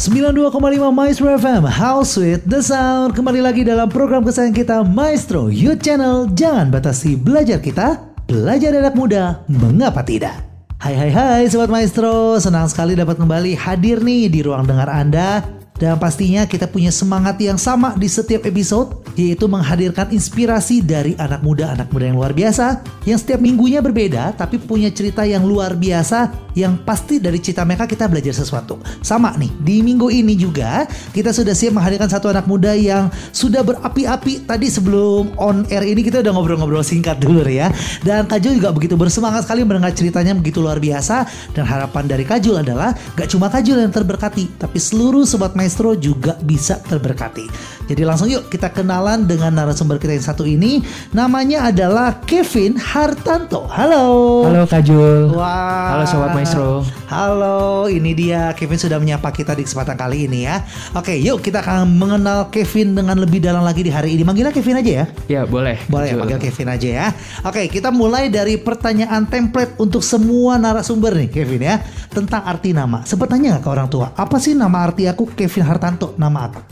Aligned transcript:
92,5 0.00 0.56
Maestro 0.96 1.28
FM 1.36 1.68
How 1.68 2.00
Sweet 2.00 2.48
the 2.48 2.64
Sound. 2.64 3.12
Kembali 3.12 3.44
lagi 3.44 3.68
dalam 3.68 3.84
program 3.92 4.24
kesayangan 4.24 4.56
kita 4.56 4.76
Maestro 4.80 5.52
Youth 5.52 5.84
Channel. 5.84 6.24
Jangan 6.32 6.72
batasi 6.72 7.20
belajar 7.20 7.60
kita 7.60 8.00
Belajar 8.24 8.72
anak 8.80 8.96
muda 8.96 9.44
Mengapa 9.52 10.00
tidak? 10.00 10.40
Hai 10.80 10.96
hai 10.96 11.12
hai 11.12 11.42
Sobat 11.52 11.68
Maestro. 11.68 12.40
Senang 12.40 12.64
sekali 12.72 12.96
dapat 12.96 13.20
kembali 13.20 13.52
hadir 13.52 14.00
nih 14.00 14.32
di 14.32 14.40
ruang 14.40 14.64
dengar 14.64 14.88
Anda 14.88 15.59
dan 15.80 15.96
pastinya 15.96 16.44
kita 16.44 16.68
punya 16.68 16.92
semangat 16.92 17.40
yang 17.40 17.56
sama 17.56 17.96
di 17.96 18.04
setiap 18.04 18.44
episode, 18.44 19.00
yaitu 19.16 19.48
menghadirkan 19.48 20.12
inspirasi 20.12 20.84
dari 20.84 21.16
anak 21.16 21.40
muda-anak 21.40 21.88
muda 21.88 22.04
yang 22.12 22.20
luar 22.20 22.36
biasa, 22.36 22.84
yang 23.08 23.16
setiap 23.16 23.40
minggunya 23.40 23.80
berbeda, 23.80 24.36
tapi 24.36 24.60
punya 24.60 24.92
cerita 24.92 25.24
yang 25.24 25.40
luar 25.40 25.72
biasa, 25.72 26.52
yang 26.52 26.76
pasti 26.84 27.16
dari 27.16 27.40
cerita 27.40 27.64
mereka 27.64 27.88
kita 27.88 28.04
belajar 28.12 28.36
sesuatu. 28.36 28.76
Sama 29.00 29.32
nih, 29.40 29.48
di 29.64 29.80
minggu 29.80 30.12
ini 30.12 30.36
juga 30.36 30.84
kita 31.16 31.32
sudah 31.32 31.56
siap 31.56 31.72
menghadirkan 31.72 32.12
satu 32.12 32.28
anak 32.28 32.44
muda 32.44 32.76
yang 32.76 33.08
sudah 33.32 33.64
berapi-api. 33.64 34.44
Tadi 34.44 34.66
sebelum 34.68 35.32
on 35.40 35.64
air 35.72 35.88
ini 35.88 36.04
kita 36.04 36.20
udah 36.20 36.32
ngobrol-ngobrol 36.36 36.84
singkat 36.84 37.16
dulu 37.24 37.40
ya. 37.48 37.72
Dan 38.04 38.28
Kajul 38.28 38.60
juga 38.60 38.68
begitu 38.76 39.00
bersemangat 39.00 39.48
sekali 39.48 39.64
mendengar 39.64 39.96
ceritanya 39.96 40.36
begitu 40.36 40.60
luar 40.60 40.76
biasa. 40.76 41.24
Dan 41.56 41.64
harapan 41.64 42.04
dari 42.04 42.28
Kajul 42.28 42.60
adalah 42.60 42.92
gak 43.16 43.32
cuma 43.32 43.48
Kajul 43.48 43.80
yang 43.80 43.94
terberkati, 43.94 44.60
tapi 44.60 44.76
seluruh 44.76 45.24
sobat 45.24 45.56
main 45.56 45.69
maestro 45.70 45.94
juga 45.94 46.34
bisa 46.42 46.82
terberkati. 46.82 47.46
Jadi 47.86 48.02
langsung 48.02 48.26
yuk 48.26 48.50
kita 48.50 48.74
kenalan 48.74 49.22
dengan 49.22 49.54
narasumber 49.54 50.02
kita 50.02 50.18
yang 50.18 50.26
satu 50.26 50.42
ini. 50.42 50.82
Namanya 51.14 51.70
adalah 51.70 52.18
Kevin 52.26 52.74
Hartanto. 52.74 53.70
Halo. 53.70 54.42
Halo 54.50 54.66
Kak 54.66 54.82
Jul. 54.82 55.30
Wah. 55.30 55.94
Halo 55.94 56.04
Sobat 56.10 56.34
Maestro. 56.34 56.82
Halo, 57.10 57.90
ini 57.90 58.14
dia 58.14 58.54
Kevin 58.54 58.78
sudah 58.78 58.98
menyapa 59.02 59.34
kita 59.34 59.54
di 59.58 59.66
kesempatan 59.66 59.98
kali 59.98 60.30
ini 60.30 60.46
ya. 60.46 60.62
Oke, 60.94 61.18
yuk 61.18 61.42
kita 61.42 61.58
akan 61.58 61.98
mengenal 61.98 62.50
Kevin 62.54 62.94
dengan 62.94 63.18
lebih 63.18 63.42
dalam 63.42 63.66
lagi 63.66 63.82
di 63.82 63.90
hari 63.90 64.14
ini. 64.14 64.22
Manggilnya 64.22 64.54
Kevin 64.54 64.78
aja 64.78 64.90
ya? 64.90 65.04
Ya, 65.26 65.42
boleh. 65.42 65.78
Boleh 65.90 66.14
ya, 66.14 66.18
panggil 66.18 66.38
Kevin 66.38 66.70
aja 66.70 66.88
ya. 66.90 67.06
Oke, 67.42 67.66
kita 67.66 67.90
mulai 67.90 68.30
dari 68.30 68.58
pertanyaan 68.58 69.26
template 69.26 69.74
untuk 69.82 70.06
semua 70.06 70.54
narasumber 70.58 71.14
nih 71.18 71.30
Kevin 71.34 71.62
ya. 71.66 71.82
Tentang 72.10 72.46
arti 72.46 72.70
nama. 72.70 73.02
Sempat 73.02 73.26
tanya 73.26 73.58
gak 73.58 73.66
ke 73.66 73.70
orang 73.74 73.90
tua, 73.90 74.14
apa 74.14 74.38
sih 74.38 74.54
nama 74.54 74.86
arti 74.86 75.10
aku 75.10 75.34
Kevin 75.34 75.59
Kevin 75.60 75.76
Hartanto 75.76 76.16
nama 76.16 76.48
aku? 76.48 76.64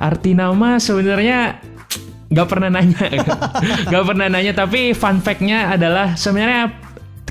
Arti 0.00 0.32
nama 0.32 0.80
sebenarnya 0.80 1.60
nggak 2.32 2.48
pernah 2.48 2.72
nanya, 2.72 3.04
nggak 3.92 4.04
pernah 4.08 4.26
nanya. 4.32 4.56
Tapi 4.56 4.96
fun 4.96 5.20
fact-nya 5.20 5.76
adalah 5.76 6.16
sebenarnya 6.16 6.72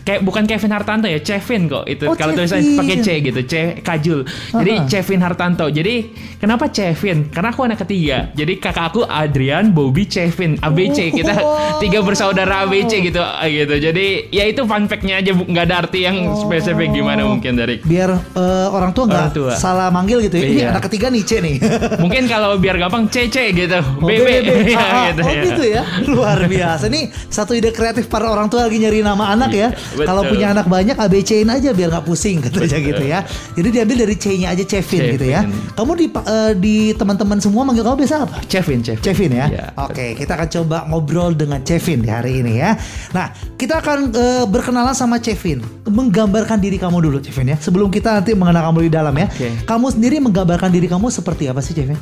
kayak 0.03 0.21
bukan 0.25 0.43
Kevin 0.49 0.71
Hartanto 0.73 1.07
ya, 1.07 1.19
Kevin 1.21 1.61
kok 1.69 1.85
itu. 1.87 2.05
Oh, 2.09 2.15
Kalau 2.17 2.33
tulisannya 2.33 2.77
pakai 2.77 2.97
C 3.01 3.09
gitu, 3.21 3.41
C 3.45 3.53
Kajul. 3.81 4.19
Jadi 4.27 4.71
uh 4.73 4.77
-huh. 4.83 4.89
Kevin 4.89 5.21
Hartanto. 5.21 5.65
Jadi 5.69 5.95
kenapa 6.37 6.69
Kevin? 6.69 7.29
Karena 7.29 7.49
aku 7.53 7.61
anak 7.65 7.79
ketiga. 7.85 8.29
Jadi 8.33 8.53
kakak 8.57 8.85
aku 8.93 9.01
Adrian, 9.05 9.71
Bobby, 9.71 10.09
Kevin, 10.09 10.57
ABC. 10.59 11.13
Kita 11.13 11.33
oh. 11.41 11.79
tiga 11.79 12.01
bersaudara 12.01 12.65
ABC 12.65 13.01
gitu 13.05 13.21
gitu. 13.21 13.75
Jadi 13.77 14.05
ya 14.33 14.43
itu 14.49 14.61
fun 14.65 14.85
fact-nya 14.89 15.21
aja 15.21 15.31
nggak 15.33 15.65
ada 15.69 15.75
arti 15.85 15.99
yang 16.03 16.17
oh. 16.27 16.37
spesifik 16.37 16.91
gimana 16.91 17.23
mungkin 17.23 17.55
dari 17.55 17.79
biar 17.81 18.09
uh, 18.35 18.67
orang 18.73 18.91
tua 18.91 19.05
nggak 19.07 19.57
salah 19.57 19.93
manggil 19.93 20.23
gitu 20.25 20.35
ya. 20.37 20.43
Ini 20.45 20.53
iya. 20.57 20.67
anak 20.73 20.89
ketiga 20.89 21.07
nih 21.13 21.23
C 21.23 21.31
nih. 21.39 21.55
mungkin 22.03 22.23
kalau 22.25 22.57
biar 22.57 22.75
gampang 22.81 23.07
CC 23.07 23.53
gitu. 23.53 23.79
Oh, 24.01 24.07
BB. 24.07 24.27
BB. 24.43 24.49
ya, 24.73 24.79
ah, 24.81 25.03
gitu, 25.11 25.21
oh 25.21 25.31
ya. 25.31 25.43
gitu 25.45 25.63
ya. 25.63 25.83
Luar 26.09 26.39
biasa. 26.45 26.89
Ini 26.89 27.11
satu 27.29 27.53
ide 27.53 27.69
kreatif 27.71 28.09
para 28.09 28.27
orang 28.29 28.49
tua 28.49 28.65
lagi 28.67 28.81
nyari 28.81 29.05
nama 29.05 29.33
anak 29.33 29.51
ya. 29.53 29.69
Kalau 29.95 30.21
punya 30.25 30.55
anak 30.55 30.67
banyak 30.67 30.95
ABC-in 30.95 31.49
aja 31.51 31.75
biir 31.75 31.91
nggak 31.91 32.05
pusing 32.07 32.39
katanya 32.39 32.79
gitu 32.79 33.03
ya. 33.03 33.19
Jadi 33.57 33.67
diambil 33.71 33.97
dari 34.07 34.15
C-nya 34.15 34.47
aja 34.55 34.63
Cevin 34.63 35.19
gitu 35.19 35.25
ya. 35.27 35.43
Kamu 35.75 35.91
di 35.99 36.07
uh, 36.11 36.53
di 36.55 36.95
teman-teman 36.95 37.37
semua 37.43 37.67
manggil 37.67 37.83
kamu 37.83 38.05
biasa 38.05 38.15
apa? 38.23 38.37
Cevin, 38.47 38.79
Cevin. 38.85 39.03
Cevin 39.03 39.31
ya. 39.35 39.45
ya 39.51 39.65
Oke, 39.77 40.15
kita 40.15 40.39
akan 40.39 40.49
coba 40.61 40.77
ngobrol 40.87 41.35
dengan 41.35 41.59
Cevin 41.65 42.03
di 42.03 42.09
hari 42.09 42.39
ini 42.39 42.61
ya. 42.61 42.75
Nah, 43.11 43.31
kita 43.59 43.83
akan 43.83 44.15
uh, 44.15 44.45
berkenalan 44.47 44.95
sama 44.95 45.19
Cevin. 45.19 45.59
Menggambarkan 45.87 46.61
diri 46.61 46.79
kamu 46.79 47.03
dulu 47.03 47.17
Cevin 47.19 47.51
ya. 47.53 47.57
Sebelum 47.59 47.91
kita 47.91 48.21
nanti 48.21 48.31
mengenal 48.33 48.71
kamu 48.71 48.87
di 48.87 48.91
dalam 48.91 49.13
ya. 49.15 49.27
Okay. 49.27 49.51
Kamu 49.67 49.91
sendiri 49.91 50.23
menggambarkan 50.23 50.71
diri 50.71 50.87
kamu 50.87 51.11
seperti 51.11 51.51
apa 51.51 51.59
sih 51.59 51.75
Cevin? 51.75 51.99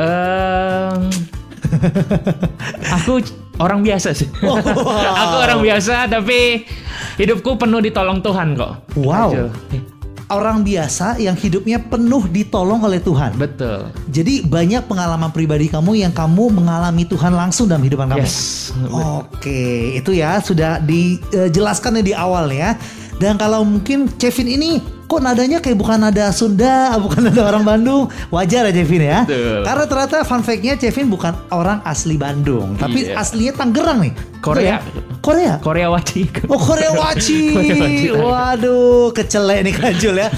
Um, 0.00 1.12
aku 2.96 3.20
orang 3.60 3.84
biasa 3.84 4.16
sih. 4.16 4.28
Oh, 4.42 4.56
wow. 4.56 5.12
aku 5.22 5.36
orang 5.44 5.60
biasa 5.60 6.08
tapi 6.08 6.64
hidupku 7.20 7.60
penuh 7.60 7.80
ditolong 7.84 8.24
Tuhan 8.24 8.56
kok. 8.56 8.72
Wow. 8.96 9.52
Orang 10.30 10.62
biasa 10.62 11.18
yang 11.18 11.34
hidupnya 11.34 11.82
penuh 11.82 12.24
ditolong 12.30 12.86
oleh 12.86 13.02
Tuhan. 13.02 13.34
Betul. 13.34 13.90
Jadi 14.08 14.46
banyak 14.46 14.86
pengalaman 14.86 15.34
pribadi 15.34 15.66
kamu 15.66 16.06
yang 16.06 16.14
kamu 16.14 16.54
mengalami 16.54 17.02
Tuhan 17.02 17.34
langsung 17.34 17.66
dalam 17.66 17.82
hidupan 17.82 18.14
kamu. 18.14 18.22
Yes. 18.22 18.70
Oke, 18.94 19.98
itu 19.98 20.14
ya 20.14 20.38
sudah 20.38 20.78
dijelaskan 20.80 22.00
di 22.00 22.14
awal 22.14 22.46
ya. 22.54 22.78
Dan 23.20 23.36
kalau 23.36 23.66
mungkin 23.66 24.08
Kevin 24.16 24.48
ini 24.48 24.80
kok 25.10 25.18
nadanya 25.18 25.58
kayak 25.58 25.76
bukan 25.76 25.98
nada 25.98 26.30
Sunda, 26.30 26.88
bukan 27.04 27.26
nada 27.26 27.42
orang 27.50 27.66
Bandung. 27.66 28.06
Wajar 28.30 28.70
ya 28.70 28.72
Kevin 28.72 29.02
ya. 29.02 29.20
Betul. 29.26 29.60
Karena 29.66 29.84
ternyata 29.90 30.16
fun 30.22 30.42
fact-nya 30.46 30.78
Kevin 30.78 31.10
bukan 31.10 31.34
orang 31.50 31.82
asli 31.82 32.14
Bandung, 32.14 32.78
tapi 32.78 33.10
yeah. 33.10 33.18
aslinya 33.18 33.52
Tangerang 33.58 33.98
nih. 34.06 34.14
Korea. 34.40 34.80
Korea. 35.20 35.60
Korea 35.60 35.88
Waci. 35.92 36.48
Oh 36.48 36.56
Korea 36.56 36.96
Waci. 37.00 37.52
Waduh, 38.16 39.12
kecelek 39.12 39.68
nih 39.68 39.74
Kajul 39.76 40.16
ya. 40.16 40.28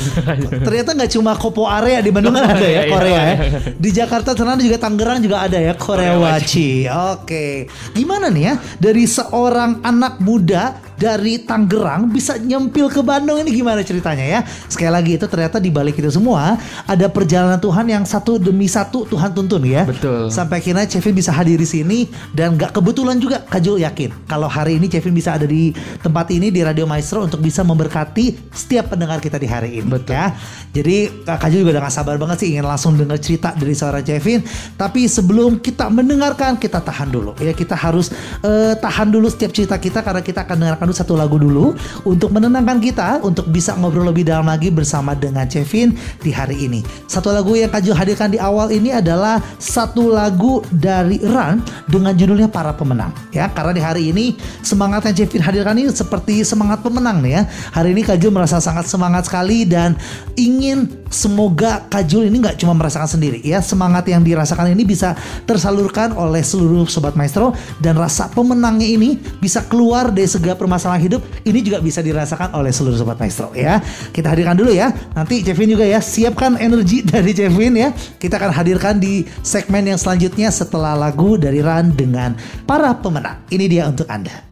Ternyata 0.59 0.91
nggak 0.99 1.11
cuma 1.15 1.39
Kopo 1.39 1.71
area 1.71 2.03
di 2.03 2.11
Bandung 2.11 2.35
kan 2.35 2.51
ada 2.59 2.67
ya 2.67 2.83
iya, 2.83 2.91
Korea 2.91 3.21
ya. 3.23 3.35
Iya. 3.39 3.59
Di 3.79 3.91
Jakarta 3.95 4.35
ternyata 4.35 4.61
juga 4.67 4.79
Tangerang 4.83 5.23
juga 5.23 5.47
ada 5.47 5.59
ya 5.62 5.79
Korea 5.79 6.19
Waci. 6.19 6.91
Oke. 6.91 7.71
Gimana 7.95 8.27
nih 8.27 8.43
ya 8.43 8.55
dari 8.83 9.07
seorang 9.07 9.87
anak 9.87 10.19
muda 10.19 10.75
dari 10.99 11.43
Tangerang 11.43 12.11
bisa 12.11 12.39
nyempil 12.39 12.87
ke 12.87 13.03
Bandung 13.03 13.39
ini 13.39 13.51
gimana 13.51 13.83
ceritanya 13.83 14.23
ya? 14.23 14.41
Sekali 14.71 14.91
lagi 14.91 15.19
itu 15.19 15.27
ternyata 15.27 15.59
di 15.59 15.71
balik 15.71 15.99
itu 15.99 16.11
semua 16.15 16.55
ada 16.87 17.07
perjalanan 17.11 17.59
Tuhan 17.59 17.87
yang 17.91 18.05
satu 18.07 18.39
demi 18.39 18.71
satu 18.71 19.07
Tuhan 19.07 19.35
tuntun 19.35 19.62
ya. 19.67 19.83
Betul. 19.83 20.31
Sampai 20.31 20.62
akhirnya 20.62 20.87
Kevin 20.87 21.15
bisa 21.15 21.35
hadir 21.35 21.59
di 21.59 21.67
sini 21.67 21.99
dan 22.31 22.55
gak 22.55 22.75
kebetulan 22.75 23.19
juga 23.19 23.43
Kajul 23.43 23.83
yakin 23.93 24.11
kalau 24.25 24.49
hari 24.49 24.81
ini 24.81 24.89
Kevin 24.89 25.13
bisa 25.13 25.37
ada 25.37 25.45
di 25.45 25.77
tempat 26.01 26.33
ini 26.33 26.49
di 26.49 26.65
Radio 26.65 26.89
Maestro 26.89 27.29
untuk 27.29 27.45
bisa 27.45 27.61
memberkati 27.61 28.51
setiap 28.51 28.97
pendengar 28.97 29.21
kita 29.21 29.37
di 29.37 29.45
hari 29.45 29.79
ini. 29.79 29.87
Betul. 29.87 30.17
Ya. 30.17 30.33
Jadi 30.73 31.25
Kajul 31.29 31.69
juga 31.69 31.77
udah 31.77 31.83
gak 31.85 31.95
sabar 31.95 32.17
banget 32.17 32.37
sih 32.43 32.57
ingin 32.57 32.65
langsung 32.65 32.97
dengar 32.97 33.21
cerita 33.21 33.53
dari 33.53 33.77
seorang 33.77 34.01
Kevin. 34.01 34.41
Tapi 34.81 35.05
sebelum 35.05 35.61
kita 35.61 35.93
mendengarkan 35.93 36.57
kita 36.57 36.81
tahan 36.81 37.13
dulu 37.13 37.37
ya 37.45 37.53
kita 37.53 37.77
harus 37.77 38.09
uh, 38.41 38.73
tahan 38.81 39.13
dulu 39.13 39.29
setiap 39.29 39.53
cerita 39.53 39.77
kita 39.77 40.01
karena 40.01 40.25
kita 40.25 40.49
akan 40.49 40.57
dengarkan 40.65 40.85
dulu 40.89 40.97
satu 40.97 41.15
lagu 41.15 41.37
dulu 41.37 41.77
untuk 42.09 42.33
menenangkan 42.33 42.81
kita 42.81 43.09
untuk 43.21 43.51
bisa 43.53 43.77
ngobrol 43.77 44.09
lebih 44.09 44.25
dalam 44.25 44.49
lagi 44.49 44.73
bersama 44.73 45.13
dengan 45.13 45.45
Kevin 45.45 45.93
di 46.25 46.33
hari 46.33 46.65
ini. 46.65 46.81
Satu 47.05 47.29
lagu 47.35 47.53
yang 47.53 47.69
Kak 47.69 47.85
hadirkan 47.93 48.33
di 48.33 48.39
awal 48.41 48.73
ini 48.73 48.95
adalah 48.95 49.43
satu 49.59 50.09
lagu 50.09 50.63
dari 50.71 51.19
Run 51.21 51.61
dengan 51.91 52.15
judulnya 52.17 52.49
Para 52.49 52.73
Pemenang. 52.73 53.11
Ya, 53.35 53.51
karena 53.51 53.73
di 53.75 53.81
hari 53.82 54.15
ini 54.15 54.38
semangat 54.62 55.09
yang 55.10 55.16
Kevin 55.25 55.43
hadirkan 55.43 55.75
ini 55.75 55.91
seperti 55.91 56.47
semangat 56.47 56.84
pemenang 56.87 57.25
nih 57.25 57.32
ya. 57.41 57.43
Hari 57.72 57.97
ini 57.97 58.03
Kak 58.06 58.22
merasa 58.28 58.62
sangat 58.62 58.87
semangat 58.87 59.26
sekali 59.26 59.65
dan 59.66 59.97
ingin 60.37 60.87
semoga 61.09 61.82
Kak 61.88 62.06
ini 62.12 62.37
nggak 62.38 62.62
cuma 62.62 62.76
merasakan 62.76 63.09
sendiri 63.19 63.43
ya. 63.43 63.65
Semangat 63.65 64.06
yang 64.06 64.20
dirasakan 64.20 64.70
ini 64.70 64.84
bisa 64.84 65.19
tersalurkan 65.48 66.12
oleh 66.12 66.44
seluruh 66.44 66.87
sobat 66.87 67.16
maestro 67.16 67.50
dan 67.81 67.97
rasa 67.97 68.28
pemenangnya 68.31 68.87
ini 68.87 69.16
bisa 69.41 69.65
keluar 69.65 70.12
dari 70.12 70.28
segala 70.28 70.54
permasalahan 70.54 71.00
hidup 71.00 71.25
ini 71.49 71.64
juga 71.64 71.81
bisa 71.81 72.04
dirasakan 72.04 72.53
oleh 72.53 72.70
seluruh 72.70 73.00
sobat 73.00 73.16
maestro 73.16 73.50
ya. 73.56 73.81
Kita 74.12 74.28
hadir 74.28 74.43
hadirkan 74.43 74.59
dulu 74.59 74.73
ya. 74.75 74.90
Nanti 75.14 75.46
Kevin 75.46 75.78
juga 75.78 75.87
ya 75.87 76.02
siapkan 76.02 76.58
energi 76.58 77.06
dari 77.14 77.31
Kevin 77.31 77.78
ya. 77.78 77.88
Kita 77.94 78.43
akan 78.43 78.50
hadirkan 78.50 78.99
di 78.99 79.23
segmen 79.46 79.87
yang 79.87 79.96
selanjutnya 79.96 80.50
setelah 80.50 80.99
lagu 80.99 81.38
dari 81.38 81.62
Ran 81.62 81.94
dengan 81.94 82.35
para 82.67 82.90
pemenang. 82.99 83.38
Ini 83.46 83.70
dia 83.73 83.89
untuk 83.89 84.05
Anda. 84.13 84.51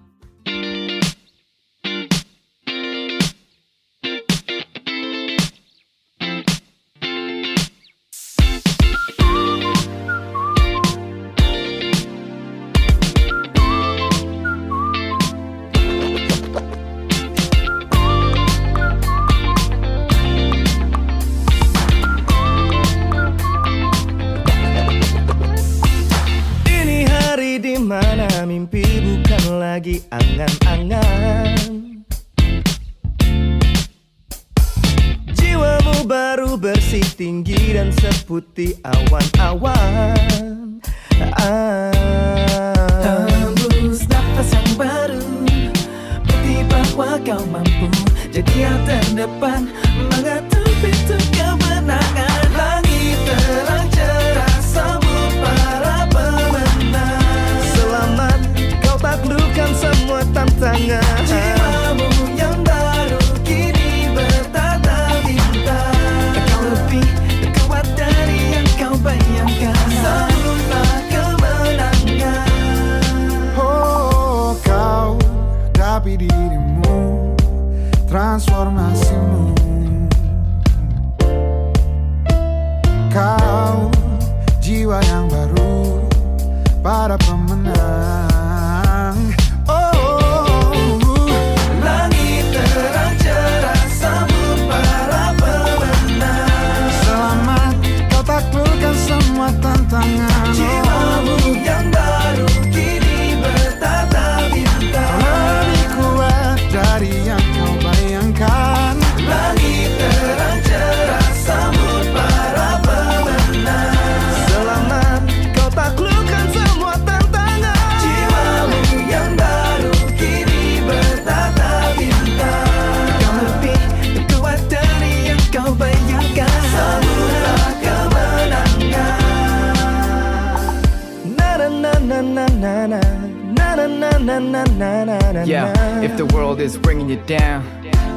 It's 136.62 136.77
bringing 136.77 137.09
you 137.09 137.17
down, 137.25 137.65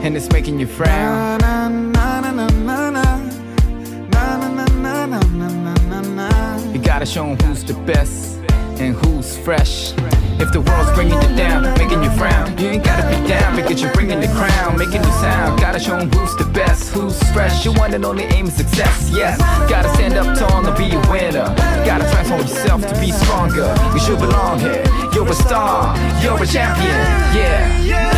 and 0.04 0.18
it's 0.18 0.30
making 0.34 0.60
you 0.60 0.68
frown. 0.68 1.40
You 6.74 6.80
gotta 6.82 7.06
show 7.06 7.24
them 7.24 7.38
who's 7.48 7.64
the 7.64 7.74
best 7.86 8.36
and 8.82 8.96
who's 8.96 9.38
fresh. 9.38 9.94
If 10.42 10.52
the 10.52 10.60
world's 10.60 10.92
bringing 10.92 11.22
you 11.22 11.36
down, 11.38 11.64
making 11.78 12.04
you 12.04 12.12
frown, 12.18 12.58
you 12.58 12.68
ain't 12.68 12.84
gotta 12.84 13.08
be 13.08 13.28
down 13.30 13.56
because 13.56 13.82
you're 13.82 13.94
bringing 13.94 14.20
the 14.20 14.28
crown, 14.28 14.78
making 14.78 15.04
the 15.04 15.22
sound. 15.22 15.62
Gotta 15.62 15.80
show 15.80 15.98
them 15.98 16.12
who's 16.12 16.36
the 16.36 16.44
best, 16.52 16.92
who's 16.92 17.18
fresh. 17.32 17.64
You 17.64 17.72
one 17.72 17.94
and 17.94 18.04
only 18.04 18.26
aim 18.26 18.48
is 18.48 18.56
success, 18.56 19.10
yes. 19.10 19.38
Gotta 19.70 19.88
stand 19.94 20.16
up 20.16 20.38
tall 20.38 20.68
and 20.68 20.78
be 20.78 20.94
a 20.94 21.00
winner. 21.10 21.48
Gotta 21.86 22.04
transform 22.12 22.42
yourself 22.42 22.82
to 22.82 23.00
be 23.00 23.12
stronger. 23.12 23.74
You 23.94 24.00
should 24.00 24.20
belong 24.20 24.60
here. 24.60 24.84
You're 25.14 25.30
a 25.30 25.34
star, 25.34 25.96
you're 26.22 26.44
a 26.44 26.46
champion, 26.46 26.92
yeah. 27.34 28.13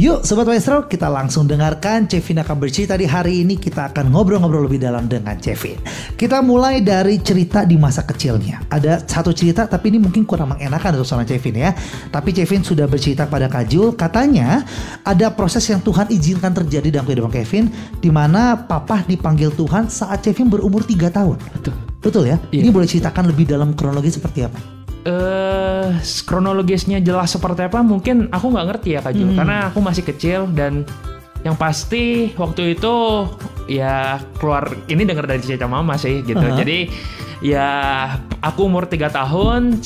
Yuk 0.00 0.24
Sobat 0.24 0.48
Maestro 0.48 0.88
kita 0.88 1.12
langsung 1.12 1.44
dengarkan 1.44 2.08
Cevin 2.08 2.40
akan 2.40 2.56
bercerita 2.56 2.96
di 2.96 3.04
hari 3.04 3.44
ini 3.44 3.60
kita 3.60 3.92
akan 3.92 4.08
ngobrol-ngobrol 4.08 4.64
lebih 4.64 4.80
dalam 4.80 5.04
dengan 5.04 5.36
Cevin 5.36 5.76
Kita 6.16 6.40
mulai 6.40 6.80
dari 6.80 7.20
cerita 7.20 7.68
di 7.68 7.76
masa 7.76 8.08
kecilnya 8.08 8.64
Ada 8.72 9.04
satu 9.04 9.36
cerita 9.36 9.68
tapi 9.68 9.92
ini 9.92 10.00
mungkin 10.00 10.24
kurang 10.24 10.56
mengenakan 10.56 10.96
untuk 10.96 11.04
seorang 11.04 11.28
Cevin 11.28 11.68
ya 11.68 11.76
Tapi 12.08 12.32
Cevin 12.32 12.64
sudah 12.64 12.88
bercerita 12.88 13.28
pada 13.28 13.52
Kajul 13.52 13.92
Katanya 13.92 14.64
ada 15.04 15.36
proses 15.36 15.68
yang 15.68 15.84
Tuhan 15.84 16.08
izinkan 16.08 16.56
terjadi 16.56 16.96
dalam 16.96 17.04
kehidupan 17.04 17.36
Kevin 17.36 17.68
Di 18.00 18.08
mana 18.08 18.56
papa 18.56 19.04
dipanggil 19.04 19.52
Tuhan 19.52 19.92
saat 19.92 20.24
Cevin 20.24 20.48
berumur 20.48 20.80
3 20.80 21.12
tahun 21.12 21.36
Betul. 21.60 21.76
Betul 22.00 22.24
ya? 22.24 22.40
Iya. 22.48 22.64
Ini 22.64 22.72
boleh 22.72 22.88
ceritakan 22.88 23.28
lebih 23.36 23.52
dalam 23.52 23.76
kronologi 23.76 24.08
seperti 24.08 24.48
apa? 24.48 24.79
Eh 25.02 25.86
kronologisnya 26.24 27.00
jelas 27.00 27.32
seperti 27.32 27.64
apa 27.64 27.80
mungkin 27.80 28.28
aku 28.28 28.52
nggak 28.52 28.66
ngerti 28.68 28.88
ya 28.94 29.00
Kak 29.00 29.12
Jul. 29.12 29.32
Karena 29.32 29.68
aku 29.68 29.80
masih 29.80 30.04
kecil 30.04 30.44
dan 30.52 30.84
yang 31.40 31.56
pasti 31.56 32.36
waktu 32.36 32.76
itu 32.76 33.24
ya 33.64 34.20
keluar 34.36 34.68
ini 34.86 35.08
dengar 35.08 35.24
dari 35.24 35.40
cerita 35.40 35.64
mama 35.64 35.96
sih 35.96 36.20
gitu. 36.20 36.36
Aha. 36.36 36.52
jadi 36.54 36.78
ya 37.40 37.68
aku 38.38 38.68
umur 38.68 38.84
3 38.84 39.08
tahun 39.08 39.80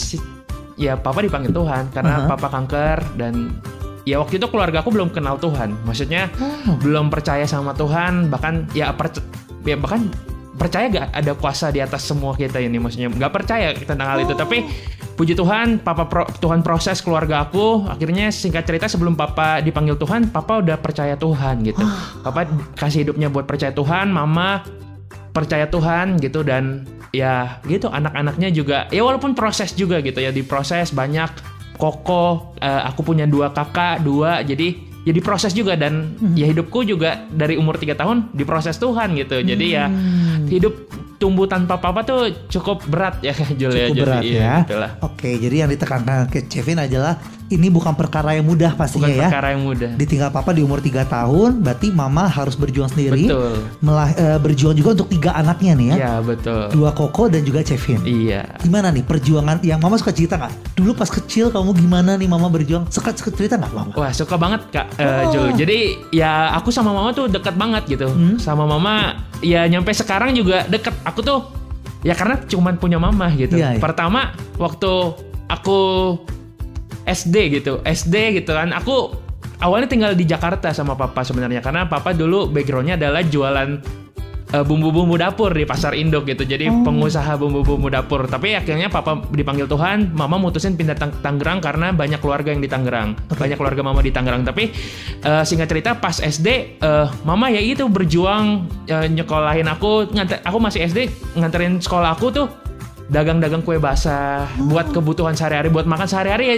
ya 0.75 0.99
papa 0.99 1.23
dipanggil 1.23 1.55
Tuhan 1.55 1.95
karena 1.95 2.27
Aha. 2.27 2.29
papa 2.29 2.51
kanker 2.51 3.15
dan 3.15 3.55
ya 4.03 4.19
waktu 4.19 4.43
itu 4.43 4.51
keluarga 4.51 4.83
aku 4.83 4.91
belum 4.91 5.15
kenal 5.15 5.39
Tuhan. 5.39 5.79
Maksudnya 5.87 6.27
Oh. 6.43 6.75
belum 6.83 7.07
percaya 7.07 7.47
sama 7.47 7.71
Tuhan 7.73 8.27
bahkan 8.27 8.67
ya 8.75 8.91
perc- 8.91 9.23
ya 9.63 9.79
bahkan 9.79 10.11
percaya 10.55 10.87
gak 10.87 11.09
ada 11.15 11.33
kuasa 11.35 11.71
di 11.71 11.79
atas 11.79 12.03
semua 12.03 12.35
kita 12.35 12.59
ini? 12.59 12.77
Maksudnya 12.77 13.15
nggak 13.15 13.31
percaya 13.33 13.71
tentang 13.73 14.11
hal 14.11 14.19
itu. 14.21 14.35
Tapi 14.35 14.67
puji 15.15 15.39
Tuhan 15.39 15.79
papa 15.81 16.05
pro- 16.11 16.31
Tuhan 16.43 16.61
proses 16.61 16.99
keluarga 17.01 17.47
aku. 17.47 17.87
Akhirnya 17.87 18.29
singkat 18.35 18.67
cerita 18.67 18.91
sebelum 18.91 19.15
papa 19.15 19.63
dipanggil 19.63 19.95
Tuhan 19.95 20.29
papa 20.29 20.59
udah 20.61 20.77
percaya 20.79 21.15
Tuhan 21.15 21.63
gitu. 21.63 21.83
Papa 22.27 22.47
kasih 22.75 23.07
hidupnya 23.07 23.31
buat 23.31 23.47
percaya 23.47 23.71
Tuhan 23.71 24.11
mama 24.11 24.67
percaya 25.31 25.71
Tuhan 25.71 26.19
gitu. 26.19 26.43
Dan 26.43 26.87
ya 27.15 27.63
gitu 27.71 27.87
anak-anaknya 27.87 28.51
juga 28.51 28.91
ya 28.91 29.07
walaupun 29.07 29.39
proses 29.39 29.71
juga 29.79 30.03
gitu 30.03 30.19
ya 30.19 30.35
diproses 30.35 30.91
banyak. 30.91 31.31
Koko 31.75 32.55
eh, 32.63 32.83
aku 32.87 33.03
punya 33.03 33.27
dua 33.27 33.51
kakak 33.51 34.07
dua 34.07 34.43
jadi 34.47 34.79
ya 35.07 35.13
diproses 35.15 35.55
juga. 35.55 35.79
Dan 35.79 36.19
ya 36.35 36.51
hidupku 36.51 36.83
juga 36.83 37.23
dari 37.31 37.55
umur 37.55 37.79
tiga 37.79 37.95
tahun 37.95 38.35
diproses 38.35 38.79
Tuhan 38.83 39.15
gitu. 39.15 39.43
Jadi 39.43 39.67
ya 39.75 39.87
hidup 40.51 40.75
tumbuh 41.17 41.47
tanpa 41.47 41.79
papa 41.79 42.03
tuh 42.03 42.31
cukup 42.51 42.85
berat 42.91 43.21
ya 43.23 43.35
Jul 43.61 43.73
ya. 43.73 43.87
Cukup 43.91 43.97
Jadi, 43.97 44.05
berat 44.05 44.23
iya, 44.25 44.41
ya. 44.41 44.55
gitu 44.67 44.77
lah. 44.79 44.91
Oke, 45.03 45.31
jadi 45.39 45.57
yang 45.67 45.71
ditekankan 45.71 46.29
ke 46.29 46.47
Kevin 46.51 46.83
adalah 46.83 47.17
ini 47.47 47.69
bukan 47.69 47.93
perkara 47.93 48.33
yang 48.33 48.45
mudah 48.45 48.73
pastinya 48.73 49.05
Bukan 49.05 49.21
ya. 49.21 49.29
perkara 49.29 49.47
yang 49.53 49.63
mudah. 49.63 49.91
Ditinggal 49.95 50.31
papa 50.31 50.51
di 50.51 50.61
umur 50.61 50.79
3 50.79 51.05
tahun, 51.05 51.61
berarti 51.61 51.89
mama 51.89 52.25
harus 52.25 52.55
berjuang 52.55 52.89
sendiri. 52.89 53.29
Betul. 53.29 53.69
Melah- 53.79 54.13
eh, 54.13 54.39
berjuang 54.39 54.73
juga 54.73 54.95
untuk 54.95 55.09
tiga 55.09 55.31
anaknya 55.33 55.73
nih 55.75 55.87
ya. 55.87 55.95
Iya 55.95 56.13
betul. 56.21 56.63
Dua 56.71 56.91
Koko 56.91 57.29
dan 57.29 57.43
juga 57.43 57.61
Kevin. 57.61 58.01
Iya. 58.03 58.49
Gimana 58.59 58.89
nih 58.89 59.03
perjuangan 59.03 59.61
yang 59.61 59.77
mama 59.77 59.95
suka 59.95 60.11
cerita 60.11 60.35
nggak? 60.37 60.75
Dulu 60.75 60.93
pas 60.93 61.07
kecil 61.07 61.49
kamu 61.49 61.71
gimana 61.75 62.15
nih 62.15 62.27
mama 62.27 62.49
berjuang? 62.49 62.89
Suka, 62.89 63.13
suka 63.13 63.31
cerita 63.31 63.55
nggak 63.55 63.73
mama? 63.73 63.93
Wah 63.95 64.11
suka 64.11 64.35
banget 64.35 64.65
kak 64.71 64.87
eh, 64.97 65.05
Oh. 65.05 65.23
Jul. 65.31 65.49
Jadi 65.55 65.79
ya 66.11 66.53
aku 66.53 66.69
sama 66.69 66.91
mama 66.91 67.13
tuh 67.13 67.29
deket 67.29 67.55
banget 67.55 67.85
gitu. 67.89 68.09
Hmm? 68.09 68.37
Sama 68.37 68.65
mama 68.65 69.21
ya 69.41 69.65
nyampe 69.65 69.93
sekarang 69.93 70.33
juga 70.33 70.65
deket. 70.65 70.97
Aku 71.05 71.21
tuh 71.21 71.45
ya 72.01 72.13
karena 72.13 72.41
cuman 72.41 72.77
punya 72.77 72.97
mama 72.97 73.29
gitu. 73.31 73.55
Iya, 73.55 73.77
iya. 73.77 73.81
Pertama 73.81 74.33
waktu 74.57 74.91
aku 75.47 75.79
SD 77.05 77.37
gitu, 77.55 77.81
SD 77.81 78.41
gitu 78.41 78.53
kan. 78.53 78.73
Aku 78.73 79.13
awalnya 79.61 79.87
tinggal 79.87 80.13
di 80.13 80.25
Jakarta 80.25 80.73
sama 80.73 80.93
papa 80.93 81.21
sebenarnya 81.21 81.61
karena 81.61 81.85
papa 81.85 82.11
dulu 82.11 82.49
backgroundnya 82.49 82.97
adalah 82.97 83.23
jualan 83.23 83.71
eh, 84.47 84.63
bumbu-bumbu 84.63 85.19
dapur 85.19 85.51
di 85.51 85.67
pasar 85.67 85.93
induk 85.93 86.25
gitu. 86.25 86.47
Jadi 86.47 86.71
Oh. 86.71 86.87
pengusaha 86.87 87.35
bumbu-bumbu 87.35 87.91
dapur. 87.91 88.23
Tapi 88.25 88.55
akhirnya 88.55 88.87
papa 88.87 89.19
dipanggil 89.29 89.67
Tuhan, 89.67 90.15
mama 90.15 90.39
mutusin 90.39 90.79
pindah 90.79 90.95
Tang- 90.95 91.17
Tangerang 91.19 91.59
karena 91.59 91.91
banyak 91.91 92.23
keluarga 92.23 92.55
yang 92.55 92.63
di 92.63 92.71
Tangerang. 92.71 93.19
Oke. 93.27 93.35
Banyak 93.35 93.59
keluarga 93.59 93.83
mama 93.83 93.99
di 93.99 94.15
Tangerang. 94.15 94.47
Tapi 94.47 94.71
eh, 95.21 95.43
singkat 95.43 95.67
cerita 95.67 95.99
pas 95.99 96.15
SD 96.15 96.79
eh, 96.79 97.07
mama 97.27 97.51
ya 97.51 97.59
itu 97.59 97.83
berjuang 97.85 98.45
eh, 98.87 99.11
nyekolahin 99.11 99.67
aku 99.67 100.07
nganter 100.09 100.39
aku 100.41 100.59
masih 100.63 100.87
SD 100.87 101.11
nganterin 101.35 101.83
sekolah 101.83 102.15
aku 102.15 102.31
tuh 102.31 102.47
dagang-dagang 103.15 103.63
kue 103.63 103.79
basah 103.79 104.51
buat 104.67 104.91
kebutuhan 104.91 105.39
sehari-hari 105.39 105.71
buat 105.71 105.87
makan 105.87 106.11
sehari-hari 106.11 106.45
ya 106.51 106.57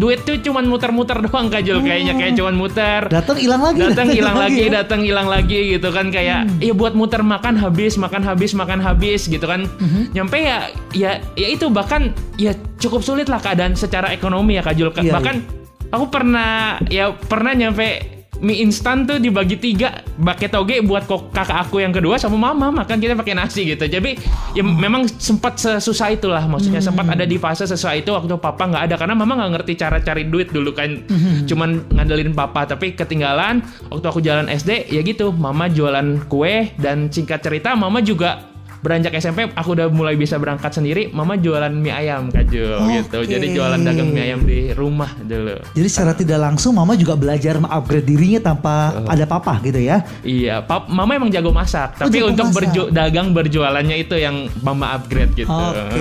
duit 0.00 0.24
tuh 0.24 0.40
cuman 0.40 0.64
muter-muter 0.64 1.20
doang 1.28 1.52
kajul 1.52 1.84
kayaknya 1.84 2.16
kayak 2.16 2.32
cuman 2.40 2.54
muter. 2.56 3.02
Datang 3.12 3.36
hilang 3.36 3.60
lagi. 3.60 3.80
datang 3.84 4.08
hilang 4.08 4.36
lagi, 4.40 4.64
ya? 4.64 4.70
datang 4.80 5.00
hilang 5.04 5.28
lagi 5.28 5.60
gitu 5.76 5.88
kan 5.92 6.08
kayak 6.08 6.48
ya 6.64 6.72
buat 6.72 6.96
muter 6.96 7.20
makan 7.20 7.60
habis 7.60 8.00
makan 8.00 8.24
habis 8.24 8.56
makan 8.56 8.80
habis 8.80 9.28
gitu 9.28 9.44
kan. 9.44 9.68
Nyampe 10.16 10.40
ya 10.40 10.72
ya 10.96 11.20
ya 11.36 11.48
itu 11.52 11.68
bahkan 11.68 12.16
ya 12.40 12.56
cukup 12.80 13.04
sulit 13.04 13.28
lah 13.28 13.44
keadaan 13.44 13.76
secara 13.76 14.08
ekonomi 14.16 14.56
ya 14.56 14.64
Kak 14.64 14.74
Jul. 14.80 14.88
Iya, 14.96 15.12
bahkan 15.12 15.44
aku 15.92 16.08
pernah 16.08 16.80
ya 16.88 17.12
pernah 17.12 17.52
nyampe 17.52 18.17
mie 18.38 18.62
instan 18.62 19.06
tuh 19.06 19.18
dibagi 19.18 19.58
tiga. 19.58 20.02
Pakai 20.18 20.50
toge 20.50 20.82
buat 20.82 21.06
kok 21.06 21.30
kakak 21.30 21.68
aku 21.68 21.82
yang 21.82 21.94
kedua 21.94 22.18
sama 22.18 22.50
mama 22.50 22.82
makan 22.82 22.98
kita 22.98 23.14
pakai 23.14 23.34
nasi 23.38 23.66
gitu. 23.66 23.86
Jadi 23.86 24.18
ya 24.54 24.62
memang 24.62 25.06
sempat 25.06 25.58
sesusah 25.58 26.14
itulah. 26.14 26.42
Maksudnya 26.46 26.82
sempat 26.82 27.06
ada 27.06 27.22
di 27.26 27.38
fase 27.38 27.66
sesusah 27.66 27.98
itu 27.98 28.10
waktu 28.14 28.34
papa 28.38 28.66
nggak 28.66 28.82
ada. 28.90 28.94
Karena 28.98 29.14
mama 29.14 29.38
nggak 29.38 29.50
ngerti 29.58 29.72
cara 29.78 29.98
cari 30.02 30.26
duit 30.26 30.50
dulu 30.50 30.74
kan. 30.74 31.02
Cuman 31.46 31.86
ngandelin 31.94 32.34
papa. 32.34 32.66
Tapi 32.66 32.94
ketinggalan 32.94 33.62
waktu 33.90 34.06
aku 34.06 34.20
jalan 34.22 34.46
SD 34.50 34.90
ya 34.90 35.00
gitu. 35.02 35.30
Mama 35.30 35.70
jualan 35.70 36.26
kue 36.26 36.74
dan 36.78 37.10
singkat 37.10 37.42
cerita 37.42 37.74
mama 37.78 38.02
juga 38.02 38.57
beranjak 38.78 39.12
SMP 39.14 39.50
aku 39.50 39.72
udah 39.72 39.86
mulai 39.88 40.14
bisa 40.14 40.36
berangkat 40.36 40.70
sendiri 40.70 41.10
mama 41.10 41.34
jualan 41.34 41.70
mie 41.70 41.90
ayam 41.90 42.28
Kak 42.28 42.46
Jul 42.46 42.78
gitu 42.88 43.18
jadi 43.24 43.46
jualan 43.48 43.78
dagang 43.78 44.08
mie 44.08 44.22
ayam 44.24 44.40
di 44.40 44.70
rumah 44.70 45.10
dulu 45.18 45.58
Jadi 45.70 45.88
secara 45.88 46.12
tidak 46.12 46.38
langsung 46.40 46.72
mama 46.72 46.94
juga 46.94 47.14
belajar 47.14 47.58
upgrade 47.60 48.04
dirinya 48.04 48.40
tanpa 48.44 48.70
Oh. 48.88 49.04
ada 49.06 49.24
papa 49.24 49.60
gitu 49.60 49.76
ya. 49.76 50.00
Iya, 50.20 50.60
pap, 50.60 50.88
mama 50.88 51.12
emang 51.12 51.28
jago 51.28 51.50
masak, 51.50 51.94
tapi 51.94 52.14
jago 52.14 52.30
untuk 52.30 52.46
masak. 52.46 52.56
berju- 52.64 52.90
dagang 52.90 53.28
berjualannya 53.30 53.96
itu 53.98 54.14
yang 54.14 54.48
mama 54.58 54.94
upgrade 54.94 55.34
gitu. 55.34 55.50
Oke, 55.50 55.98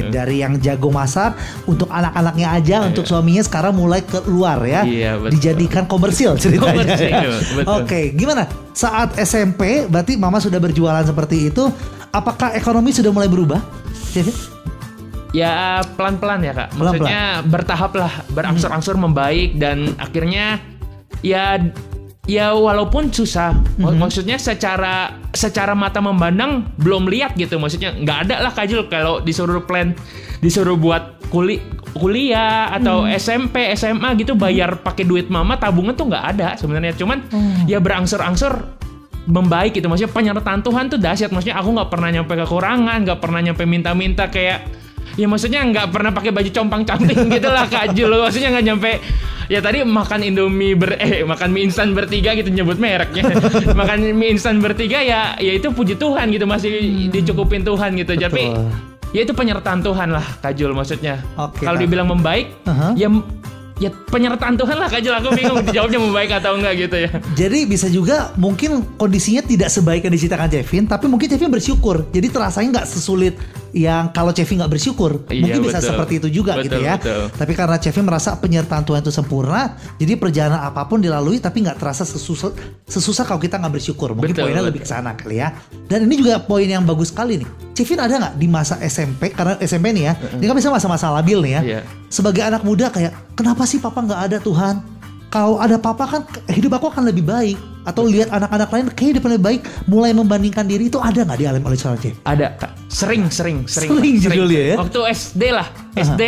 Gitu. 0.00 0.08
dari 0.08 0.36
yang 0.38 0.56
jago 0.56 0.88
masak 0.88 1.34
untuk 1.64 1.86
anak-anaknya 1.88 2.48
aja, 2.52 2.76
untuk 2.82 3.04
suaminya 3.04 3.42
sekarang 3.42 3.74
mulai 3.74 4.00
keluar 4.00 4.62
ya, 4.62 4.82
Iya, 4.82 5.18
betul. 5.18 5.30
dijadikan 5.32 5.84
komersil 5.84 6.34
ceritanya. 6.36 6.72
Komersil, 6.72 7.10
ya. 7.10 7.64
Oke, 7.74 8.00
gimana? 8.12 8.46
Saat 8.72 9.16
SMP, 9.18 9.84
berarti 9.84 10.14
mama 10.14 10.36
sudah 10.36 10.58
berjualan 10.58 11.02
seperti 11.02 11.48
itu. 11.48 11.64
Apakah 12.16 12.56
ekonomi 12.56 12.96
sudah 12.96 13.12
mulai 13.12 13.28
berubah? 13.28 13.60
Kevin? 14.16 14.32
Ya 15.36 15.84
pelan-pelan 16.00 16.40
ya 16.40 16.56
kak, 16.56 16.68
maksudnya 16.80 17.20
bertahap 17.44 17.92
lah, 17.92 18.08
berangsur-angsur 18.32 18.96
membaik 18.96 19.60
dan 19.60 19.92
akhirnya 20.00 20.64
ya 21.20 21.60
ya 22.24 22.56
walaupun 22.56 23.12
susah, 23.12 23.52
mak- 23.76 24.00
maksudnya 24.00 24.40
secara 24.40 25.12
secara 25.36 25.76
mata 25.76 26.00
memandang 26.00 26.72
belum 26.80 27.04
lihat 27.06 27.36
gitu, 27.36 27.60
maksudnya 27.60 27.92
nggak 27.92 28.18
ada 28.26 28.48
lah 28.48 28.52
kajul 28.56 28.88
kalau 28.88 29.20
disuruh 29.20 29.60
plan, 29.60 29.92
disuruh 30.40 30.74
buat 30.74 31.20
kuli 31.28 31.60
kuliah 31.92 32.72
atau 32.72 33.04
SMP 33.12 33.76
SMA 33.76 34.16
gitu 34.16 34.32
bayar 34.32 34.80
pakai 34.80 35.04
duit 35.04 35.28
mama 35.28 35.56
tabungan 35.56 35.92
tuh 35.92 36.08
nggak 36.08 36.24
ada 36.32 36.56
sebenarnya, 36.56 36.96
cuman 36.96 37.28
ya 37.68 37.76
berangsur-angsur 37.76 38.56
membaik 39.26 39.74
gitu 39.74 39.90
maksudnya 39.90 40.14
penyertaan 40.14 40.62
Tuhan 40.62 40.86
tuh 40.86 40.98
dahsyat. 41.02 41.34
Maksudnya 41.34 41.58
aku 41.58 41.68
nggak 41.74 41.90
pernah 41.90 42.08
nyampe 42.14 42.32
kekurangan 42.38 42.98
nggak 43.02 43.18
pernah 43.18 43.40
nyampe 43.42 43.62
minta-minta 43.66 44.30
kayak 44.30 44.70
ya 45.18 45.26
maksudnya 45.26 45.64
nggak 45.66 45.90
pernah 45.90 46.10
pakai 46.14 46.30
baju 46.30 46.50
compang 46.54 46.82
camping 46.86 47.26
gitu 47.36 47.48
lah 47.50 47.66
Kak 47.66 47.92
Jul. 47.92 48.10
Maksudnya 48.10 48.54
nggak 48.54 48.66
nyampe 48.70 48.90
ya 49.50 49.58
tadi 49.62 49.82
makan 49.82 50.20
Indomie 50.26 50.74
ber 50.78 50.98
eh 50.98 51.26
makan 51.26 51.50
mie 51.50 51.66
instan 51.66 51.90
bertiga 51.94 52.38
gitu 52.38 52.50
nyebut 52.54 52.78
mereknya. 52.78 53.26
Makan 53.80 54.14
mie 54.14 54.30
instan 54.34 54.62
bertiga 54.62 55.02
ya 55.02 55.34
ya 55.38 55.52
itu 55.58 55.70
puji 55.74 55.98
Tuhan 55.98 56.30
gitu 56.30 56.46
masih 56.46 56.70
dicukupin 57.10 57.66
Tuhan 57.66 57.98
gitu. 57.98 58.14
Tapi 58.14 58.42
Betul. 58.46 58.70
ya 59.10 59.20
itu 59.26 59.32
penyertaan 59.34 59.82
Tuhan 59.82 60.14
lah 60.14 60.26
Kak 60.38 60.54
Jul 60.54 60.70
maksudnya. 60.70 61.18
Oke, 61.34 61.66
kalau 61.66 61.78
dibilang 61.78 62.06
membaik 62.06 62.54
Aha. 62.66 62.94
ya 62.94 63.10
ya 63.76 63.92
penyertaan 63.92 64.56
Tuhan 64.56 64.76
lah 64.80 64.88
Kak 64.88 65.00
Jul 65.04 65.12
aku 65.12 65.36
bingung 65.36 65.60
jawabnya 65.76 66.00
membaik 66.00 66.32
atau 66.32 66.56
enggak 66.56 66.74
gitu 66.88 66.96
ya 66.96 67.10
Jadi 67.36 67.68
bisa 67.68 67.86
juga 67.92 68.32
mungkin 68.40 68.84
kondisinya 68.96 69.44
tidak 69.44 69.68
sebaik 69.68 70.08
yang 70.08 70.14
diceritakan 70.16 70.48
Kevin, 70.48 70.84
tapi 70.88 71.04
mungkin 71.10 71.28
Kevin 71.28 71.52
bersyukur. 71.52 72.08
Jadi 72.08 72.32
terasanya 72.32 72.80
nggak 72.80 72.88
sesulit 72.88 73.36
yang 73.76 74.08
kalau 74.08 74.32
Kevin 74.32 74.64
nggak 74.64 74.72
bersyukur. 74.72 75.28
Iya, 75.28 75.44
mungkin 75.44 75.60
bisa 75.68 75.84
betul. 75.84 75.90
seperti 75.92 76.12
itu 76.16 76.28
juga 76.40 76.56
gitu 76.64 76.80
Betul, 76.80 76.88
ya. 76.88 76.96
betul. 76.96 77.22
Tapi 77.28 77.52
karena 77.52 77.76
Kevin 77.76 78.04
merasa 78.08 78.30
penyertaan 78.40 78.82
Tuhan 78.88 79.04
itu 79.04 79.12
sempurna, 79.12 79.76
jadi 80.00 80.16
perjalanan 80.16 80.64
apa 80.64 80.88
pun 80.88 81.04
dilalui 81.04 81.36
tapi 81.44 81.60
nggak 81.60 81.76
terasa 81.76 82.08
sesusah, 82.08 82.56
sesusah 82.88 83.28
kalau 83.28 83.36
kita 83.36 83.60
nggak 83.60 83.76
bersyukur. 83.76 84.16
Mungkin 84.16 84.32
Betul, 84.32 84.48
poinnya 84.48 84.64
betul. 84.64 84.72
lebih 84.72 84.80
ke 84.80 84.88
sana 84.88 85.12
kali 85.12 85.44
ya. 85.44 85.52
Dan 85.92 86.08
ini 86.08 86.24
juga 86.24 86.40
poin 86.40 86.64
yang 86.64 86.88
bagus 86.88 87.12
sekali 87.12 87.44
nih. 87.44 87.48
Kevin 87.76 88.00
ada 88.00 88.14
nggak 88.16 88.34
di 88.40 88.48
masa 88.48 88.80
SMP 88.80 89.36
karena 89.36 89.60
SMP 89.60 89.92
nih 89.92 90.04
ya, 90.08 90.12
ini 90.40 90.44
kan 90.48 90.56
bisa 90.56 90.72
masa-masa 90.72 91.12
labil 91.12 91.44
nih 91.44 91.52
ya. 91.52 91.60
Iya. 91.60 91.80
Sebagai 92.08 92.40
anak 92.40 92.64
muda 92.64 92.88
kayak 92.88 93.12
kenapa 93.36 93.68
sih 93.68 93.76
papa 93.76 94.00
nggak 94.00 94.20
ada 94.32 94.38
Tuhan? 94.40 94.80
Kalau 95.28 95.60
ada 95.60 95.76
papa 95.76 96.08
kan 96.08 96.24
hidup 96.48 96.80
aku 96.80 96.88
akan 96.88 97.12
lebih 97.12 97.28
baik 97.28 97.75
atau 97.86 98.02
lihat 98.04 98.28
anak-anak 98.28 98.68
lain 98.68 98.84
kayak 98.90 99.08
hidup 99.14 99.22
lebih 99.24 99.42
baik 99.42 99.60
mulai 99.86 100.10
membandingkan 100.10 100.66
diri 100.66 100.90
itu 100.90 100.98
ada 100.98 101.22
nggak 101.22 101.38
di 101.38 101.46
alam 101.46 101.62
oleh 101.62 101.78
seorang 101.78 101.96
Cef? 101.96 102.18
Ada 102.22 102.46
kak, 102.58 102.70
sering, 102.90 103.30
sering, 103.30 103.62
sering, 103.64 103.90
Sering 103.94 104.14
judulnya 104.18 104.62
ya? 104.62 104.74
Waktu 104.76 105.00
SD 105.08 105.42
lah, 105.48 105.66
SD 105.94 106.22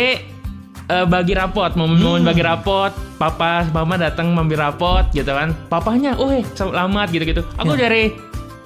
eh, 0.89 1.05
bagi 1.05 1.37
rapot, 1.37 1.69
mau 1.75 1.85
mau 1.85 2.15
Hmm. 2.15 2.25
bagi 2.25 2.41
rapot, 2.41 2.89
papa, 3.15 3.67
mama 3.69 3.93
datang 3.93 4.31
memberi 4.31 4.57
rapot 4.57 5.05
gitu 5.11 5.29
kan. 5.29 5.53
Papanya, 5.67 6.15
oh 6.15 6.31
selamat 6.49 7.11
gitu-gitu. 7.11 7.45
Aku 7.55 7.75
Ya. 7.75 7.85
dari 7.85 8.15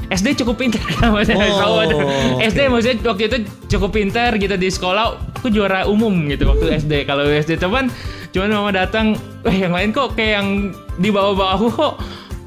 SD 0.07 0.38
cukup 0.38 0.55
pintar 0.57 0.83
kan 0.93 1.12
maksudnya. 1.12 1.51
Oh, 1.59 1.79
oke. 1.79 1.95
SD 2.39 2.69
maksudnya 2.69 2.95
waktu 3.03 3.23
itu 3.25 3.38
cukup 3.69 3.91
pintar 3.91 4.38
gitu 4.38 4.53
di 4.53 4.69
sekolah. 4.69 5.19
Aku 5.35 5.50
juara 5.50 5.83
umum 5.83 6.13
gitu 6.29 6.45
waktu 6.45 6.77
SD. 6.77 7.03
Kalau 7.03 7.25
SD 7.25 7.59
cuman, 7.59 7.91
cuman 8.31 8.50
mama 8.51 8.71
datang, 8.71 9.19
eh 9.43 9.57
yang 9.57 9.75
lain 9.75 9.91
kok 9.91 10.15
kayak 10.15 10.39
yang 10.39 10.47
di 10.95 11.09
bawah-bawah 11.09 11.51
aku 11.53 11.67
kok 11.71 11.93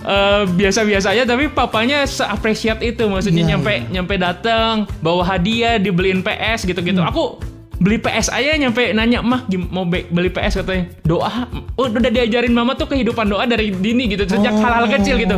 eh, 0.07 0.43
biasa-biasa 0.49 1.11
aja 1.11 1.27
tapi 1.27 1.49
papanya 1.49 2.03
seapresiat 2.03 2.79
itu. 2.81 3.05
Maksudnya 3.05 3.43
Iya, 3.43 3.51
nyampe 3.53 3.73
iya. 3.73 3.83
nyampe 3.91 4.15
datang 4.17 4.73
bawa 5.01 5.27
hadiah 5.27 5.77
dibeliin 5.77 6.23
PS 6.23 6.65
gitu-gitu. 6.65 6.99
Hmm. 6.99 7.11
aku 7.11 7.43
beli 7.77 8.01
PS 8.01 8.33
aja 8.33 8.57
nyampe 8.57 8.89
nanya 8.91 9.21
mah 9.21 9.45
mau 9.69 9.85
be- 9.85 10.09
beli 10.09 10.31
PS 10.31 10.65
katanya. 10.65 10.89
Doa? 11.03 11.45
Oh, 11.77 11.85
udah 11.87 12.09
diajarin 12.09 12.49
mama 12.49 12.73
tuh 12.73 12.89
kehidupan 12.89 13.29
doa 13.29 13.45
dari 13.45 13.69
dini 13.69 14.09
gitu. 14.09 14.25
Sejak 14.25 14.49
Oh. 14.51 14.63
hal-hal 14.63 14.89
kecil 14.89 15.21
gitu. 15.21 15.37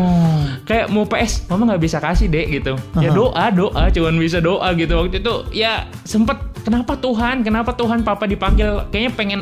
Kayak 0.62 0.86
mau 0.86 1.02
PS 1.02 1.48
mama 1.48 1.66
nggak 1.66 1.82
bisa 1.82 1.98
kasih 1.98 2.28
deh 2.28 2.46
gitu. 2.46 2.78
Ya 2.96 3.10
Aha. 3.10 3.16
doa 3.16 3.44
doa 3.50 3.82
cuman 3.88 4.14
bisa 4.16 4.38
doa 4.38 4.70
gitu. 4.72 4.94
Waktu 4.94 5.18
itu 5.18 5.34
ya 5.50 5.72
sempet 6.04 6.36
kenapa 6.62 6.94
Tuhan? 6.94 7.42
Kenapa 7.42 7.74
Tuhan 7.74 8.06
papa 8.06 8.22
dipanggil? 8.24 8.86
Kayaknya 8.86 9.12
pengen 9.12 9.40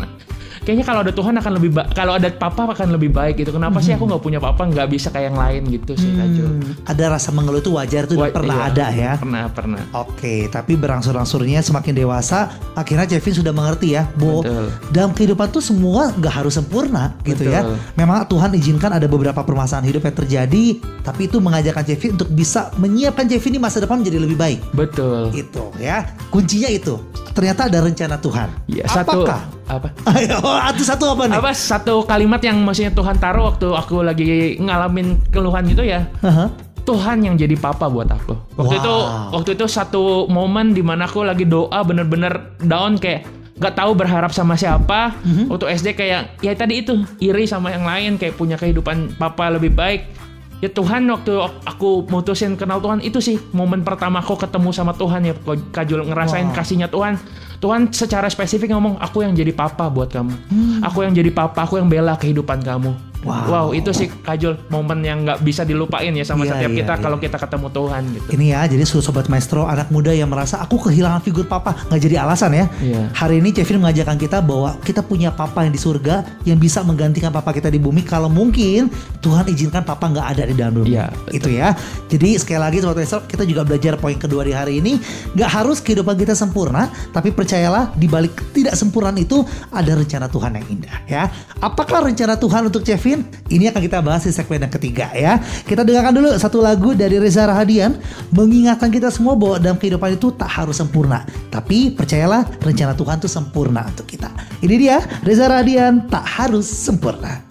kayaknya 0.67 0.83
kalau 0.83 1.01
ada 1.07 1.13
Tuhan 1.15 1.35
akan 1.39 1.53
lebih 1.55 1.71
kalau 1.95 2.19
ada 2.19 2.27
papa 2.29 2.67
akan 2.67 2.99
lebih 2.99 3.15
baik 3.15 3.39
gitu 3.39 3.55
kenapa 3.55 3.79
sih 3.79 3.95
aku 3.95 4.03
nggak 4.05 4.19
punya 4.19 4.43
papa 4.43 4.67
nggak 4.67 4.91
bisa 4.91 5.15
kayak 5.15 5.31
yang 5.31 5.39
lain 5.39 5.63
gitu 5.71 5.95
sih 5.95 6.11
Hmm, 6.17 6.75
ada 6.89 7.13
rasa 7.13 7.31
mengeluh 7.31 7.61
itu 7.63 7.71
wajar 7.71 8.09
tuh 8.09 8.19
Wa- 8.19 8.33
pernah 8.33 8.67
iya, 8.67 8.73
ada 8.73 8.87
ya. 8.91 9.13
pernah 9.21 9.47
pernah 9.47 9.81
Oke, 9.95 10.49
tapi 10.51 10.75
berangsur-angsurnya 10.75 11.61
semakin 11.63 11.93
dewasa, 11.93 12.51
akhirnya 12.75 13.07
Kevin 13.07 13.35
sudah 13.37 13.53
mengerti 13.53 13.95
ya, 13.95 14.09
bahwa 14.17 14.43
Betul. 14.43 14.67
dalam 14.91 15.11
kehidupan 15.13 15.47
tuh 15.53 15.63
semua 15.63 16.11
nggak 16.17 16.35
harus 16.43 16.57
sempurna 16.57 17.15
gitu 17.23 17.47
ya. 17.47 17.63
Betul. 17.63 17.77
Memang 17.95 18.27
Tuhan 18.27 18.51
izinkan 18.57 18.91
ada 18.91 19.07
beberapa 19.07 19.45
permasalahan 19.45 19.87
hidup 19.87 20.03
yang 20.09 20.17
terjadi, 20.17 20.65
tapi 21.05 21.29
itu 21.29 21.37
mengajarkan 21.39 21.85
Kevin 21.87 22.11
untuk 22.19 22.29
bisa 22.33 22.73
menyiapkan 22.81 23.29
Kevin 23.29 23.53
di 23.55 23.61
masa 23.61 23.79
depan 23.79 24.01
menjadi 24.03 24.19
lebih 24.19 24.37
baik. 24.41 24.59
betul 24.73 25.31
Itu 25.31 25.71
ya, 25.79 26.11
kuncinya 26.33 26.73
itu. 26.73 26.97
Ternyata 27.37 27.69
ada 27.69 27.79
rencana 27.85 28.17
Tuhan. 28.17 28.49
ya 28.67 28.89
satu 28.89 29.23
Apakah? 29.23 29.56
Apa 29.67 29.91
Ayo, 30.15 30.39
satu 30.39 30.83
satu 30.85 31.05
apa 31.11 31.23
nih? 31.27 31.37
apa 31.37 31.51
satu 31.51 31.95
kalimat 32.03 32.39
yang 32.39 32.63
maksudnya 32.63 32.91
Tuhan 32.91 33.17
taruh 33.17 33.51
waktu 33.51 33.67
aku 33.69 34.01
lagi 34.01 34.27
ngalamin 34.57 35.19
keluhan 35.29 35.67
gitu 35.67 35.83
ya 35.83 36.07
Haha. 36.21 36.51
Tuhan 36.83 37.19
yang 37.19 37.35
jadi 37.35 37.59
papa 37.59 37.91
buat 37.91 38.07
aku. 38.07 38.39
Waktu 38.55 38.71
Wow. 38.71 38.79
itu 38.79 38.95
waktu 39.35 39.51
itu 39.55 39.67
satu 39.67 40.03
momen 40.27 40.71
di 40.71 40.81
mana 40.81 41.05
aku 41.05 41.27
lagi 41.27 41.43
doa 41.43 41.83
bener-bener 41.83 42.31
down 42.63 42.95
kayak 42.95 43.27
nggak 43.59 43.75
tahu 43.75 43.91
berharap 43.93 44.31
sama 44.31 44.55
siapa. 44.55 45.11
Mhm. 45.19 45.51
Waktu 45.51 45.67
SD 45.73 45.89
kayak 45.93 46.39
ya 46.39 46.55
tadi 46.55 46.87
itu 46.87 46.95
iri 47.19 47.43
sama 47.43 47.75
yang 47.75 47.83
lain 47.83 48.15
kayak 48.15 48.39
punya 48.39 48.55
kehidupan 48.55 49.19
papa 49.19 49.51
lebih 49.51 49.75
baik. 49.75 50.07
Ya 50.57 50.71
Tuhan 50.71 51.11
waktu 51.11 51.35
aku 51.67 52.07
mutusin 52.07 52.55
kenal 52.55 52.79
Tuhan 52.79 53.03
itu 53.03 53.19
sih 53.19 53.43
momen 53.51 53.83
pertama 53.83 54.23
aku 54.23 54.39
ketemu 54.39 54.71
sama 54.71 54.95
Tuhan 54.95 55.27
ya 55.27 55.35
Kajul 55.75 56.07
ngerasain 56.07 56.47
Wow. 56.47 56.55
kasihnya 56.55 56.87
Tuhan. 56.87 57.19
Tuhan 57.57 57.89
secara 57.91 58.29
spesifik 58.29 58.73
ngomong 58.77 59.01
aku 59.01 59.25
yang 59.25 59.33
jadi 59.33 59.53
papa 59.53 59.89
buat 59.89 60.13
kamu. 60.13 60.35
Aku 60.85 61.03
yang 61.03 61.17
jadi 61.17 61.33
papa, 61.33 61.65
aku 61.65 61.81
yang 61.81 61.89
bela 61.89 62.15
kehidupan 62.15 62.61
kamu. 62.63 62.93
Hmm. 63.27 63.51
Wow. 63.51 63.69
itu 63.75 63.91
sih 63.91 64.09
Kajul 64.09 64.57
momen 64.71 65.03
yang 65.03 65.27
nggak 65.27 65.43
bisa 65.43 65.67
dilupain 65.67 66.15
ya 66.15 66.23
sama 66.23 66.47
Iya, 66.47 66.55
setiap 66.57 66.71
iya, 66.73 66.79
kita 66.83 66.95
iya. 66.95 67.03
kalau 67.03 67.19
kita 67.19 67.37
ketemu 67.37 67.67
Tuhan 67.75 68.03
gitu. 68.15 68.29
Ini 68.39 68.47
ya, 68.55 68.61
jadi 68.71 68.83
sobat 68.87 69.27
maestro 69.27 69.67
anak 69.67 69.91
muda 69.91 70.15
yang 70.15 70.31
merasa 70.31 70.63
aku 70.63 70.79
kehilangan 70.89 71.21
figur 71.23 71.47
papa 71.51 71.75
nggak 71.91 72.01
jadi 72.01 72.17
alasan 72.23 72.55
ya. 72.55 72.67
Iya. 72.79 73.03
Hari 73.13 73.43
ini 73.43 73.51
Kevin 73.51 73.83
mengajarkan 73.83 74.17
kita 74.17 74.39
bahwa 74.41 74.79
kita 74.83 75.03
punya 75.03 75.35
papa 75.35 75.67
yang 75.67 75.75
di 75.75 75.81
surga 75.81 76.23
yang 76.47 76.59
bisa 76.59 76.83
menggantikan 76.87 77.35
papa 77.35 77.51
kita 77.51 77.69
di 77.71 77.83
bumi 77.83 78.07
kalau 78.07 78.31
mungkin 78.31 78.89
Tuhan 79.21 79.47
izinkan 79.51 79.83
papa 79.83 80.07
nggak 80.07 80.27
ada 80.37 80.43
di 80.47 80.55
dalam 80.55 80.73
bumi. 80.83 80.95
Iya, 80.95 81.11
betul. 81.11 81.35
Itu 81.37 81.49
ya. 81.51 81.69
Jadi 82.07 82.29
sekali 82.39 82.61
lagi 82.63 82.77
sobat 82.83 82.97
maestro 83.03 83.21
kita 83.27 83.43
juga 83.43 83.63
belajar 83.67 83.99
poin 83.99 84.17
kedua 84.17 84.43
di 84.47 84.53
hari 84.55 84.79
ini 84.79 84.99
nggak 85.35 85.51
harus 85.51 85.83
kehidupan 85.83 86.15
kita 86.17 86.35
sempurna, 86.39 86.89
tapi 87.11 87.35
percayalah 87.35 87.91
di 87.99 88.07
balik 88.07 88.55
tidak 88.55 88.79
sempurnaan 88.79 89.19
itu 89.19 89.43
ada 89.73 89.93
rencana 89.97 90.27
Tuhan 90.31 90.51
yang 90.57 90.67
indah 90.71 90.97
ya. 91.09 91.23
Apakah 91.61 92.05
rencana 92.07 92.37
Tuhan 92.37 92.69
untuk 92.69 92.85
Kevin? 92.85 93.16
Ini 93.47 93.71
akan 93.71 93.81
kita 93.83 93.99
bahas 94.03 94.27
di 94.27 94.33
segmen 94.35 94.65
yang 94.67 94.73
ketiga 94.73 95.13
ya. 95.15 95.39
Kita 95.65 95.87
dengarkan 95.87 96.13
dulu 96.17 96.29
satu 96.35 96.59
lagu 96.59 96.93
dari 96.93 97.17
Reza 97.23 97.47
Rahadian 97.47 97.97
mengingatkan 98.35 98.91
kita 98.91 99.09
semua 99.13 99.39
bahwa 99.39 99.63
dalam 99.63 99.79
kehidupan 99.79 100.19
itu 100.19 100.35
tak 100.35 100.51
harus 100.51 100.77
sempurna, 100.77 101.23
tapi 101.53 101.95
percayalah 101.95 102.45
rencana 102.61 102.93
Tuhan 102.99 103.17
itu 103.23 103.29
sempurna 103.31 103.87
untuk 103.87 104.07
kita. 104.11 104.29
Ini 104.61 104.75
dia 104.77 104.97
Reza 105.23 105.47
Rahadian 105.47 106.11
tak 106.11 106.25
harus 106.27 106.67
sempurna. 106.67 107.45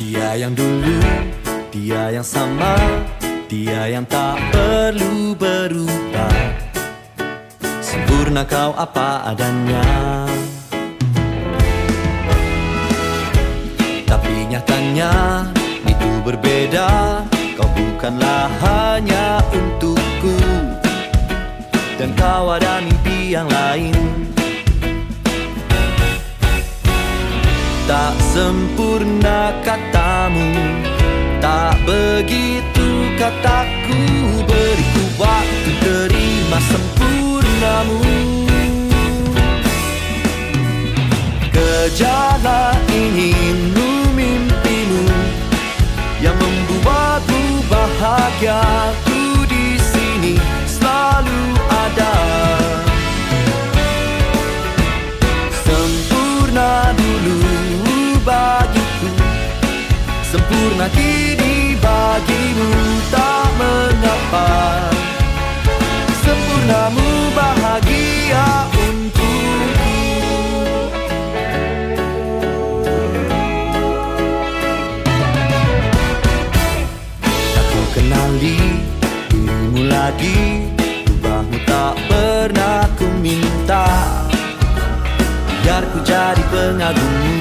Dia 0.00 0.40
yang 0.40 0.54
dulu, 0.56 0.98
dia 1.70 2.10
yang 2.10 2.26
sama, 2.26 2.74
dia 3.46 3.86
yang 3.86 4.02
tak 4.08 4.40
perlu 4.84 5.32
berubah. 5.32 6.36
Sempurna 7.80 8.44
kau 8.44 8.76
apa 8.76 9.32
adanya. 9.32 9.80
Tapi 14.04 14.44
nyatanya 14.52 15.12
itu 15.88 16.10
berbeda. 16.20 17.24
Kau 17.56 17.64
bukanlah 17.72 18.52
hanya 18.60 19.40
untukku, 19.56 20.36
dan 21.96 22.12
kau 22.12 22.52
ada 22.52 22.84
mimpi 22.84 23.32
yang 23.32 23.48
lain. 23.48 23.96
Tak 27.84 28.16
sempurna 28.32 29.52
katamu 29.60 30.48
Tak 31.36 31.76
begitu 31.84 32.73
kataku 33.24 34.00
Beriku 34.44 35.02
waktu 35.16 35.70
terima 35.80 36.23
Biar 86.04 86.36
ku 86.50 87.33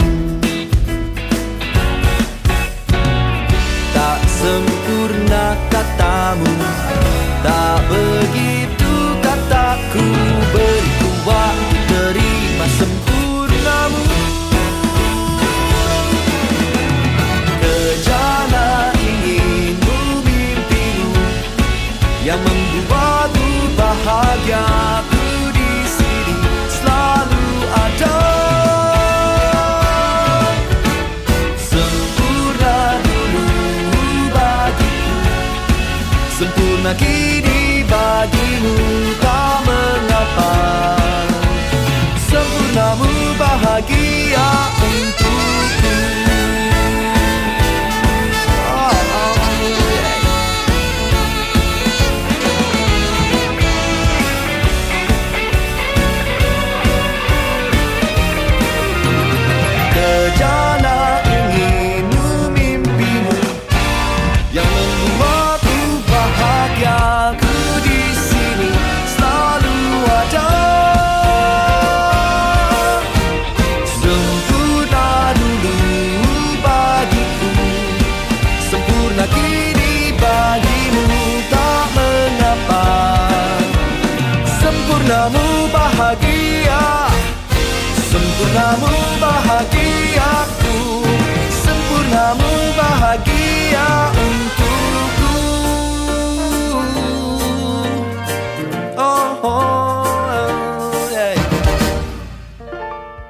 Sempurnamu 88.53 88.93
bahagiaku 89.17 90.77
Sempurnamu 91.49 92.53
bahagia 92.77 94.13
untukku 94.13 95.33
oh, 98.93 99.33
oh, 99.41 100.05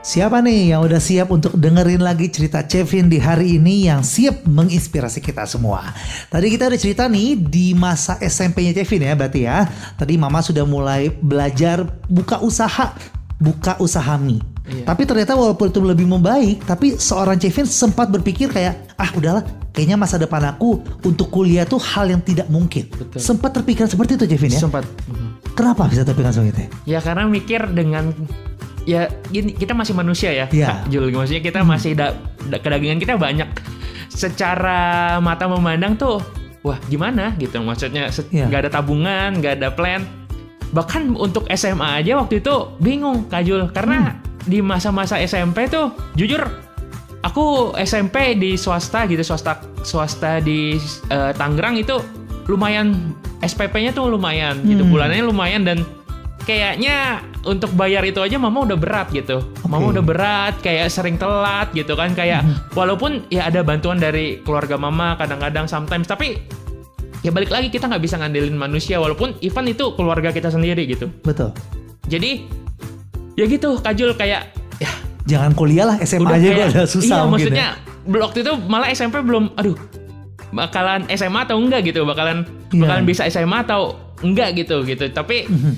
Siapa 0.03 0.43
nih 0.43 0.75
yang 0.75 0.83
udah 0.83 0.99
siap 0.99 1.31
untuk 1.31 1.55
dengerin 1.55 2.03
lagi 2.03 2.27
cerita 2.27 2.67
Chevin 2.67 3.07
di 3.07 3.23
hari 3.23 3.63
ini 3.63 3.87
yang 3.87 4.03
siap 4.03 4.43
menginspirasi 4.43 5.23
kita 5.23 5.47
semua? 5.47 5.87
Tadi 6.27 6.51
kita 6.51 6.67
udah 6.67 6.75
cerita 6.83 7.07
nih 7.07 7.39
di 7.39 7.71
masa 7.71 8.19
SMP-nya 8.19 8.75
Chevin 8.75 9.07
ya 9.07 9.15
berarti 9.15 9.47
ya. 9.47 9.71
Tadi 9.95 10.19
mama 10.19 10.43
sudah 10.43 10.67
mulai 10.67 11.07
belajar 11.15 11.87
buka 12.11 12.43
usaha, 12.43 12.91
buka 13.39 13.79
usaha 13.79 14.19
mie 14.19 14.52
Iya. 14.63 14.87
Tapi 14.87 15.03
ternyata 15.03 15.35
walaupun 15.35 15.67
itu 15.67 15.79
lebih 15.83 16.07
membaik, 16.07 16.63
tapi 16.63 16.95
seorang 16.95 17.35
Kevin 17.35 17.67
sempat 17.67 18.07
berpikir 18.07 18.47
kayak, 18.47 18.95
ah 18.95 19.11
udahlah, 19.11 19.43
kayaknya 19.75 19.99
masa 19.99 20.15
depan 20.15 20.39
aku 20.47 20.79
untuk 21.03 21.27
kuliah 21.27 21.67
tuh 21.67 21.83
hal 21.83 22.07
yang 22.07 22.23
tidak 22.23 22.47
mungkin. 22.47 22.87
Betul. 22.87 23.19
Sempat 23.19 23.51
terpikir 23.53 23.91
seperti 23.91 24.15
itu 24.15 24.25
Kevin 24.25 24.55
ya? 24.55 24.61
Sempat. 24.63 24.87
Kenapa 25.51 25.91
bisa 25.91 26.01
terpikir 26.01 26.31
seperti 26.31 26.51
itu? 26.55 26.63
Ya 26.87 27.03
karena 27.03 27.27
mikir 27.27 27.59
dengan 27.75 28.15
ya 28.83 29.11
gini 29.27 29.51
kita 29.51 29.75
masih 29.75 29.91
manusia 29.93 30.31
ya, 30.31 30.47
Iya. 30.47 30.87
Jul. 30.87 31.11
Maksudnya 31.11 31.43
kita 31.43 31.59
masih 31.61 31.91
da, 31.93 32.15
da- 32.47 32.57
kedagingan 32.57 33.03
kita 33.03 33.19
banyak. 33.19 33.51
Secara 34.09 34.79
mata 35.19 35.49
memandang 35.49 35.97
tuh, 35.97 36.23
wah 36.61 36.79
gimana 36.87 37.35
gitu. 37.35 37.59
Maksudnya 37.59 38.07
Iya. 38.31 38.47
nggak 38.47 38.59
ada 38.63 38.71
tabungan, 38.71 39.43
nggak 39.43 39.59
ada 39.59 39.69
plan. 39.75 40.07
Bahkan 40.71 41.13
untuk 41.13 41.43
SMA 41.49 41.99
aja 41.99 42.17
waktu 42.17 42.39
itu 42.39 42.53
bingung 42.79 43.27
Kak 43.27 43.43
Jul. 43.43 43.67
Karena 43.69 44.15
di 44.43 44.59
masa-masa 44.59 45.17
SMP 45.17 45.67
tuh 45.67 45.91
jujur 46.13 46.43
aku 47.23 47.71
SMP 47.79 48.35
di 48.35 48.59
swasta 48.59 49.07
gitu 49.07 49.23
swasta 49.23 49.63
swasta 49.81 50.43
di 50.43 50.75
eh, 51.07 51.31
Tangerang 51.33 51.79
itu 51.79 51.95
lumayan 52.47 53.15
SPP-nya 53.39 53.91
tuh 53.91 54.07
lumayan 54.07 54.59
gitu 54.63 54.83
Hmm. 54.83 54.91
bulanannya 54.91 55.23
lumayan 55.23 55.63
dan 55.63 55.79
kayaknya 56.43 57.23
untuk 57.47 57.71
bayar 57.71 58.03
itu 58.03 58.19
aja 58.19 58.35
mama 58.35 58.67
udah 58.67 58.75
berat 58.75 59.07
gitu 59.15 59.39
mama 59.63 59.87
Oke. 59.87 59.95
udah 59.95 60.03
berat 60.03 60.55
kayak 60.59 60.91
sering 60.91 61.15
telat 61.15 61.71
gitu 61.71 61.95
kan 61.95 62.11
kayak 62.11 62.43
walaupun 62.75 63.23
ya 63.31 63.47
ada 63.47 63.63
bantuan 63.63 63.95
dari 63.95 64.43
keluarga 64.43 64.75
mama 64.75 65.15
kadang-kadang 65.15 65.71
sometimes 65.71 66.03
tapi 66.03 66.43
ya 67.23 67.31
balik 67.31 67.47
lagi 67.47 67.71
kita 67.71 67.87
nggak 67.87 68.03
bisa 68.03 68.19
ngandelin 68.19 68.59
manusia 68.59 68.99
walaupun 68.99 69.39
Ivan 69.39 69.71
itu 69.71 69.95
keluarga 69.95 70.35
kita 70.35 70.51
sendiri 70.51 70.83
gitu 70.83 71.07
Betul. 71.23 71.55
jadi 72.11 72.43
ya 73.33 73.45
gitu 73.45 73.77
Kajul 73.77 74.13
kayak 74.13 74.53
ya 74.77 74.91
Jangan 75.23 75.51
kuliah 75.53 75.85
lah, 75.85 75.97
SMA 75.99 76.27
aja 76.27 76.39
gue 76.41 76.51
kayak- 76.53 76.71
udah 76.73 76.85
susah 76.85 77.07
iya, 77.07 77.19
mungkin 77.21 77.31
maksudnya 77.55 77.67
ya. 78.03 78.19
waktu 78.19 78.37
itu 78.41 78.51
malah 78.61 78.87
SMP 78.89 79.15
belum 79.19 79.55
aduh 79.55 79.77
bakalan 80.51 81.07
SMA 81.09 81.39
atau 81.41 81.57
enggak 81.57 81.81
gitu 81.83 82.03
bakalan 82.03 82.43
Iya. 82.69 82.81
bakalan 82.83 83.03
bisa 83.03 83.23
SMA 83.25 83.57
atau 83.59 83.95
enggak 84.19 84.53
gitu 84.55 84.83
gitu 84.83 85.07
tapi 85.09 85.45
Mhm. 85.45 85.73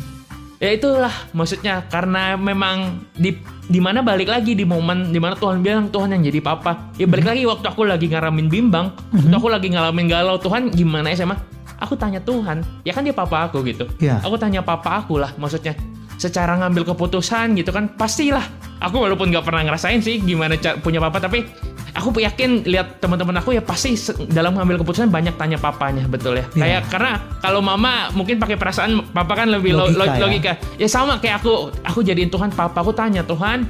ya 0.57 0.69
itulah 0.71 1.13
maksudnya 1.31 1.85
karena 1.85 2.35
memang 2.35 2.99
di 3.13 3.37
di 3.63 3.79
mana 3.79 4.01
balik 4.01 4.27
lagi 4.27 4.51
di 4.51 4.63
momen 4.63 5.09
di 5.09 5.17
mana 5.17 5.33
Tuhan 5.33 5.59
bilang 5.59 5.87
Tuhan 5.87 6.09
yang 6.09 6.23
jadi 6.23 6.39
papa 6.39 6.91
ya 6.93 7.03
Mhm. 7.03 7.11
balik 7.11 7.25
lagi 7.25 7.41
waktu 7.43 7.65
aku 7.65 7.81
lagi 7.83 8.07
ngalamin 8.07 8.47
bimbang 8.47 8.91
waktu 9.13 9.31
aku 9.31 9.47
lagi 9.47 9.67
ngalamin 9.69 10.05
galau 10.05 10.35
Tuhan 10.37 10.69
gimana 10.69 11.07
SMA 11.09 11.37
aku 11.77 11.93
tanya 11.93 12.19
Tuhan 12.19 12.65
ya 12.81 12.91
kan 12.91 13.01
dia 13.01 13.13
papa 13.13 13.45
aku 13.45 13.63
gitu 13.63 13.85
Iya. 13.97 14.19
aku 14.19 14.35
tanya 14.35 14.59
papa 14.59 14.97
aku 14.97 15.15
lah 15.17 15.31
maksudnya 15.35 15.77
secara 16.15 16.55
ngambil 16.57 16.87
keputusan 16.87 17.55
gitu 17.55 17.69
kan 17.69 17.91
pastilah. 17.91 18.43
Aku 18.79 18.99
walaupun 18.99 19.31
nggak 19.31 19.43
pernah 19.43 19.63
ngerasain 19.63 19.99
sih 19.99 20.19
gimana 20.19 20.53
punya 20.79 20.99
papa 20.99 21.17
tapi 21.17 21.47
aku 21.91 22.11
yakin 22.19 22.67
lihat 22.67 22.99
teman-teman 22.99 23.39
aku 23.39 23.51
ya 23.51 23.63
pasti 23.63 23.95
dalam 24.27 24.51
ngambil 24.53 24.83
keputusan 24.83 25.07
banyak 25.07 25.35
tanya 25.35 25.55
papanya 25.55 26.03
betul 26.05 26.35
ya? 26.35 26.43
Iya. 26.49 26.59
kayak 26.59 26.81
karena 26.91 27.11
kalau 27.39 27.63
mama 27.63 28.11
mungkin 28.11 28.35
pakai 28.35 28.55
perasaan 28.55 28.99
papa 29.09 29.31
kan 29.33 29.47
lebih 29.47 29.71
lo- 29.71 29.87
Logika 29.87 29.95
lo- 29.97 30.11
ya. 30.11 30.19
logika. 30.19 30.51
Ya 30.75 30.87
sama 30.87 31.17
kayak 31.17 31.39
aku 31.39 31.71
aku 31.81 31.99
jadiin 32.03 32.27
Tuhan 32.27 32.51
papa 32.51 32.83
aku 32.83 32.91
tanya 32.91 33.23
Tuhan 33.23 33.63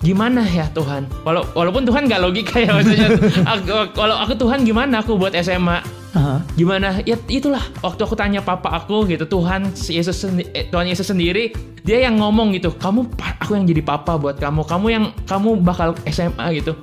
gimana 0.00 0.42
ya 0.42 0.66
Tuhan? 0.72 1.06
Walau, 1.22 1.46
walaupun 1.52 1.84
Tuhan 1.84 2.08
nggak 2.08 2.20
logika 2.20 2.56
ya 2.58 2.72
maksudnya. 2.72 3.08
Aku- 3.54 3.92
kalau 3.92 4.16
aku 4.16 4.34
Tuhan 4.34 4.64
gimana? 4.64 4.98
Aku 4.98 5.14
buat 5.14 5.30
SMA 5.36 5.78
Aha. 6.10 6.42
gimana? 6.58 6.98
Ya 7.06 7.14
itulah. 7.30 7.62
Waktu 7.80 8.02
aku 8.02 8.18
tanya 8.18 8.42
papa 8.42 8.74
aku 8.74 9.06
gitu 9.06 9.30
Tuhan 9.30 9.70
Yesus 9.70 10.26
sendi- 10.26 10.50
eh, 10.50 10.66
Tuhan 10.66 10.90
Yesus 10.90 11.06
sendiri 11.06 11.54
dia 11.80 12.02
yang 12.02 12.18
ngomong 12.18 12.52
gitu 12.52 12.74
kamu 12.74 13.08
aku 13.40 13.54
yang 13.54 13.64
jadi 13.64 13.82
papa 13.84 14.18
buat 14.18 14.36
kamu. 14.42 14.66
Kamu 14.66 14.86
yang 14.90 15.04
kamu 15.24 15.62
bakal 15.62 15.94
SMA 16.10 16.50
gitu. 16.58 16.74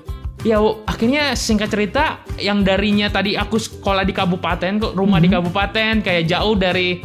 Ya 0.46 0.62
akhirnya 0.86 1.36
singkat 1.36 1.74
cerita 1.74 2.24
yang 2.40 2.64
darinya 2.64 3.10
tadi 3.12 3.36
aku 3.36 3.60
sekolah 3.60 4.08
di 4.08 4.14
kabupaten 4.16 4.80
kok 4.80 4.94
rumah 4.96 5.20
di 5.20 5.28
kabupaten 5.28 6.00
kayak 6.00 6.24
jauh 6.30 6.56
dari 6.56 7.02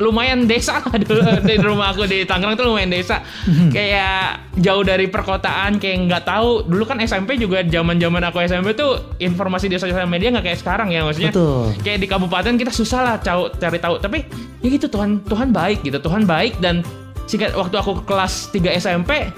lumayan 0.00 0.48
desa 0.48 0.80
lah 0.80 0.96
dulu 1.02 1.20
di 1.44 1.56
rumah 1.60 1.92
aku 1.92 2.08
di 2.08 2.24
Tangerang 2.24 2.56
tuh 2.56 2.68
lumayan 2.72 2.88
desa. 2.88 3.20
Kayak 3.68 4.52
jauh 4.56 4.84
dari 4.84 5.08
perkotaan 5.08 5.76
kayak 5.76 6.08
nggak 6.08 6.24
tahu. 6.24 6.64
Dulu 6.64 6.84
kan 6.88 6.98
SMP 7.04 7.36
juga 7.36 7.60
zaman 7.66 8.00
zaman 8.00 8.22
aku 8.24 8.40
SMP 8.44 8.72
tuh 8.72 9.16
informasi 9.20 9.68
di 9.68 9.76
sosial 9.76 10.08
media 10.08 10.32
nggak 10.32 10.44
kayak 10.48 10.58
sekarang 10.60 10.88
ya 10.92 11.04
maksudnya. 11.04 11.32
Betul. 11.32 11.76
kayak 11.84 11.98
di 12.00 12.08
kabupaten 12.08 12.54
kita 12.56 12.72
susah 12.72 13.00
lah 13.04 13.14
cari 13.52 13.78
tahu. 13.78 14.00
Tapi 14.00 14.18
ya 14.64 14.68
gitu 14.72 14.88
Tuhan 14.88 15.20
Tuhan 15.28 15.52
baik 15.52 15.84
gitu 15.84 16.00
Tuhan 16.00 16.24
baik. 16.24 16.56
Dan 16.62 16.80
singkat 17.28 17.52
waktu 17.52 17.76
aku 17.78 18.02
kelas 18.08 18.50
3 18.50 18.80
SMP 18.80 19.28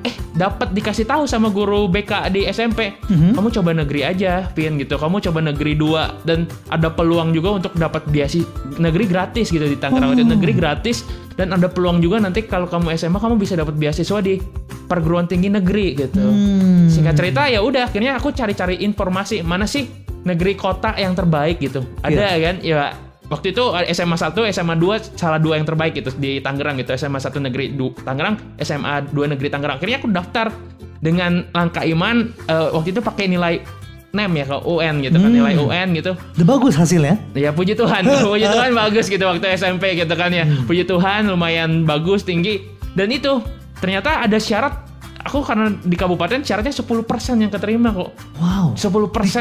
eh 0.00 0.14
dapat 0.32 0.72
dikasih 0.72 1.04
tahu 1.04 1.28
sama 1.28 1.48
guru 1.48 1.84
BK 1.86 2.32
di 2.32 2.46
SMP 2.46 2.96
Mhm. 3.06 3.36
kamu 3.36 3.48
coba 3.52 3.70
negeri 3.74 4.00
aja 4.02 4.48
Pin 4.50 4.76
gitu. 4.76 4.96
Kamu 4.96 5.20
coba 5.20 5.38
negeri 5.42 5.72
dua. 5.74 6.16
Dan 6.22 6.48
ada 6.66 6.88
peluang 6.88 7.30
juga 7.30 7.56
untuk 7.56 7.72
dapat 7.74 8.06
biasi 8.06 8.40
negeri 8.76 9.04
gratis 9.04 9.48
gitu 9.48 9.62
di 9.62 9.76
Tangerang 9.76 10.14
itu 10.14 10.24
Oh. 10.24 10.30
negeri 10.30 10.52
gratis. 10.52 11.04
Dan 11.36 11.52
ada 11.52 11.68
peluang 11.68 12.00
juga 12.00 12.16
nanti 12.18 12.44
kalau 12.44 12.64
kamu 12.64 12.92
SMA 12.92 13.16
kamu 13.16 13.36
bisa 13.36 13.54
dapat 13.54 13.76
beasiswa 13.76 14.20
di 14.20 14.40
perguruan 14.86 15.24
tinggi 15.24 15.46
negeri 15.46 15.94
gitu. 15.96 16.18
Hmm. 16.18 16.88
singkat 16.90 17.14
cerita 17.14 17.46
ya 17.46 17.62
udah 17.62 17.86
akhirnya 17.86 18.18
aku 18.18 18.34
cari-cari 18.34 18.82
informasi 18.82 19.40
mana 19.40 19.62
sih 19.62 19.86
negeri 20.20 20.52
kota 20.52 20.96
yang 20.96 21.14
terbaik 21.14 21.60
gitu. 21.60 21.86
Ada 22.02 22.34
kan? 22.34 22.56
Ya 22.60 22.92
waktu 23.30 23.54
itu 23.54 23.62
SMA 23.88 24.18
1 24.18 24.34
SMA 24.50 24.74
2 24.74 25.14
salah 25.16 25.38
dua 25.38 25.54
yang 25.56 25.64
terbaik 25.64 25.94
gitu 25.94 26.10
di 26.18 26.42
Tangerang 26.42 26.76
gitu 26.76 26.90
SMA 26.92 27.16
1 27.16 27.30
negeri 27.40 27.70
du, 27.72 27.94
Tangerang 27.94 28.36
SMA 28.58 29.06
2 29.08 29.32
negeri 29.32 29.48
Tangerang 29.48 29.78
akhirnya 29.78 30.02
aku 30.02 30.10
daftar 30.10 30.50
dengan 30.98 31.46
langkah 31.54 31.86
iman 31.86 32.28
eh, 32.44 32.68
waktu 32.74 32.90
itu 32.90 33.00
pakai 33.00 33.30
nilai 33.30 33.62
NEM 34.10 34.32
ya 34.34 34.44
ke 34.44 34.56
UN 34.66 34.94
gitu 35.00 35.16
kan 35.16 35.30
Hmm. 35.30 35.38
nilai 35.38 35.54
UN 35.54 35.88
gitu 35.94 36.12
Udah 36.18 36.46
bagus 36.50 36.74
hasilnya. 36.74 37.14
Ya 37.30 37.54
puji 37.54 37.78
Tuhan, 37.78 38.02
puji 38.26 38.42
Tuhan 38.42 38.74
bagus 38.74 39.06
gitu 39.06 39.22
waktu 39.22 39.46
SMP 39.54 39.94
gitu 39.94 40.10
kan 40.18 40.34
ya. 40.34 40.42
Hmm. 40.42 40.66
Puji 40.66 40.82
Tuhan 40.82 41.30
lumayan 41.30 41.86
bagus 41.86 42.26
tinggi 42.26 42.58
dan 42.98 43.06
itu 43.14 43.38
ternyata 43.78 44.26
ada 44.26 44.34
syarat 44.36 44.89
aku 45.20 45.40
karena 45.40 45.68
di 45.76 45.92
kabupaten 45.92 46.40
syaratnya 46.40 46.72
10% 46.72 46.96
yang 47.36 47.48
keterima 47.48 47.92
kok. 47.92 48.10
Wow. 48.36 48.72
10% 48.72 48.80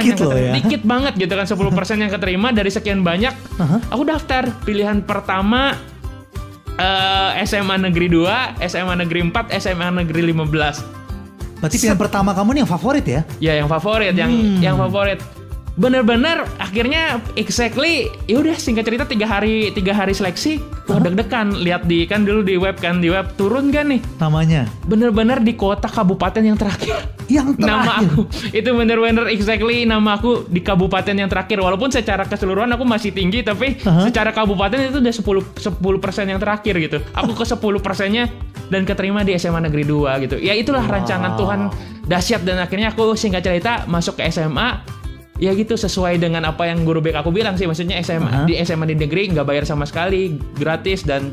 Dikit 0.04 0.14
yang 0.14 0.18
loh 0.20 0.32
keterima. 0.32 0.42
ya. 0.42 0.52
Dikit 0.56 0.82
banget 0.84 1.14
gitu 1.16 1.34
kan 1.34 1.46
10% 1.46 1.56
yang 1.98 2.12
keterima 2.12 2.48
dari 2.52 2.70
sekian 2.70 3.00
banyak. 3.02 3.34
Aha. 3.58 3.78
Aku 3.90 4.04
daftar 4.04 4.52
pilihan 4.62 5.02
pertama 5.02 5.74
eh, 6.76 7.44
SMA 7.44 7.76
Negeri 7.82 8.08
2, 8.08 8.60
SMA 8.64 8.94
Negeri 8.98 9.20
4, 9.26 9.56
SMA 9.58 9.88
Negeri 9.94 10.22
15. 10.28 11.60
Berarti 11.60 11.76
pilihan 11.76 12.00
pertama 12.00 12.32
kamu 12.32 12.50
nih 12.54 12.60
yang 12.64 12.72
favorit 12.72 13.04
ya? 13.04 13.22
Ya 13.38 13.54
yang 13.54 13.68
favorit, 13.68 14.16
yang 14.16 14.32
Hmm. 14.32 14.60
yang 14.60 14.76
favorit. 14.78 15.20
Bener-bener 15.80 16.44
akhirnya 16.60 17.24
exactly 17.40 18.12
ya 18.28 18.44
udah 18.44 18.60
singkat 18.60 18.84
cerita 18.84 19.08
tiga 19.08 19.24
hari 19.24 19.72
tiga 19.72 19.96
hari 19.96 20.12
seleksi 20.12 20.60
wah 20.92 21.00
deg-degan 21.00 21.56
lihat 21.56 21.88
di 21.88 22.04
kan 22.04 22.28
dulu 22.28 22.44
di 22.44 22.60
web 22.60 22.76
kan 22.84 23.00
di 23.00 23.08
web 23.08 23.32
turun 23.40 23.72
kan 23.72 23.88
nih? 23.88 24.04
Namanya. 24.20 24.68
bener-bener 24.84 25.40
di 25.40 25.56
kota 25.56 25.88
kabupaten 25.88 26.44
yang 26.44 26.60
terakhir. 26.60 27.00
Yang 27.32 27.62
terakhir. 27.62 27.70
nama 27.72 27.92
aku 28.04 28.22
itu 28.60 28.70
bener-bener 28.76 29.32
exactly 29.32 29.88
nama 29.88 30.20
aku 30.20 30.52
di 30.52 30.60
kabupaten 30.60 31.16
yang 31.16 31.32
terakhir. 31.32 31.64
Walaupun 31.64 31.96
secara 31.96 32.28
keseluruhan 32.28 32.68
aku 32.76 32.84
masih 32.84 33.16
tinggi 33.16 33.40
tapi 33.40 33.80
Aha. 33.88 34.12
secara 34.12 34.36
kabupaten 34.36 34.92
itu 34.92 35.00
udah 35.00 35.16
10 35.16 35.80
10% 35.80 36.28
yang 36.28 36.42
terakhir 36.44 36.74
gitu. 36.76 36.98
Aku 37.16 37.32
ke 37.32 37.48
10 37.48 37.56
persennya 37.80 38.28
dan 38.68 38.84
keterima 38.84 39.24
di 39.24 39.32
SMA 39.40 39.64
Negeri 39.64 39.88
2 39.88 40.26
gitu. 40.28 40.36
Ya 40.44 40.58
itulah 40.60 40.84
rancangan 40.84 41.40
Tuhan 41.40 41.60
dahsyat 42.04 42.42
dan 42.44 42.60
akhirnya 42.60 42.92
aku 42.92 43.16
singkat 43.16 43.46
cerita 43.46 43.86
masuk 43.86 44.20
ke 44.20 44.28
SMA 44.34 44.99
ya 45.40 45.56
gitu 45.56 45.80
sesuai 45.80 46.20
dengan 46.20 46.44
apa 46.44 46.68
yang 46.68 46.84
guru 46.84 47.00
BK 47.00 47.24
aku 47.24 47.32
bilang 47.32 47.56
sih 47.56 47.66
maksudnya 47.66 47.98
SMA 48.04 48.28
Aha. 48.28 48.46
di 48.46 48.60
SMA 48.60 48.92
di 48.92 48.96
negeri 49.00 49.32
nggak 49.32 49.48
bayar 49.48 49.64
sama 49.64 49.88
sekali 49.88 50.36
gratis 50.60 51.08
dan 51.08 51.32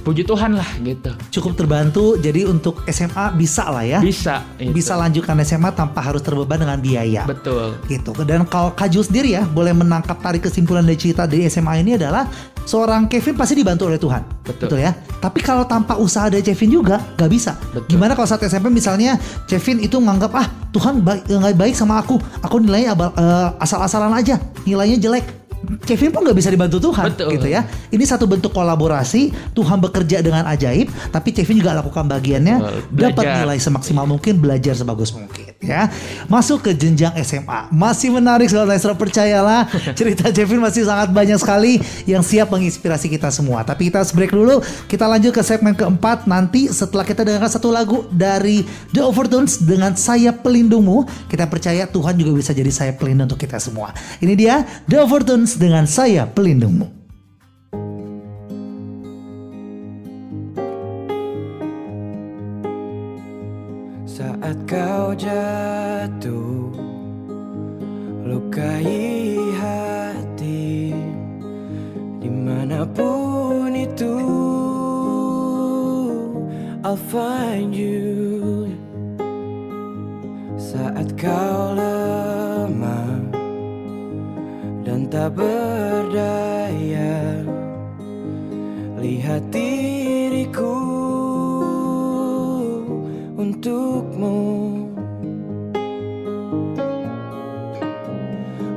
puji 0.00 0.22
Tuhan 0.22 0.54
lah 0.54 0.66
gitu 0.80 1.12
Cukup 1.30 1.54
terbantu 1.54 2.16
jadi 2.16 2.44
untuk 2.44 2.80
SMA 2.86 3.34
bisa 3.34 3.68
lah 3.68 3.82
ya. 3.82 3.98
bisa 4.00 4.42
gitu. 4.56 4.72
Bisa 4.72 4.94
lanjutkan 4.94 5.36
SMA 5.40 5.70
tanpa 5.70 6.00
harus 6.00 6.20
terbeban 6.20 6.58
dengan 6.58 6.76
biaya. 6.76 7.24
betul 7.24 7.76
gitu. 7.86 8.10
Dan 8.22 8.44
kalau 8.44 8.72
Kaju 8.72 9.00
sendiri 9.00 9.32
ya 9.32 9.44
boleh 9.44 9.70
menangkap 9.70 10.18
tarik 10.18 10.42
kesimpulan 10.42 10.82
dari 10.82 10.96
cerita 10.96 11.24
dari 11.24 11.44
SMA 11.46 11.80
ini 11.80 11.94
adalah 11.94 12.26
seorang 12.62 13.06
Kevin 13.06 13.34
pasti 13.34 13.54
dibantu 13.54 13.88
oleh 13.88 13.96
Tuhan, 13.96 14.22
Betul. 14.44 14.78
ya. 14.78 14.92
Tapi 15.18 15.40
kalau 15.40 15.64
tanpa 15.64 15.96
usaha 15.96 16.28
dari 16.28 16.40
Kevin 16.40 16.70
juga 16.72 17.02
nggak 17.16 17.30
bisa. 17.30 17.56
Betul. 17.72 17.96
Gimana 17.96 18.14
kalau 18.14 18.28
saat 18.28 18.40
SMP 18.42 18.68
misalnya 18.68 19.16
Kevin 19.44 19.80
itu 19.80 19.98
menganggap 19.98 20.32
ah 20.34 20.46
Tuhan 20.70 21.02
baik 21.02 21.26
nggak 21.26 21.56
baik 21.56 21.74
sama 21.74 21.98
aku, 21.98 22.14
aku 22.38 22.62
nilainya 22.62 22.94
abal- 22.94 23.14
eh, 23.14 23.48
asal-asalan 23.58 24.12
aja, 24.12 24.38
nilainya 24.62 24.96
jelek. 24.96 25.39
Kevin 25.84 26.10
pun 26.10 26.24
nggak 26.24 26.38
bisa 26.38 26.48
dibantu 26.48 26.80
Tuhan 26.80 27.12
Betul. 27.12 27.36
gitu 27.36 27.48
ya. 27.52 27.68
Ini 27.92 28.04
satu 28.04 28.24
bentuk 28.24 28.50
kolaborasi, 28.50 29.52
Tuhan 29.52 29.78
bekerja 29.80 30.24
dengan 30.24 30.48
ajaib, 30.48 30.88
tapi 31.12 31.36
Kevin 31.36 31.60
juga 31.60 31.76
lakukan 31.76 32.08
bagiannya, 32.08 32.88
dapat 32.90 33.24
nilai 33.44 33.58
semaksimal 33.60 34.08
mungkin, 34.08 34.40
belajar 34.40 34.72
sebagus 34.72 35.12
mungkin 35.12 35.49
ya. 35.60 35.92
Masuk 36.26 36.64
ke 36.64 36.72
jenjang 36.72 37.12
SMA, 37.22 37.68
masih 37.70 38.10
menarik 38.10 38.48
soal 38.48 38.64
Maestro 38.64 38.96
percayalah, 38.96 39.68
cerita 39.98 40.32
Kevin 40.32 40.64
masih 40.64 40.88
sangat 40.88 41.12
banyak 41.12 41.38
sekali 41.38 41.78
yang 42.08 42.24
siap 42.24 42.50
menginspirasi 42.50 43.12
kita 43.12 43.28
semua. 43.28 43.62
Tapi 43.62 43.92
kita 43.92 44.02
harus 44.02 44.12
break 44.12 44.32
dulu, 44.32 44.64
kita 44.88 45.04
lanjut 45.06 45.32
ke 45.36 45.42
segmen 45.44 45.76
keempat 45.76 46.24
nanti 46.26 46.66
setelah 46.72 47.04
kita 47.04 47.22
dengarkan 47.22 47.52
satu 47.52 47.68
lagu 47.70 48.08
dari 48.10 48.64
The 48.90 49.04
Overtones 49.04 49.60
dengan 49.62 49.94
sayap 49.94 50.42
pelindungmu, 50.42 51.28
kita 51.28 51.46
percaya 51.46 51.84
Tuhan 51.86 52.16
juga 52.16 52.32
bisa 52.40 52.50
jadi 52.56 52.72
sayap 52.72 52.98
pelindung 52.98 53.28
untuk 53.30 53.40
kita 53.40 53.60
semua. 53.60 53.92
Ini 54.18 54.32
dia 54.34 54.64
The 54.88 55.04
Overtones 55.04 55.60
dengan 55.60 55.84
sayap 55.84 56.32
pelindungmu. 56.34 57.00
Saat 64.50 64.66
kau 64.66 65.14
jatuh 65.14 66.74
Lukai 68.26 69.38
hati 69.54 70.90
Di 72.18 72.26
mana 72.26 72.82
pun 72.82 73.70
itu. 73.70 74.10
I'll 76.82 76.98
find 76.98 77.70
you. 77.70 78.74
Saat 80.58 81.14
kau 81.14 81.78
lemah 81.78 83.22
Dan 84.82 85.06
tak 85.06 85.38
berdaya 85.38 87.22
Lihat 88.98 89.46
diriku 89.54 90.89
untukmu. 93.60 94.88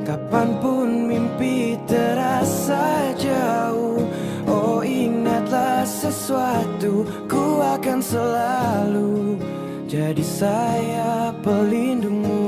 Kapan 0.03 0.59
pun 0.59 1.07
mimpi 1.07 1.79
terasa 1.87 3.15
jauh 3.15 4.03
Oh 4.43 4.83
ingatlah 4.83 5.87
sesuatu 5.87 7.07
Ku 7.31 7.63
akan 7.63 8.03
selalu 8.03 9.39
Jadi 9.87 10.19
saya 10.19 11.31
pelindungmu. 11.39 12.43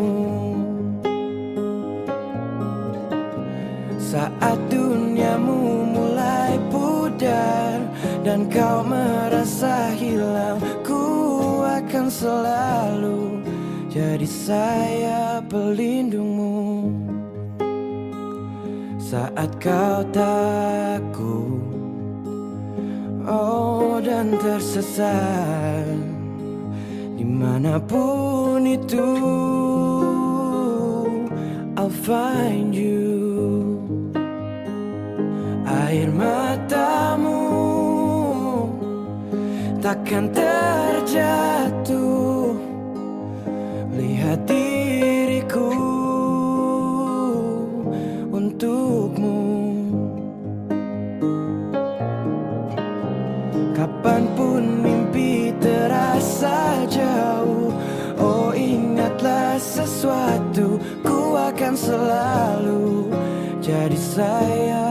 Saat 3.95 4.60
duniamu 4.67 5.88
mulai 5.95 6.60
pudar 6.67 7.80
Dan 8.28 8.52
kau 8.52 8.84
merasa 8.84 9.95
hilang 9.95 10.60
selalu 12.15 13.43
Jadi 13.91 14.28
saya 14.28 15.43
pelindungmu. 15.51 16.91
Saat 18.99 19.60
kau 19.62 20.01
takut 20.15 21.62
Oh 23.28 24.01
dan 24.01 24.34
tersesat 24.39 25.97
Di 27.15 27.25
mana 27.28 27.78
pun 27.78 28.65
itu 28.65 29.12
I'll 31.86 31.91
find 31.91 32.73
you. 32.73 33.86
Air 35.67 36.10
matamu 36.10 37.45
Takkan 39.86 40.34
terjatuh. 40.34 41.78
Lihat 43.93 44.41
diriku 44.50 45.69
Untukmu. 48.34 49.45
Kapan 53.78 54.26
pun 54.34 54.82
mimpi 54.82 55.54
terasa 55.62 56.82
jauh 56.89 57.69
Oh 58.17 58.56
ingatlah 58.58 59.60
sesuatu 59.62 60.82
Ku 61.04 61.36
akan 61.36 61.76
selalu 61.76 63.12
Jadi 63.62 64.00
saya 64.00 64.85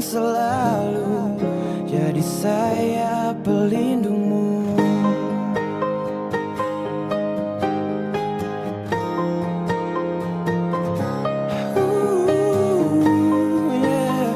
Selalu 0.00 1.36
Jadi 1.84 2.24
saya 2.24 3.36
pelindungmu 3.44 4.72
Ooh, 11.76 12.96
yeah. 13.76 14.32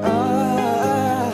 Ah. 0.00 1.28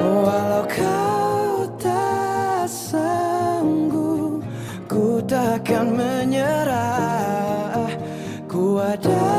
Walau 0.00 0.64
kau 0.72 1.68
tak 1.76 2.64
sanggup 2.64 4.40
Ku 4.88 5.20
takkan 5.28 5.92
menyerah 5.92 7.92
Ku 8.48 8.80
ada 8.80 9.33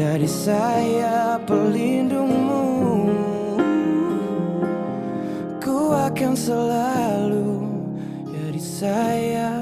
Jadi 0.00 0.24
saya 0.24 1.36
pelindungmu. 1.44 2.64
Ku 5.60 5.92
akan 5.92 6.32
selalu 6.32 7.60
Jadi 8.32 8.60
saya 8.64 9.59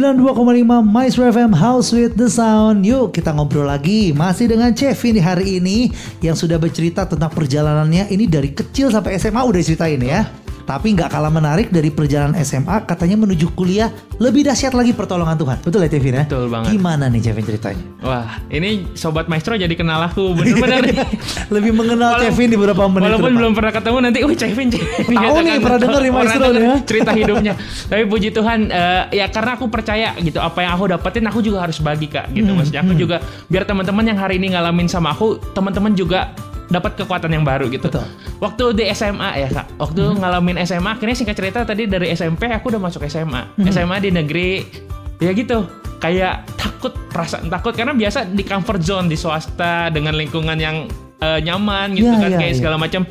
92,5 0.00 0.64
Maestro 0.80 1.28
FM 1.28 1.52
House 1.52 1.92
with 1.92 2.16
the 2.16 2.24
Sound. 2.24 2.88
Yuk 2.88 3.12
kita 3.12 3.36
ngobrol 3.36 3.68
lagi 3.68 4.16
Masih 4.16 4.48
dengan 4.48 4.72
Chevin 4.72 5.12
di 5.12 5.20
hari 5.20 5.60
ini 5.60 5.92
Yang 6.24 6.48
sudah 6.48 6.56
bercerita 6.56 7.04
tentang 7.04 7.28
perjalanannya 7.28 8.08
Ini 8.08 8.24
dari 8.24 8.56
kecil 8.56 8.88
sampai 8.88 9.20
SMA 9.20 9.44
udah 9.44 9.60
ceritain 9.60 10.00
ya 10.00 10.24
Tapi 10.70 10.94
nggak 10.94 11.10
kalah 11.10 11.34
menarik 11.34 11.74
dari 11.74 11.90
perjalanan 11.90 12.38
SMA 12.46 12.86
Katanya 12.86 13.18
menuju 13.18 13.50
kuliah 13.58 13.90
Lebih 14.22 14.46
dahsyat 14.46 14.70
lagi 14.70 14.94
pertolongan 14.94 15.34
Tuhan 15.34 15.58
Betul 15.66 15.82
ya 15.82 15.90
Chevin 15.90 16.14
ya? 16.22 16.24
Betul 16.30 16.46
banget. 16.46 16.70
Gimana 16.78 17.10
nih 17.10 17.20
Chevin 17.26 17.42
ceritanya? 17.42 17.82
Wah, 18.00 18.38
ini 18.48 18.86
sobat 18.94 19.26
maestro 19.26 19.58
jadi 19.58 19.74
kenal 19.76 20.00
aku 20.08 20.32
bener-bener 20.32 20.94
nih. 20.94 20.98
Lebih 21.58 21.72
mengenal 21.76 22.22
Chevin 22.22 22.48
di 22.48 22.56
beberapa 22.56 22.86
menit 22.88 23.12
Walaupun 23.12 23.32
belum 23.36 23.52
pernah 23.52 23.72
ketemu 23.74 23.96
nanti, 24.00 24.18
oh 24.24 24.30
Kevin, 24.32 24.68
Kevin 24.72 25.16
Tahu 25.20 25.36
nih, 25.42 25.52
pernah 25.60 25.78
denger 25.82 26.00
nih 26.00 26.10
Orang 26.10 26.24
Maestro 26.24 26.48
nih 26.48 26.62
ya. 26.62 26.74
cerita 26.86 27.10
hidupnya. 27.12 27.52
Tapi 27.90 28.02
puji 28.08 28.28
Tuhan, 28.32 28.58
eh, 28.72 29.02
ya 29.20 29.26
karena 29.28 29.50
aku 29.58 29.66
percaya 29.68 30.08
gitu, 30.16 30.38
apa 30.40 30.58
yang 30.64 30.72
aku 30.78 30.84
dapetin 30.96 31.24
aku 31.28 31.40
juga 31.44 31.66
harus 31.68 31.76
bagi 31.82 32.08
kak, 32.08 32.32
gitu. 32.32 32.50
Hmm, 32.54 32.58
Maksudnya 32.62 32.80
aku 32.86 32.94
juga 32.96 33.16
biar 33.52 33.64
teman-teman 33.68 34.04
yang 34.06 34.18
hari 34.18 34.40
ini 34.40 34.56
ngalamin 34.56 34.88
sama 34.88 35.12
aku, 35.12 35.36
teman-teman 35.52 35.92
juga 35.92 36.32
dapat 36.70 36.94
kekuatan 36.96 37.34
yang 37.34 37.42
baru 37.42 37.66
gitu. 37.66 37.90
Betul. 37.90 38.06
Waktu 38.38 38.64
di 38.78 38.84
SMA 38.94 39.42
ya 39.42 39.48
kak, 39.50 39.66
waktu 39.76 40.02
ngalamin 40.16 40.56
SMA, 40.62 40.96
akhirnya 40.96 41.18
singkat 41.18 41.36
cerita 41.36 41.66
tadi 41.66 41.90
dari 41.90 42.14
SMP 42.14 42.46
aku 42.46 42.70
udah 42.70 42.80
masuk 42.80 43.02
SMA, 43.10 43.58
SMA 43.68 43.98
di 43.98 44.10
negeri, 44.14 44.64
ya 45.18 45.34
gitu. 45.34 45.66
Kayak 46.00 46.48
takut, 46.56 46.96
perasaan 47.12 47.52
takut 47.52 47.76
karena 47.76 47.92
biasa 47.92 48.24
di 48.30 48.40
comfort 48.40 48.80
zone 48.80 49.10
di 49.10 49.18
swasta 49.18 49.92
dengan 49.92 50.16
lingkungan 50.16 50.56
yang 50.56 50.88
eh, 51.20 51.38
nyaman 51.44 51.92
gitu 51.92 52.08
Iya, 52.08 52.16
kan 52.16 52.30
iya, 52.32 52.38
kayak 52.40 52.52
iya. 52.54 52.58
segala 52.58 52.76
macam 52.80 53.02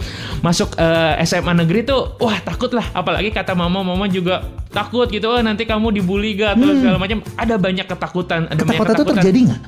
masuk 0.42 0.74
eh, 0.74 1.22
SMA 1.22 1.54
negeri 1.54 1.86
tuh 1.86 2.18
wah 2.18 2.34
takut 2.42 2.74
lah 2.74 2.90
apalagi 2.98 3.30
kata 3.30 3.54
mama 3.54 3.86
mama 3.86 4.10
juga 4.10 4.42
takut 4.74 5.06
gitu 5.10 5.30
oh 5.30 5.42
nanti 5.42 5.70
kamu 5.70 5.94
dibully 5.94 6.34
gak 6.34 6.58
atau 6.58 6.74
segala 6.82 6.98
macam 6.98 7.22
ada 7.38 7.56
banyak 7.62 7.86
ketakutan 7.86 8.50
ada 8.50 8.62
banyak 8.66 8.80
Hmm. 8.80 8.88
Ketakutan 8.90 8.90
itu 8.90 9.04
ketakutan 9.06 9.22
terjadi 9.22 9.40
nggak? 9.46 9.62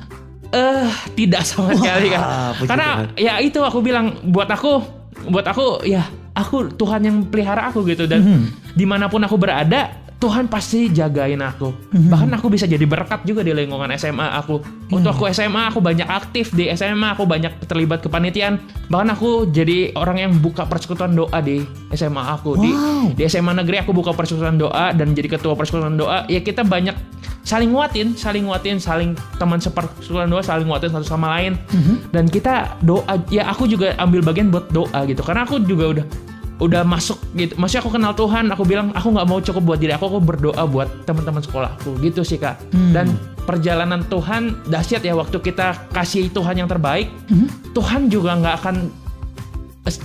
Eh 0.52 0.88
tidak 1.14 1.42
sama 1.42 1.72
sekali 1.72 2.08
kan 2.08 2.22
karena 2.62 2.88
ya 3.14 3.40
itu 3.40 3.58
aku 3.58 3.80
bilang 3.80 4.20
buat 4.22 4.46
aku 4.46 4.84
buat 5.24 5.44
aku 5.44 5.80
ya 5.82 6.04
aku 6.32 6.72
Tuhan 6.72 7.00
yang 7.02 7.16
pelihara 7.24 7.68
aku 7.68 7.84
gitu 7.84 8.04
dan 8.04 8.20
Mhm. 8.20 8.42
di 8.72 8.84
mana 8.84 9.06
pun 9.06 9.20
aku 9.20 9.36
berada 9.36 9.88
Tuhan 10.16 10.46
pasti 10.46 10.86
jagain 10.86 11.40
aku 11.40 11.74
Mhm. 11.90 12.06
bahkan 12.06 12.30
aku 12.32 12.46
bisa 12.46 12.62
jadi 12.64 12.84
berkat 12.84 13.22
juga 13.22 13.40
di 13.40 13.50
lingkungan 13.50 13.90
SMA 13.92 14.28
aku 14.34 14.62
Iya. 14.88 15.10
aku 15.10 15.22
SMA 15.26 15.62
aku 15.66 15.80
banyak 15.80 16.06
aktif 16.06 16.50
di 16.50 16.70
SMA 16.70 17.10
aku 17.10 17.24
banyak 17.24 17.64
terlibat 17.64 18.00
kepanitiaan 18.00 18.60
bahkan 18.86 19.12
aku 19.12 19.48
jadi 19.48 19.90
orang 19.92 20.16
yang 20.20 20.32
buka 20.36 20.62
persekutuan 20.62 21.10
doa 21.12 21.38
di 21.38 21.64
SMA 21.90 22.22
aku 22.30 22.54
di 22.56 22.70
Wow. 22.70 23.12
di 23.12 23.22
SMA 23.24 23.52
negeri 23.52 23.80
aku 23.80 23.90
buka 23.90 24.12
persekutuan 24.12 24.54
doa 24.54 24.92
dan 24.92 25.10
jadi 25.10 25.26
ketua 25.28 25.52
persekutuan 25.52 25.96
doa 25.96 26.22
ya 26.26 26.38
kita 26.38 26.62
banyak 26.62 26.94
saling 27.42 27.74
nguatin 27.74 28.14
saling 28.14 28.46
nguatin 28.46 28.78
saling 28.78 29.18
teman 29.38 29.58
sepersekutuan 29.58 30.30
doa 30.30 30.42
saling 30.42 30.66
nguatin 30.66 30.90
satu 30.94 31.06
sama 31.06 31.38
lain. 31.38 31.58
Dan 32.14 32.30
kita 32.30 32.78
doa 32.86 33.18
ya 33.28 33.50
aku 33.50 33.66
juga 33.66 33.98
ambil 33.98 34.22
bagian 34.22 34.48
buat 34.48 34.70
doa 34.70 35.02
gitu. 35.10 35.22
Karena 35.26 35.42
aku 35.42 35.58
juga 35.66 35.98
udah 35.98 36.06
udah 36.62 36.86
masuk 36.86 37.18
gitu. 37.34 37.58
Maksudnya 37.58 37.82
aku 37.82 37.90
kenal 37.90 38.14
Tuhan 38.14 38.46
aku 38.54 38.62
bilang 38.62 38.94
aku 38.94 39.10
nggak 39.10 39.26
mau 39.26 39.42
cukup 39.42 39.62
buat 39.74 39.78
diri 39.82 39.98
aku 39.98 40.06
aku 40.06 40.20
berdoa 40.22 40.62
buat 40.70 40.86
teman-teman 41.02 41.42
sekolahku 41.42 41.98
gitu 41.98 42.22
sih 42.22 42.38
kak. 42.38 42.62
Dan 42.94 43.10
perjalanan 43.42 44.06
Tuhan 44.06 44.62
dahsyat 44.70 45.02
ya 45.02 45.18
waktu 45.18 45.42
kita 45.42 45.90
kasih 45.90 46.30
Tuhan 46.30 46.62
yang 46.62 46.70
terbaik. 46.70 47.10
Tuhan 47.74 48.06
juga 48.06 48.38
nggak 48.38 48.54
akan 48.62 48.76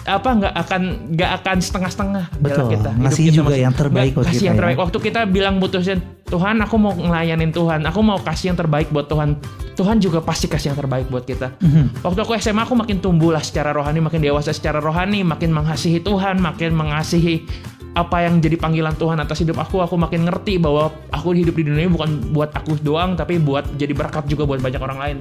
apa 0.09 0.29
nggak 0.33 0.53
akan 0.57 0.81
nggak 1.13 1.31
akan 1.37 1.57
setengah-setengah 1.61 2.25
Betul, 2.41 2.65
kita 2.73 2.89
ngasih 2.97 3.23
kita 3.29 3.35
juga 3.37 3.53
masih- 3.53 3.61
yang 3.61 3.75
terbaik 3.77 4.11
buat 4.17 4.25
kasih 4.25 4.33
kita 4.33 4.45
yang 4.49 4.55
ya. 4.55 4.59
terbaik. 4.59 4.77
Waktu 4.81 4.97
kita 4.97 5.19
bilang 5.29 5.55
putusin 5.61 5.99
Tuhan 6.25 6.55
aku 6.65 6.75
mau 6.81 6.93
ngelayanin 6.97 7.51
Tuhan 7.53 7.85
aku 7.85 7.99
mau 8.01 8.17
kasih 8.17 8.45
yang 8.53 8.57
terbaik 8.57 8.89
buat 8.89 9.05
Tuhan. 9.05 9.37
Tuhan 9.77 10.01
juga 10.01 10.25
pasti 10.25 10.49
kasih 10.49 10.73
yang 10.73 10.79
terbaik 10.81 11.05
buat 11.07 11.21
kita. 11.21 11.53
Mhm. 11.61 12.01
waktu 12.01 12.19
aku 12.25 12.33
SMA 12.35 12.65
aku 12.65 12.73
makin 12.73 12.97
tumbuh 12.97 13.29
lah 13.29 13.43
secara 13.45 13.69
rohani 13.69 14.01
makin 14.01 14.17
dewasa 14.17 14.49
secara 14.49 14.81
rohani 14.81 15.21
makin 15.21 15.53
mengasihi 15.53 16.01
Tuhan 16.01 16.41
makin 16.41 16.73
mengasihi 16.73 17.45
apa 17.93 18.25
yang 18.25 18.41
jadi 18.41 18.57
panggilan 18.57 18.97
Tuhan 18.97 19.21
atas 19.21 19.41
hidup 19.41 19.61
aku. 19.61 19.81
Aku 19.81 19.93
makin 19.93 20.25
ngerti 20.25 20.57
bahwa 20.57 20.89
aku 21.09 21.37
hidup 21.37 21.53
di 21.53 21.65
dunia 21.65 21.85
ini 21.85 21.93
bukan 21.93 22.33
buat 22.33 22.49
aku 22.49 22.81
doang 22.81 23.13
tapi 23.13 23.37
buat 23.37 23.77
jadi 23.77 23.93
berkat 23.93 24.25
juga 24.25 24.49
buat 24.49 24.57
banyak 24.57 24.81
orang 24.81 24.97
lain. 24.97 25.17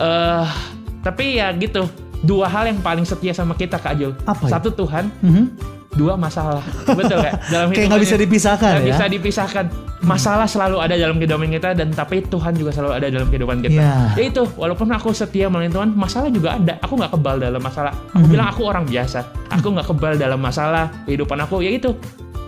Eh 0.00 0.44
tapi 1.04 1.36
ya 1.36 1.52
gitu 1.52 1.84
dua 2.24 2.46
hal 2.46 2.64
yang 2.66 2.80
paling 2.80 3.04
setia 3.04 3.30
sama 3.30 3.52
kita 3.52 3.76
Kak 3.76 3.94
Jo 3.94 4.16
Apa 4.24 4.44
ya? 4.44 4.56
satu 4.56 4.72
Tuhan 4.72 5.12
Mhm. 5.20 5.44
dua 5.92 6.16
masalah 6.16 6.64
betul 6.88 7.16
gak 7.16 7.38
dalam 7.52 7.70
Kayak 7.70 7.86
nggak 7.86 8.02
bisa 8.02 8.16
ini. 8.16 8.22
dipisahkan 8.24 8.70
Nggak 8.72 8.82
ya? 8.82 8.90
bisa 8.90 9.04
dipisahkan 9.06 9.64
masalah 10.02 10.44
selalu 10.44 10.76
ada 10.78 10.94
dalam 10.94 11.16
kehidupan 11.16 11.48
kita 11.48 11.70
dan 11.72 11.88
tapi 11.88 12.20
Tuhan 12.20 12.52
juga 12.52 12.70
selalu 12.70 12.92
ada 12.94 13.06
dalam 13.08 13.28
kehidupan 13.28 13.56
kita 13.60 13.78
Iya. 13.78 13.94
ya 14.12 14.24
itu 14.26 14.42
walaupun 14.52 14.90
aku 14.90 15.12
setia 15.12 15.46
melayani 15.46 15.72
Tuhan 15.72 15.90
masalah 15.94 16.28
juga 16.28 16.48
ada 16.52 16.76
aku 16.78 16.92
nggak 16.94 17.12
kebal 17.14 17.36
dalam 17.38 17.56
masalah 17.58 17.92
aku 18.10 18.20
Mhm. 18.20 18.28
bilang 18.28 18.48
aku 18.48 18.62
orang 18.64 18.84
biasa 18.84 19.18
aku 19.48 19.66
nggak 19.70 19.86
kebal 19.86 20.12
dalam 20.14 20.36
masalah 20.38 20.84
kehidupan 21.04 21.38
aku 21.38 21.60
ya 21.60 21.70
itu 21.72 21.94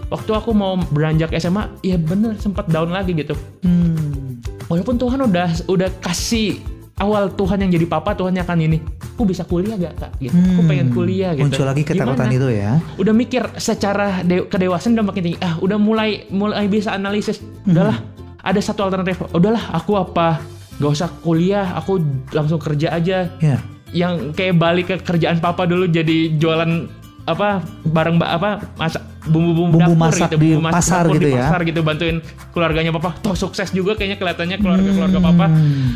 waktu 0.07 0.31
aku 0.33 0.51
mau 0.51 0.75
beranjak 0.85 1.31
SMA 1.35 1.65
ya 1.81 1.97
bener 1.97 2.35
sempat 2.37 2.67
down 2.67 2.91
lagi 2.91 3.15
gitu 3.15 3.33
Hmm. 3.63 4.43
walaupun 4.67 4.95
Tuhan 4.97 5.23
udah 5.23 5.49
udah 5.65 5.89
kasih 5.99 6.59
awal 6.97 7.29
Tuhan 7.31 7.61
yang 7.61 7.71
jadi 7.71 7.87
papa 7.87 8.13
Tuhan 8.13 8.33
yang 8.33 8.43
akan 8.43 8.57
ini 8.59 8.79
aku 9.13 9.25
bisa 9.25 9.45
kuliah 9.45 9.77
gak 9.77 9.95
kak 9.99 10.11
gitu 10.19 10.33
aku 10.33 10.57
Hmm. 10.57 10.65
pengen 10.67 10.89
kuliah 10.91 11.31
gitu 11.31 11.45
Muncul 11.47 11.67
lagi 11.67 11.83
ketakutan 11.83 12.25
Gimana? 12.27 12.33
itu 12.35 12.49
ya. 12.51 12.73
udah 12.97 13.13
mikir 13.13 13.43
secara 13.55 14.07
de- 14.23 14.45
kedewasaan 14.45 14.93
udah 14.93 15.05
makin 15.05 15.23
tinggi 15.23 15.39
ah 15.39 15.55
udah 15.59 15.77
mulai 15.77 16.11
mulai 16.31 16.65
bisa 16.67 16.91
analisis 16.91 17.37
udahlah 17.63 18.01
ada 18.39 18.57
satu 18.59 18.81
alternatif 18.83 19.21
udahlah 19.31 19.61
aku 19.71 19.93
apa 19.95 20.41
gak 20.75 20.91
usah 20.91 21.09
kuliah 21.21 21.69
aku 21.75 22.01
langsung 22.31 22.57
kerja 22.57 22.89
aja 22.91 23.29
Ya. 23.39 23.61
yang 23.93 24.33
kayak 24.33 24.57
balik 24.57 24.87
ke 24.89 24.97
kerjaan 24.99 25.37
papa 25.37 25.65
dulu 25.65 25.85
jadi 25.87 26.33
jualan 26.33 26.89
apa 27.25 27.61
barang 27.83 28.17
ba- 28.17 28.33
apa 28.33 28.51
masak 28.75 29.03
bumbu-bumbu 29.27 29.77
Bumbu 29.77 29.93
dapur 29.93 29.99
masak 29.99 30.29
gitu 30.29 30.37
di 30.39 30.49
bumbu 30.49 30.63
masak 30.63 30.77
pasar 30.79 31.03
dapur 31.03 31.13
gitu 31.13 31.21
di 31.21 31.29
ya. 31.29 31.43
pasar 31.43 31.61
gitu 31.63 31.81
bantuin 31.83 32.17
keluarganya 32.55 32.91
papa 32.91 33.11
toh 33.19 33.35
sukses 33.35 33.69
juga 33.71 33.93
kayaknya 33.93 34.17
kelihatannya 34.17 34.57
keluarga 34.57 34.89
keluarga 34.89 35.19
papa 35.21 35.47
Hmm. 35.47 35.89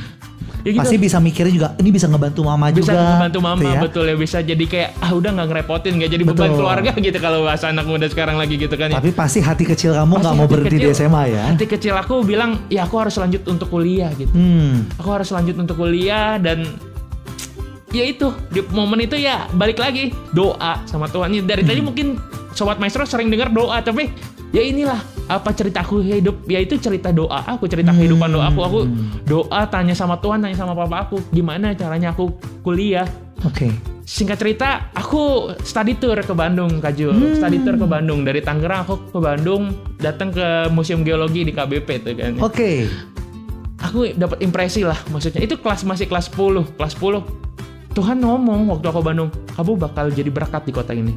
Ya 0.61 0.71
gitu 0.71 0.81
Pasti 0.81 0.97
bisa 0.97 1.17
mikirnya 1.17 1.53
juga 1.53 1.69
ini 1.75 1.89
bisa 1.89 2.05
ngebantu 2.05 2.41
mama 2.43 2.69
bisa 2.69 2.91
juga. 2.91 3.01
membantu 3.11 3.39
mama 3.41 3.57
gitu 3.59 3.71
ya. 3.71 3.81
betul 3.81 4.05
ya 4.05 4.17
bisa 4.17 4.39
jadi 4.41 4.65
kayak 4.67 4.91
ah 4.99 5.11
udah 5.11 5.31
nggak 5.33 5.47
ngerepotin 5.49 5.93
nggak 5.95 6.11
jadi 6.11 6.23
beban 6.23 6.51
keluarga 6.53 6.91
gitu 6.95 7.19
kalau 7.19 7.39
bahasa 7.43 7.65
anak 7.67 7.85
muda 7.85 8.07
sekarang 8.07 8.37
lagi 8.37 8.55
gitu 8.57 8.75
kan 8.75 8.89
ya. 8.89 8.97
Tapi 8.97 9.11
pasti 9.11 9.39
hati 9.39 9.65
kecil 9.65 9.93
kamu 9.93 10.13
nggak 10.17 10.35
mau 10.35 10.47
berhenti 10.47 10.69
di 10.75 10.85
kecil- 10.85 10.97
SMA 11.01 11.23
ya. 11.29 11.43
hati 11.49 11.67
kecil 11.67 11.95
aku 11.95 12.15
bilang 12.23 12.61
ya 12.67 12.85
aku 12.85 12.97
harus 12.99 13.15
lanjut 13.15 13.43
untuk 13.47 13.69
kuliah 13.69 14.13
gitu 14.15 14.31
Hmm. 14.31 14.85
aku 14.95 15.09
harus 15.11 15.29
lanjut 15.29 15.57
untuk 15.57 15.77
kuliah 15.77 16.37
dan 16.37 16.69
ya 17.91 18.05
itu 18.05 18.31
di 18.49 18.63
momen 18.69 19.01
itu 19.01 19.17
ya 19.17 19.51
balik 19.51 19.77
lagi 19.77 20.15
doa 20.31 20.85
sama 20.85 21.07
Tuhan 21.07 21.35
dari 21.41 21.61
Hmm. 21.61 21.69
tadi 21.69 21.81
mungkin 21.81 22.07
sobat 22.51 22.77
maestro 22.77 23.03
sering 23.03 23.27
dengar 23.27 23.49
doa 23.49 23.81
tapi 23.81 24.11
ya 24.51 24.61
inilah 24.61 24.99
apa 25.31 25.55
ceritaku 25.55 26.03
hidup? 26.03 26.43
Ya 26.45 26.59
itu 26.59 26.75
cerita 26.75 27.15
doa 27.15 27.47
aku 27.47 27.71
cerita 27.71 27.95
kehidupan 27.95 28.29
doa 28.29 28.51
aku. 28.51 28.61
Aku 28.61 28.79
Hmm. 28.83 29.23
doa 29.23 29.63
tanya 29.67 29.95
sama 29.95 30.19
Tuhan 30.19 30.43
tanya 30.43 30.59
sama 30.59 30.75
papa 30.75 31.07
aku 31.07 31.23
gimana 31.31 31.71
caranya 31.73 32.11
aku 32.11 32.35
kuliah? 32.61 33.07
Oke. 33.47 33.71
singkat 34.11 34.43
cerita 34.43 34.91
aku 34.91 35.55
study 35.63 35.95
tour 35.95 36.19
ke 36.19 36.35
Bandung 36.35 36.83
Kak 36.83 36.99
Jul. 36.99 37.15
Hmm. 37.15 37.39
study 37.39 37.63
tour 37.63 37.79
ke 37.79 37.87
Bandung. 37.87 38.27
Dari 38.27 38.43
Tangerang 38.43 38.83
aku 38.83 38.99
ke 39.07 39.21
Bandung 39.23 39.71
datang 39.97 40.35
ke 40.35 40.67
museum 40.69 41.07
geologi 41.07 41.47
di 41.47 41.55
KBP 41.55 41.89
tuh 42.03 42.15
kan. 42.19 42.35
Oke. 42.43 42.91
aku 43.81 44.13
dapat 44.13 44.43
impresi 44.43 44.83
lah 44.83 44.99
maksudnya. 45.09 45.41
Itu 45.41 45.57
kelas 45.57 45.87
masih 45.87 46.05
kelas 46.05 46.27
10 46.29 46.67
kelas 46.75 46.99
10 46.99 47.23
Tuhan 47.91 48.23
ngomong 48.23 48.71
waktu 48.71 48.87
aku 48.87 49.01
Bandung 49.01 49.31
kamu 49.51 49.79
bakal 49.79 50.11
jadi 50.11 50.31
berkat 50.31 50.63
di 50.63 50.71
kota 50.71 50.95
ini 50.95 51.11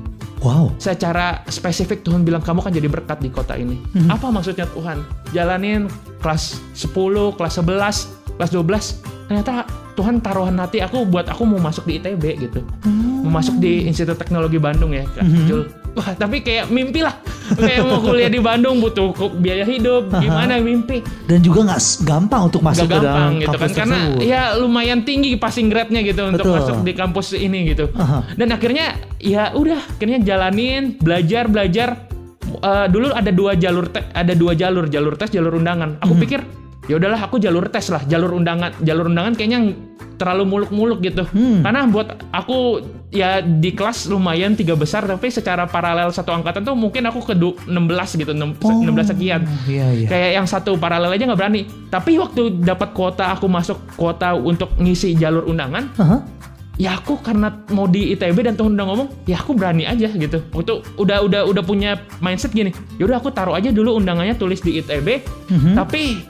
Wow. 0.44 0.76
secara 0.76 1.40
spesifik 1.48 2.04
Tuhan 2.04 2.22
bilang 2.22 2.40
kamu 2.40 2.60
kan 2.60 2.70
jadi 2.70 2.86
berkat 2.86 3.18
di 3.18 3.32
kota 3.32 3.56
ini 3.56 3.80
Mhm. 3.96 4.12
apa 4.12 4.28
maksudnya 4.28 4.68
Tuhan 4.68 5.00
jalanin 5.32 5.88
kelas 6.20 6.60
10 6.76 6.92
kelas 7.32 7.54
11 7.58 8.12
kelas 8.36 8.52
12 8.52 8.86
ternyata 9.26 9.64
Tuhan 9.94 10.20
taruhan 10.20 10.58
hati 10.58 10.82
aku 10.82 11.06
buat 11.06 11.26
aku 11.26 11.46
mau 11.46 11.62
masuk 11.62 11.86
di 11.86 11.96
ITB 11.96 12.24
gitu 12.42 12.60
mau 13.24 13.32
masuk 13.34 13.56
di 13.56 13.88
Institut 13.88 14.18
Teknologi 14.18 14.58
Bandung 14.58 14.92
ya 14.92 15.08
Kak. 15.08 15.24
Jul. 15.48 15.64
Wah 15.94 16.10
tapi 16.14 16.42
kayak 16.42 16.68
mimpi 16.68 17.00
lah 17.00 17.14
kayak 17.54 17.86
mau 17.86 18.02
kuliah 18.02 18.28
di 18.28 18.40
Bandung 18.40 18.80
butuh 18.80 19.10
biaya 19.36 19.62
hidup 19.64 20.10
gimana 20.12 20.58
mimpi 20.58 21.06
Dan 21.26 21.40
juga 21.40 21.70
nggak 21.70 21.82
gampang 22.02 22.42
untuk 22.48 22.62
masuk 22.62 22.86
Gak 22.86 22.92
ke 22.92 22.98
dalam 22.98 23.14
gampang 23.14 23.34
gitu 23.40 23.58
kan 23.58 23.70
karena 23.74 23.98
tersebut. 24.00 24.22
ya 24.24 24.42
lumayan 24.56 25.00
tinggi 25.02 25.32
passing 25.36 25.68
grade-nya 25.68 26.02
gitu 26.02 26.22
untuk 26.26 26.44
Betul. 26.44 26.58
masuk 26.58 26.76
di 26.82 26.94
kampus 26.94 27.28
ini 27.34 27.60
gitu. 27.68 27.86
Aha. 27.94 28.26
Dan 28.34 28.50
akhirnya 28.50 28.86
ya 29.18 29.52
udah 29.52 29.80
akhirnya 29.92 30.20
jalanin 30.20 30.98
belajar 30.98 31.46
belajar 31.46 31.90
Eh, 32.54 32.88
dulu 32.88 33.10
ada 33.10 33.32
dua 33.32 33.56
jalur 33.56 33.88
te- 33.88 34.04
ada 34.14 34.32
dua 34.32 34.54
jalur 34.54 34.86
jalur 34.86 35.16
tes 35.16 35.32
jalur 35.32 35.58
undangan. 35.58 35.98
Aku 36.00 36.14
pikir 36.14 36.44
ya 36.84 36.96
udahlah 36.96 37.22
aku 37.22 37.38
jalur 37.38 37.64
tes 37.66 37.88
lah 37.88 38.04
jalur 38.04 38.34
undangan 38.34 38.76
jalur 38.80 39.08
undangan 39.08 39.34
kayaknya 39.34 39.72
terlalu 40.14 40.44
muluk-muluk 40.46 41.00
gitu 41.00 41.24
Hmm. 41.26 41.62
karena 41.62 41.84
buat 41.86 42.08
aku 42.30 42.84
ya 43.10 43.40
di 43.40 43.72
kelas 43.72 44.06
lumayan 44.06 44.54
tiga 44.54 44.74
besar 44.74 45.04
tapi 45.04 45.28
secara 45.28 45.66
paralel 45.66 46.10
satu 46.10 46.32
angkatan 46.32 46.62
tuh 46.62 46.74
mungkin 46.74 47.04
aku 47.04 47.24
ke 47.24 47.34
du- 47.34 47.58
16 47.64 47.80
gitu 48.16 48.32
6, 48.32 48.56
16 48.84 49.10
sekian 49.10 49.42
Iya 49.64 49.86
iya. 49.92 50.08
kayak 50.08 50.30
yang 50.34 50.46
satu 50.46 50.76
paralel 50.76 51.10
aja 51.10 51.24
nggak 51.24 51.40
berani 51.40 51.62
tapi 51.88 52.16
waktu 52.16 52.60
dapat 52.60 52.92
kuota 52.92 53.32
aku 53.32 53.46
masuk 53.48 53.78
kuota 53.94 54.34
untuk 54.34 54.76
ngisi 54.78 55.14
jalur 55.14 55.46
undangan 55.46 55.90
Aha. 55.96 56.18
ya 56.76 56.96
aku 56.96 57.18
karena 57.18 57.54
mau 57.70 57.86
di 57.86 58.12
ITB 58.12 58.38
dan 58.44 58.54
Tuhan 58.54 58.74
udah 58.74 58.86
ngomong 58.86 59.08
ya 59.24 59.38
aku 59.38 59.54
berani 59.54 59.86
aja 59.86 60.10
gitu 60.10 60.42
waktu 60.52 60.74
udah 60.96 61.22
udah 61.22 61.42
udah 61.44 61.64
punya 61.64 61.92
mindset 62.18 62.50
gini 62.50 62.70
yaudah 62.98 63.18
aku 63.18 63.30
taruh 63.30 63.54
aja 63.54 63.70
dulu 63.70 63.94
undangannya 63.94 64.34
tulis 64.34 64.60
di 64.60 64.78
ITB 64.78 65.22
Mhm. 65.50 65.74
tapi 65.74 66.22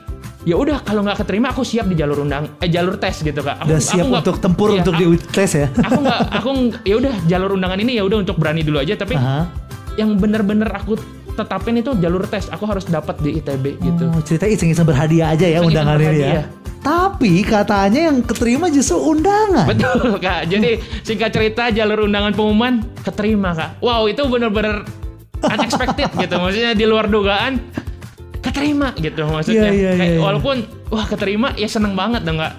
ya 0.44 0.54
udah 0.54 0.78
kalau 0.80 1.00
nggak 1.00 1.18
keterima 1.20 1.50
aku 1.50 1.62
siap 1.62 1.84
di 1.84 1.96
jalur 1.96 2.20
undang 2.20 2.44
eh 2.58 2.68
jalur 2.68 2.94
tes 2.94 3.16
gitu 3.16 3.40
kak 3.40 3.56
aku, 3.58 3.66
Udah 3.66 3.78
aku 3.78 3.88
siap 3.88 4.04
nggak- 4.04 4.20
untuk 4.20 4.36
tempur 4.38 4.68
iya, 4.68 4.76
untuk 4.78 4.94
aku, 4.94 5.02
di 5.02 5.16
tes 5.26 5.50
ya. 5.50 5.66
aku 5.86 5.98
nggak 5.98 6.20
aku 6.30 6.48
ya 6.82 6.94
udah 6.96 7.14
jalur 7.24 7.50
undangan 7.52 7.78
ini 7.78 7.92
ya 7.94 8.02
udah 8.02 8.18
untuk 8.20 8.36
berani 8.36 8.60
dulu 8.60 8.78
aja 8.78 8.94
tapi 8.94 9.14
Aha. 9.14 9.48
yang 9.96 10.14
bener-bener 10.14 10.68
aku 10.68 11.00
tetapin 11.34 11.74
itu 11.74 11.96
jalur 11.96 12.22
tes 12.24 12.46
aku 12.46 12.62
harus 12.62 12.84
dapat 12.84 13.16
di 13.18 13.40
ITB 13.40 13.64
gitu 13.80 14.04
Oh, 14.06 14.20
cerita 14.20 14.44
iseng-iseng 14.44 14.84
berhadiah 14.84 15.32
aja 15.32 15.48
ya 15.48 15.58
undangan 15.58 15.96
ini 15.98 16.20
ya. 16.20 16.44
Tapi 16.78 17.40
katanya 17.40 18.12
yang 18.12 18.20
keterima 18.20 18.68
justru 18.68 19.00
undangan. 19.00 19.64
Betul 19.64 20.20
kak. 20.20 20.44
Jadi 20.46 20.76
singkat 21.00 21.32
cerita 21.32 21.72
jalur 21.72 22.04
undangan 22.04 22.30
pengumuman 22.30 22.84
keterima 23.00 23.50
kak. 23.50 23.80
Wow 23.80 24.04
itu 24.04 24.20
bener-bener 24.22 24.84
unexpected 25.54 26.12
gitu. 26.14 26.34
Maksudnya 26.36 26.72
di 26.72 26.84
luar 26.84 27.08
dugaan 27.08 27.56
keterima 28.54 28.88
gitu 29.02 29.22
maksudnya. 29.26 29.68
Iya, 29.68 29.72
iya, 29.74 29.90
Kayak 29.98 30.06
iya, 30.06 30.14
iya. 30.14 30.20
walaupun 30.22 30.56
wah 30.94 31.06
keterima 31.10 31.48
ya 31.58 31.66
seneng 31.66 31.98
banget 31.98 32.22
dong 32.22 32.38
kak. 32.38 32.54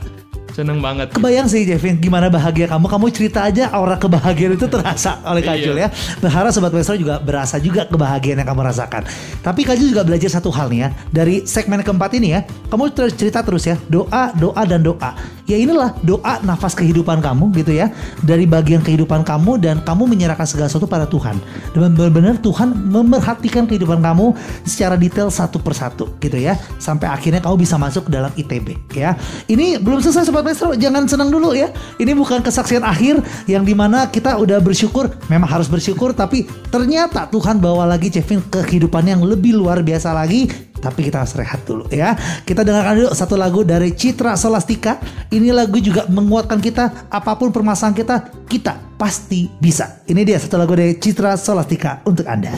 Seneng 0.56 0.80
banget. 0.80 1.12
Kebayang 1.12 1.52
sih 1.52 1.68
Jevin 1.68 2.00
gimana 2.00 2.32
bahagia 2.32 2.72
kamu. 2.72 2.88
Kamu 2.88 3.06
cerita 3.12 3.44
aja 3.44 3.68
aura 3.76 4.00
kebahagiaan 4.00 4.56
itu 4.56 4.72
terasa 4.72 5.20
oleh 5.28 5.44
Kak 5.44 5.60
Iya. 5.60 5.66
Jul 5.68 5.78
ya. 5.84 5.90
Berharap 6.24 6.56
Sobat 6.56 6.72
Maestro 6.72 6.96
juga 6.96 7.20
berasa 7.20 7.60
juga 7.60 7.84
kebahagiaan 7.84 8.40
yang 8.40 8.48
kamu 8.48 8.64
rasakan. 8.72 9.04
Tapi 9.44 9.68
Kak 9.68 9.76
Jul 9.76 9.92
juga 9.92 10.08
belajar 10.08 10.32
satu 10.32 10.48
hal 10.56 10.72
nih 10.72 10.88
ya. 10.88 10.90
Dari 11.12 11.36
segmen 11.44 11.84
keempat 11.84 12.12
ini 12.16 12.32
ya 12.32 12.48
Kamu 12.72 12.88
terus 12.96 13.12
cerita 13.20 13.44
terus 13.44 13.68
ya. 13.68 13.76
Doa, 13.92 14.32
doa, 14.40 14.64
dan 14.64 14.80
doa. 14.80 15.12
Ya 15.44 15.60
inilah 15.60 15.92
doa 16.02 16.40
nafas 16.42 16.72
kehidupan 16.72 17.20
kamu 17.20 17.52
gitu 17.60 17.76
ya. 17.76 17.92
Dari 18.24 18.48
bagian 18.48 18.80
kehidupan 18.80 19.28
kamu 19.28 19.60
Dan 19.60 19.84
kamu 19.84 20.08
menyerahkan 20.08 20.48
segala 20.48 20.72
sesuatu 20.72 20.88
pada 20.88 21.04
Tuhan. 21.04 21.36
Dan 21.76 21.92
benar-benar 21.92 22.40
Tuhan 22.40 22.72
memerhatikan 22.72 23.68
kehidupan 23.68 24.00
kamu 24.00 24.32
Secara 24.64 24.96
detail 24.96 25.28
satu 25.28 25.60
persatu 25.60 26.16
gitu 26.24 26.40
ya. 26.40 26.56
Sampai 26.80 27.12
akhirnya 27.12 27.44
kamu 27.44 27.60
bisa 27.60 27.76
masuk 27.76 28.08
dalam 28.08 28.32
ITB 28.40 28.96
ya. 28.96 29.20
Ini 29.52 29.84
belum 29.84 30.00
selesai 30.00 30.32
Sobat 30.32 30.45
Maestro 30.46 30.78
Jangan 30.78 31.10
senang 31.10 31.34
dulu 31.34 31.58
ya 31.58 31.74
Ini 31.98 32.14
bukan 32.14 32.46
kesaksian 32.46 32.86
akhir 32.86 33.26
Yang 33.50 33.64
di 33.66 33.74
mana 33.74 34.06
kita 34.06 34.38
udah 34.38 34.62
bersyukur 34.62 35.10
Memang 35.26 35.50
harus 35.50 35.66
bersyukur 35.66 36.14
Tapi 36.14 36.46
ternyata 36.70 37.26
Tuhan 37.26 37.58
bawa 37.58 37.90
lagi 37.90 38.14
Kevin 38.14 38.46
ke 38.46 38.62
kehidupan 38.62 39.10
yang 39.10 39.26
lebih 39.26 39.58
luar 39.58 39.82
biasa 39.82 40.14
lagi 40.14 40.46
tapi 40.76 41.10
kita 41.10 41.26
harus 41.26 41.34
rehat 41.34 41.66
dulu 41.66 41.90
ya. 41.90 42.14
Kita 42.46 42.62
dengarkan 42.62 42.94
dulu 42.94 43.10
satu 43.10 43.34
lagu 43.34 43.66
dari 43.66 43.98
Citra 43.98 44.38
Solastika. 44.38 45.02
Ini 45.34 45.50
lagu 45.50 45.82
juga 45.82 46.06
menguatkan 46.06 46.62
kita 46.62 47.10
apa 47.10 47.34
pun 47.42 47.50
permasalahan 47.50 47.98
kita, 47.98 48.16
kita 48.46 48.78
pasti 48.94 49.50
bisa. 49.58 50.06
Ini 50.06 50.22
dia 50.22 50.38
satu 50.38 50.62
lagu 50.62 50.78
dari 50.78 50.94
Citra 50.94 51.42
Solastika 51.42 52.06
untuk 52.06 52.30
Anda. 52.30 52.54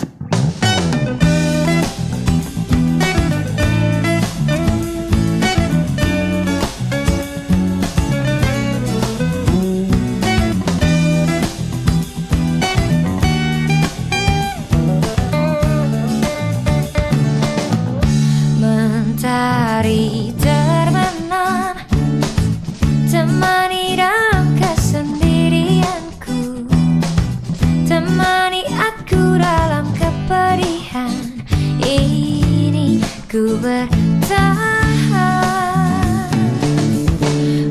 Ku 33.38 33.54
bertahan. 33.62 33.86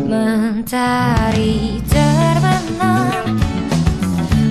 Mentari 0.07 1.83
terbenam. 1.91 3.35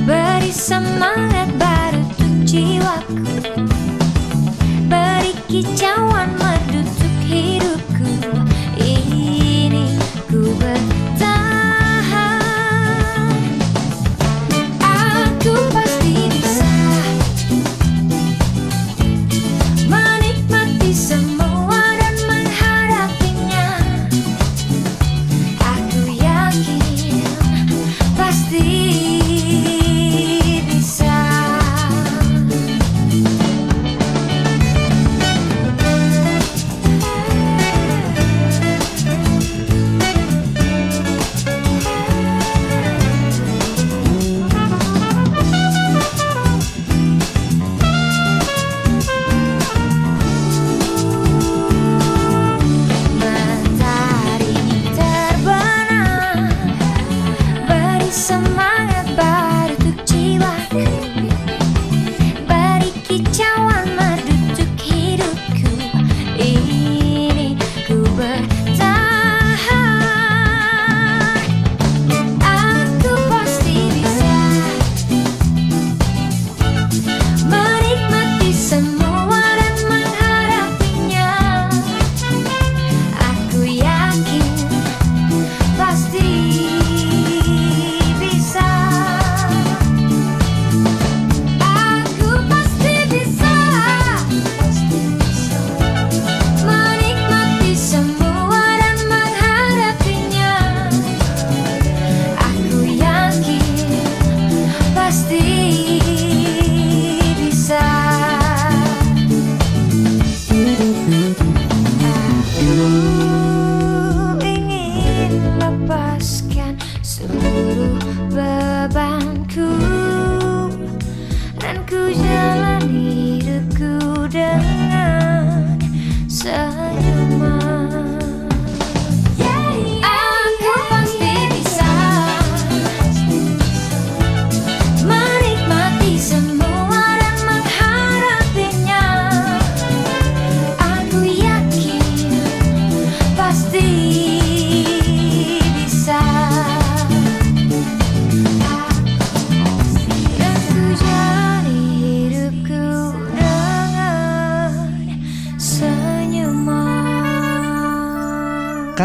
Beri 0.03 0.51
semangat 0.51 1.55
baru 1.55 2.03
untuk 2.03 2.43
jiwaku 2.43 3.34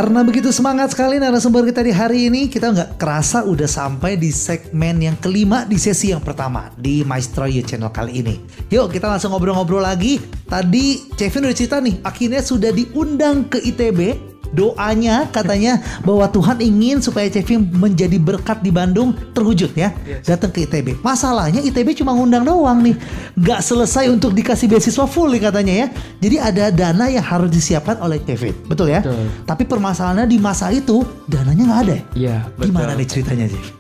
Karena 0.01 0.25
begitu 0.25 0.49
semangat 0.49 0.97
sekali 0.97 1.21
narasumber 1.21 1.61
kita 1.69 1.85
di 1.85 1.93
hari 1.93 2.33
ini, 2.33 2.49
kita 2.49 2.73
nggak 2.73 2.97
kerasa 2.97 3.45
udah 3.45 3.69
sampai 3.69 4.17
di 4.17 4.33
segmen 4.33 4.97
yang 4.97 5.13
kelima 5.21 5.69
di 5.69 5.77
sesi 5.77 6.09
yang 6.09 6.25
pertama 6.25 6.73
di 6.73 7.05
Maestro 7.05 7.45
You 7.45 7.61
Channel 7.61 7.93
kali 7.93 8.25
ini. 8.25 8.41
Yuk 8.73 8.89
kita 8.97 9.13
langsung 9.13 9.37
ngobrol-ngobrol 9.37 9.85
lagi. 9.85 10.17
Tadi 10.49 11.13
Kevin 11.21 11.53
udah 11.53 11.53
cerita 11.53 11.85
nih, 11.85 12.01
akhirnya 12.01 12.41
sudah 12.41 12.73
diundang 12.73 13.53
ke 13.53 13.61
ITB. 13.61 14.30
Doanya 14.51 15.31
katanya 15.31 15.79
bahwa 16.03 16.27
Tuhan 16.29 16.59
ingin 16.59 16.99
supaya 16.99 17.31
Kevin 17.31 17.71
menjadi 17.71 18.19
berkat 18.19 18.61
di 18.61 18.75
Bandung 18.75 19.15
terwujud 19.33 19.73
ya. 19.75 19.95
Datang 20.27 20.51
ke 20.51 20.67
ITB. 20.67 21.01
Masalahnya 21.01 21.63
ITB 21.63 21.97
cuma 22.03 22.13
ngundang 22.13 22.43
doang 22.43 22.83
nih. 22.83 22.99
Nggak 23.39 23.61
selesai 23.63 24.11
untuk 24.11 24.35
dikasih 24.35 24.67
beasiswa 24.67 25.07
full 25.07 25.31
nih 25.31 25.43
katanya 25.51 25.75
ya. 25.75 25.87
Jadi 26.21 26.37
ada 26.37 26.65
dana 26.71 27.07
yang 27.09 27.25
harus 27.25 27.51
disiapkan 27.51 27.99
oleh 28.03 28.19
Kevin. 28.23 28.53
Betul 28.67 28.91
ya? 28.93 29.01
Betul. 29.01 29.27
Tapi 29.47 29.63
permasalahannya 29.65 30.27
di 30.27 30.39
masa 30.39 30.69
itu 30.75 31.03
dananya 31.31 31.63
nggak 31.67 31.81
ada. 31.87 31.95
ya? 31.95 32.03
Iya, 32.15 32.37
betul. 32.59 32.67
Gimana 32.75 32.93
nih 32.99 33.07
ceritanya 33.09 33.47
sih? 33.49 33.80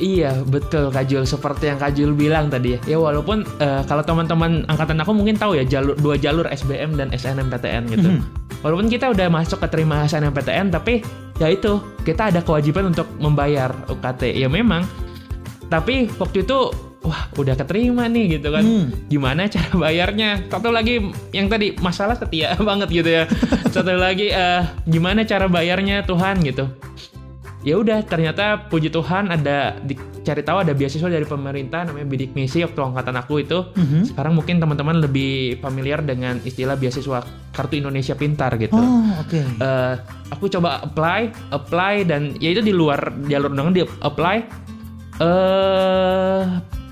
Iya 0.00 0.32
betul. 0.48 0.88
Kak 0.88 1.04
Jul 1.06 1.28
seperti 1.28 1.68
yang 1.68 1.76
Kak 1.78 1.92
Jul 1.92 2.16
bilang 2.16 2.48
tadi 2.48 2.74
ya. 2.74 2.96
Ya 2.96 2.98
walaupun 2.98 3.44
eh, 3.60 3.84
kalau 3.84 4.00
teman-teman 4.00 4.64
angkatan 4.66 4.96
aku 4.96 5.12
mungkin 5.12 5.36
tahu 5.36 5.60
ya 5.60 5.64
jalur 5.68 5.94
dua 6.00 6.16
jalur 6.16 6.48
SBM 6.48 6.96
dan 6.96 7.12
SNMPTN 7.12 7.84
gitu. 7.92 8.10
walaupun 8.60 8.92
kita 8.92 9.08
udah 9.08 9.32
masuk 9.32 9.56
ke 9.64 9.68
terima 9.72 10.04
SNMPTN 10.04 10.68
tapi 10.68 11.00
ya 11.40 11.48
itu 11.48 11.80
kita 12.04 12.28
ada 12.28 12.44
kewajiban 12.44 12.92
untuk 12.92 13.06
membayar 13.20 13.70
UKT 13.92 14.34
ya 14.40 14.48
memang. 14.48 14.88
Tapi 15.68 16.10
waktu 16.18 16.42
itu 16.48 16.72
wah 17.00 17.28
udah 17.36 17.54
keterima 17.56 18.08
nih 18.08 18.40
gitu 18.40 18.48
kan. 18.56 18.64
Hmm. 18.64 18.88
gimana 19.12 19.52
cara 19.52 19.68
bayarnya? 19.76 20.48
Satu 20.48 20.72
lagi 20.72 21.12
yang 21.36 21.52
tadi 21.52 21.76
masalah 21.76 22.16
setia 22.16 22.56
banget 22.68 22.88
gitu 22.88 23.10
ya. 23.20 23.24
Satu 23.76 23.92
lagi 24.00 24.32
eh, 24.32 24.64
gimana 24.88 25.28
cara 25.28 25.44
bayarnya 25.44 26.08
Tuhan 26.08 26.40
gitu 26.40 26.72
ya 27.60 27.76
udah 27.76 28.00
ternyata 28.08 28.68
puji 28.72 28.88
Tuhan 28.88 29.28
ada 29.28 29.76
dicari 29.84 30.40
tahu 30.40 30.64
ada 30.64 30.72
beasiswa 30.72 31.12
dari 31.12 31.28
pemerintah 31.28 31.84
namanya 31.84 32.08
bidik 32.08 32.32
misi 32.32 32.64
waktu 32.64 32.80
angkatan 32.80 33.16
aku 33.20 33.44
itu. 33.44 33.58
Mhm. 33.76 34.12
sekarang 34.12 34.32
mungkin 34.32 34.56
teman-teman 34.60 34.96
lebih 35.04 35.60
familiar 35.60 36.00
dengan 36.00 36.40
istilah 36.40 36.80
beasiswa 36.80 37.20
kartu 37.52 37.76
Indonesia 37.76 38.16
Pintar 38.16 38.56
gitu. 38.56 38.80
Oh, 38.80 39.12
oke. 39.20 39.40
Eh, 39.40 39.94
aku 40.32 40.48
coba 40.48 40.80
apply 40.84 41.52
apply 41.52 41.94
dan 42.08 42.32
ya 42.40 42.56
itu 42.56 42.64
di 42.64 42.72
luar 42.72 43.12
jalur 43.28 43.52
undangan 43.52 43.74
di 43.76 43.82
apply. 43.84 44.36
Eh 45.20 46.44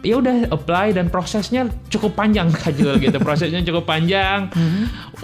ya 0.07 0.15
udah 0.23 0.55
apply 0.55 0.95
dan 0.95 1.11
prosesnya 1.11 1.67
cukup 1.91 2.13
panjang 2.13 2.53
Kajul 2.61 3.01
gitu. 3.01 3.17
Prosesnya 3.25 3.65
cukup 3.65 3.89
panjang. 3.89 4.53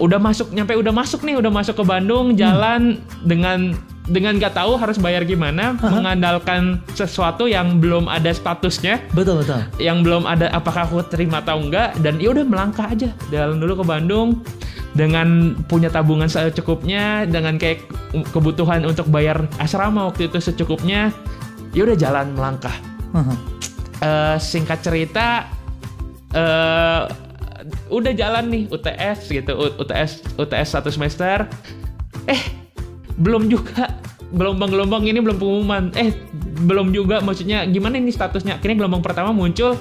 Udah 0.01 0.17
masuk 0.17 0.49
nyampe 0.51 0.73
udah 0.73 0.91
masuk 0.91 1.21
nih 1.21 1.37
udah 1.37 1.51
masuk 1.53 1.77
ke 1.77 1.85
Bandung 1.85 2.33
jalan 2.33 2.97
dengan 3.21 3.77
dengan 4.05 4.37
nggak 4.37 4.53
tahu 4.53 4.77
harus 4.77 5.01
bayar 5.01 5.25
gimana 5.25 5.73
mengandalkan 5.81 6.77
sesuatu 6.93 7.49
yang 7.49 7.81
belum 7.81 8.05
ada 8.05 8.29
statusnya 8.29 9.01
Betul 9.17 9.41
betul. 9.41 9.65
yang 9.81 10.05
belum 10.05 10.29
ada 10.29 10.53
apakah 10.53 10.85
aku 10.85 11.01
terima 11.09 11.41
atau 11.41 11.57
enggak 11.57 11.97
dan 12.05 12.21
ya 12.21 12.29
udah 12.29 12.45
melangkah 12.45 12.85
aja 12.85 13.09
jalan 13.33 13.57
dulu 13.57 13.81
ke 13.81 13.85
Bandung 13.85 14.29
dengan 14.95 15.57
punya 15.67 15.91
tabungan 15.91 16.29
secukupnya 16.29 17.27
dengan 17.27 17.57
kayak 17.59 17.83
kebutuhan 18.31 18.85
untuk 18.87 19.09
bayar 19.11 19.43
asrama 19.59 20.07
waktu 20.07 20.31
itu 20.31 20.39
secukupnya 20.39 21.11
ya 21.75 21.83
udah 21.83 21.97
jalan 21.99 22.31
melangkah. 22.31 22.71
Eh, 23.99 24.37
singkat 24.39 24.79
cerita 24.79 25.51
eh 26.31 27.01
udah 27.89 28.13
jalan 28.13 28.47
nih 28.47 28.63
UTS 28.69 29.19
gitu 29.27 29.51
U- 29.51 29.75
UTS 29.81 30.37
UTS 30.37 30.67
satu 30.69 30.87
semester 30.87 31.43
eh 32.23 32.41
belum 33.15 33.47
juga 33.47 33.91
gelombang-gelombang 34.35 35.05
ini 35.07 35.19
belum 35.21 35.37
pengumuman 35.37 35.93
eh 35.95 36.11
belum 36.65 36.91
juga 36.91 37.21
maksudnya 37.21 37.63
gimana 37.69 38.01
ini 38.01 38.11
statusnya 38.11 38.57
akhirnya 38.59 38.83
gelombang 38.83 39.05
pertama 39.05 39.31
muncul 39.31 39.77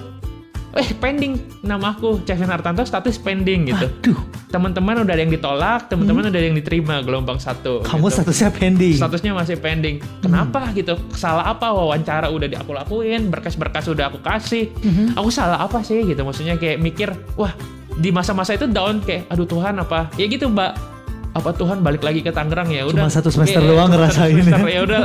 eh 0.75 0.91
pending 0.91 1.39
nama 1.63 1.95
aku 1.95 2.27
Kevin 2.27 2.51
Hartanto 2.51 2.83
status 2.83 3.15
pending 3.23 3.71
gitu 3.71 3.87
Aduh, 3.87 4.19
teman-teman 4.51 5.07
udah 5.07 5.15
ada 5.15 5.23
yang 5.23 5.31
ditolak 5.31 5.87
teman-teman 5.87 6.27
udah 6.27 6.35
ada 6.35 6.47
yang 6.51 6.59
diterima 6.59 6.99
gelombang 7.03 7.39
satu 7.39 7.87
kamu 7.87 8.11
gitu 8.11 8.15
statusnya 8.19 8.51
pending. 8.51 8.97
statusnya 8.99 9.33
masih 9.39 9.57
pending. 9.63 9.97
Kenapa 10.19 10.75
gitu? 10.75 10.99
Salah 11.15 11.47
apa? 11.47 11.71
Wawancara 11.71 12.27
udah 12.31 12.47
di 12.51 12.59
aku 12.59 12.75
lakuin, 12.75 13.31
berkas-berkas 13.31 13.87
udah 13.87 14.11
aku 14.11 14.19
kasih. 14.19 14.71
Aku 15.15 15.31
salah 15.31 15.63
apa 15.63 15.83
sih 15.87 16.03
gitu? 16.03 16.23
Maksudnya 16.27 16.59
kayak 16.59 16.79
mikir, 16.83 17.15
wah 17.39 17.55
di 17.95 18.11
masa-masa 18.11 18.55
itu 18.55 18.67
down 18.67 18.99
kayak, 19.03 19.31
aduh 19.31 19.47
Tuhan 19.47 19.79
apa? 19.79 20.11
Ya 20.19 20.27
gitu 20.27 20.51
mbak. 20.51 20.94
Apa 21.35 21.51
Tuhan 21.51 21.83
balik 21.83 22.01
lagi 22.01 22.23
ke 22.23 22.31
Tangerang 22.31 22.71
ya 22.71 22.87
udah. 22.87 23.05
Cuma 23.05 23.11
satu 23.11 23.27
semester 23.27 23.59
Oke, 23.59 23.69
doang 23.69 23.91
ngerasain 23.91 24.33
ya. 24.33 24.43
semester, 24.45 24.71
ya 24.71 24.81
udah. 24.83 25.03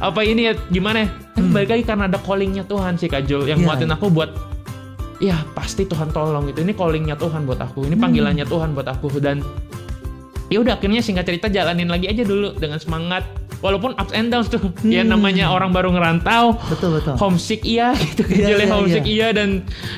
apa 0.00 0.20
ini 0.22 0.50
ya 0.50 0.52
gimana? 0.68 1.06
ya? 1.06 1.08
Tapi 1.32 1.48
balik 1.48 1.70
lagi 1.70 1.84
karena 1.86 2.04
ada 2.06 2.18
callingnya 2.18 2.64
Tuhan 2.66 2.92
sih 2.94 3.06
Kak 3.06 3.22
Jul 3.24 3.46
yang 3.46 3.58
Iya. 3.58 3.66
nguatin 3.68 3.90
aku 3.90 4.06
buat 4.10 4.30
ya 5.18 5.38
pasti 5.52 5.82
Tuhan 5.82 6.10
tolong 6.10 6.46
gitu. 6.46 6.60
Ini 6.60 6.74
callingnya 6.74 7.14
Tuhan 7.14 7.46
buat 7.46 7.58
aku. 7.58 7.86
Ini 7.86 7.94
panggilannya 7.94 8.42
Tuhan 8.44 8.74
buat 8.74 8.86
aku 8.86 9.06
dan 9.18 9.38
ya 10.48 10.58
udah 10.58 10.74
akhirnya 10.74 10.98
singkat 10.98 11.24
cerita 11.24 11.46
jalanin 11.46 11.86
lagi 11.86 12.06
aja 12.06 12.22
dulu 12.22 12.54
dengan 12.54 12.78
semangat 12.78 13.22
walaupun 13.58 13.90
ups 13.92 14.12
and 14.12 14.28
downs 14.28 14.46
tuh 14.46 14.58
ya 14.82 15.02
namanya 15.02 15.48
orang 15.48 15.68
baru 15.68 15.90
ngerantau 15.90 16.54
Betul 16.68 16.96
betul. 16.96 17.14
homesick 17.16 17.62
iya 17.62 17.90
gitu 17.92 18.22
Iya, 18.24 18.46
Kajol 18.46 18.54
ya, 18.54 18.58
iya, 18.60 18.70
homesick 18.70 19.04
iya. 19.04 19.12
iya 19.12 19.28
dan 19.32 19.48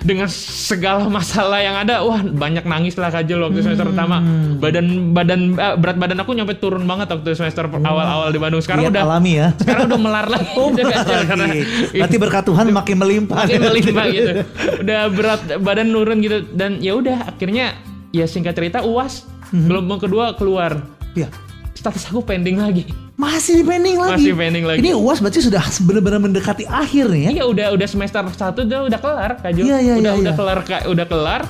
dengan 0.01 0.29
segala 0.31 1.05
masalah 1.07 1.59
yang 1.59 1.77
ada 1.77 2.01
wah 2.01 2.21
banyak 2.21 2.63
nangis 2.63 2.95
lah 2.95 3.09
Kajol 3.09 3.41
waktu 3.43 3.61
semester 3.61 3.83
Hmm. 3.83 3.93
pertama 3.93 4.17
badan 4.57 4.87
badan 5.11 5.41
eh, 5.55 5.75
berat 5.75 5.97
badan 5.97 6.19
aku 6.19 6.31
nyampe 6.33 6.55
turun 6.55 6.83
banget 6.83 7.11
waktu 7.11 7.31
semester 7.33 7.65
awal-awal 7.67 8.29
di 8.29 8.39
Bandung 8.39 8.61
sekarang 8.61 8.83
Lihat 8.83 8.93
udah 8.93 9.05
alami 9.05 9.33
ya. 9.35 9.49
sekarang 9.55 9.83
udah 9.87 10.01
melar 10.01 10.27
lagi 10.27 10.49
Oh, 10.59 10.69
karena 10.73 11.45
lagi. 11.47 11.61
Berarti 11.93 12.17
berkat 12.17 12.45
Tuhan 12.45 12.65
makin 12.71 12.97
melimpah. 12.97 13.37
makin 13.41 13.61
melimpah 13.67 14.05
gitu 14.09 14.33
udah 14.81 15.01
berat 15.11 15.41
badan 15.59 15.87
nurun 15.87 16.19
gitu 16.19 16.49
dan 16.51 16.79
ya 16.79 16.93
udah 16.93 17.27
akhirnya 17.27 17.77
ya 18.11 18.25
singkat 18.25 18.53
cerita 18.53 18.81
uas 18.83 19.29
Mhm. 19.51 19.67
gelombang 19.67 19.99
kedua 19.99 20.33
keluar 20.33 20.79
Ya. 21.11 21.27
status 21.73 22.07
aku 22.07 22.23
pending 22.23 22.57
lagi 22.57 22.87
Masih 23.21 23.61
di 23.61 23.65
pending 23.69 24.01
lagi. 24.01 24.17
Masih 24.17 24.33
pending 24.33 24.65
lagi. 24.65 24.79
Ini 24.81 24.97
UAS 24.97 25.21
berarti 25.21 25.45
sudah 25.45 25.61
benar-benar 25.85 26.21
mendekati 26.25 26.65
akhir 26.65 27.13
nih 27.13 27.21
ya. 27.29 27.31
iya 27.37 27.45
udah 27.45 27.67
udah 27.77 27.89
semester 27.89 28.25
satu 28.33 28.65
udah 28.65 28.89
udah 28.89 28.99
kelar 28.99 29.33
Kak 29.45 29.51
Jo. 29.53 29.69
Iya, 29.69 29.77
iya, 29.85 29.95
udah 30.01 30.13
iya, 30.17 30.23
udah 30.25 30.33
iya. 30.33 30.41
kelar 30.41 30.59
udah 30.89 31.07
kelar 31.07 31.43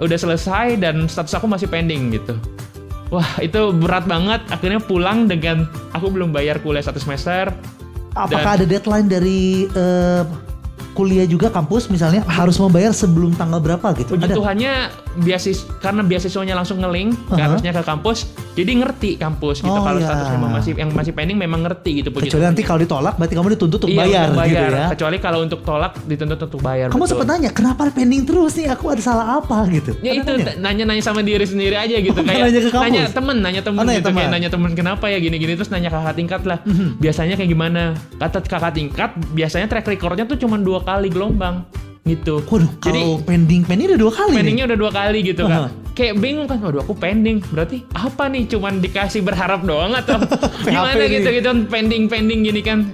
udah 0.00 0.16
selesai 0.16 0.80
dan 0.80 1.04
status 1.06 1.36
aku 1.36 1.44
masih 1.44 1.68
pending 1.68 2.16
gitu 2.16 2.32
wah 3.12 3.28
itu 3.44 3.70
berat 3.76 4.08
banget 4.08 4.40
akhirnya 4.48 4.80
pulang 4.80 5.28
dengan 5.28 5.68
aku 5.92 6.08
belum 6.08 6.32
bayar 6.32 6.58
kuliah 6.64 6.82
satu 6.82 6.98
semester 6.98 7.52
Apakah 8.10 8.58
ada 8.58 8.66
deadline 8.66 9.06
dari 9.06 9.70
eh, 9.70 10.22
kuliah 10.92 11.24
juga 11.24 11.48
kampus 11.48 11.86
misalnya 11.86 12.20
harus 12.24 12.56
membayar 12.56 12.90
sebelum 12.90 13.32
tanggal 13.32 13.58
berapa 13.58 13.94
gitu? 13.94 14.12
Puji 14.12 14.26
Ada? 14.26 14.34
Tuhannya 14.34 14.72
beasis 15.16 15.66
karena 15.78 16.00
beasiswanya 16.00 16.54
langsung 16.54 16.78
ngelink 16.78 17.14
Aha. 17.28 17.46
harusnya 17.48 17.70
ke 17.70 17.82
kampus 17.82 18.26
jadi 18.52 18.70
ngerti 18.76 19.10
kampus 19.16 19.58
gitu 19.58 19.70
Oh, 19.70 19.80
kalau 19.80 19.98
iya. 19.98 20.06
statusnya 20.06 20.34
memang 20.36 20.52
masih 20.52 20.72
yang 20.74 20.90
masih 20.90 21.12
pending 21.12 21.34
memang 21.36 21.60
ngerti 21.60 21.90
gitu 21.98 22.10
puji 22.10 22.28
Kecuali 22.28 22.44
nanti 22.44 22.62
kalau 22.62 22.78
ditolak 22.78 23.14
berarti 23.14 23.34
kamu 23.34 23.48
dituntut 23.50 23.80
untuk 23.80 23.88
Iya, 23.88 23.98
bayar, 24.00 24.26
untuk 24.28 24.44
gitu 24.44 24.64
ya. 24.68 24.86
Kecuali 24.90 25.16
kalau 25.18 25.38
untuk 25.40 25.60
tolak 25.62 25.92
dituntut 26.04 26.40
untuk 26.40 26.60
bayar. 26.60 26.86
Kamu 26.88 26.98
betul. 26.98 27.10
sempat 27.12 27.26
nanya 27.28 27.50
kenapa 27.50 27.80
pending 27.88 28.22
terus 28.22 28.52
nih? 28.54 28.66
Aku 28.68 28.84
ada 28.86 29.00
salah 29.00 29.26
apa 29.38 29.56
gitu? 29.68 29.94
Ya 30.00 30.12
Ada 30.12 30.20
itu 30.20 30.32
nanya-nanya 30.58 31.00
sama 31.00 31.20
diri 31.20 31.42
sendiri 31.42 31.74
aja 31.74 31.96
gitu 31.96 32.12
Oh, 32.12 32.22
kayak 32.22 32.42
nanya 32.44 32.60
ke 32.60 32.68
kampus? 32.68 32.84
nanya 32.84 33.02
temen, 33.08 33.36
nanya 33.40 33.62
temen 33.62 33.78
Oh, 33.78 33.84
nanya 33.84 33.94
gitu 33.96 34.04
kayak 34.04 34.10
teman. 34.12 34.26
Mhm. 34.26 34.34
nanya 34.34 34.48
temen 34.50 34.70
kenapa 34.74 35.04
ya 35.06 35.18
gini-gini 35.18 35.52
terus 35.54 35.70
nanya 35.70 35.88
kakak 35.88 36.14
tingkat 36.16 36.42
lah. 36.44 36.58
Biasanya 36.98 37.34
kayak 37.34 37.50
gimana? 37.50 37.82
Kata 38.16 38.38
kakak 38.40 38.72
tingkat 38.74 39.10
biasanya 39.30 39.66
track 39.66 39.86
recordnya 39.86 40.24
tuh 40.24 40.36
cuma 40.36 40.54
dua 40.56 40.79
kali 40.80 41.08
gelombang 41.08 41.64
gitu. 42.02 42.42
Waduh, 42.42 42.70
Jadi 42.80 43.00
pending 43.22 43.62
pending 43.62 43.86
udah 43.94 44.00
dua 44.00 44.12
kali. 44.12 44.30
nih. 44.32 44.38
pendingnya 44.40 44.64
udah 44.66 44.78
dua 44.80 44.90
kali 44.90 45.18
gitu 45.22 45.42
kan. 45.46 45.70
Kayak 45.90 46.14
bingung 46.16 46.48
kan, 46.48 46.58
waduh 46.58 46.80
aku 46.80 46.94
pending. 46.96 47.38
Berarti 47.52 47.84
apa 47.92 48.24
nih? 48.26 48.48
Cuman 48.48 48.80
dikasih 48.80 49.20
berharap 49.20 49.60
doang 49.62 49.92
atau 49.92 50.16
gimana 50.64 50.96
nih. 50.96 51.20
gitu 51.20 51.28
gitu 51.28 51.50
pending 51.68 52.08
pending 52.08 52.40
gini 52.42 52.60
kan. 52.64 52.88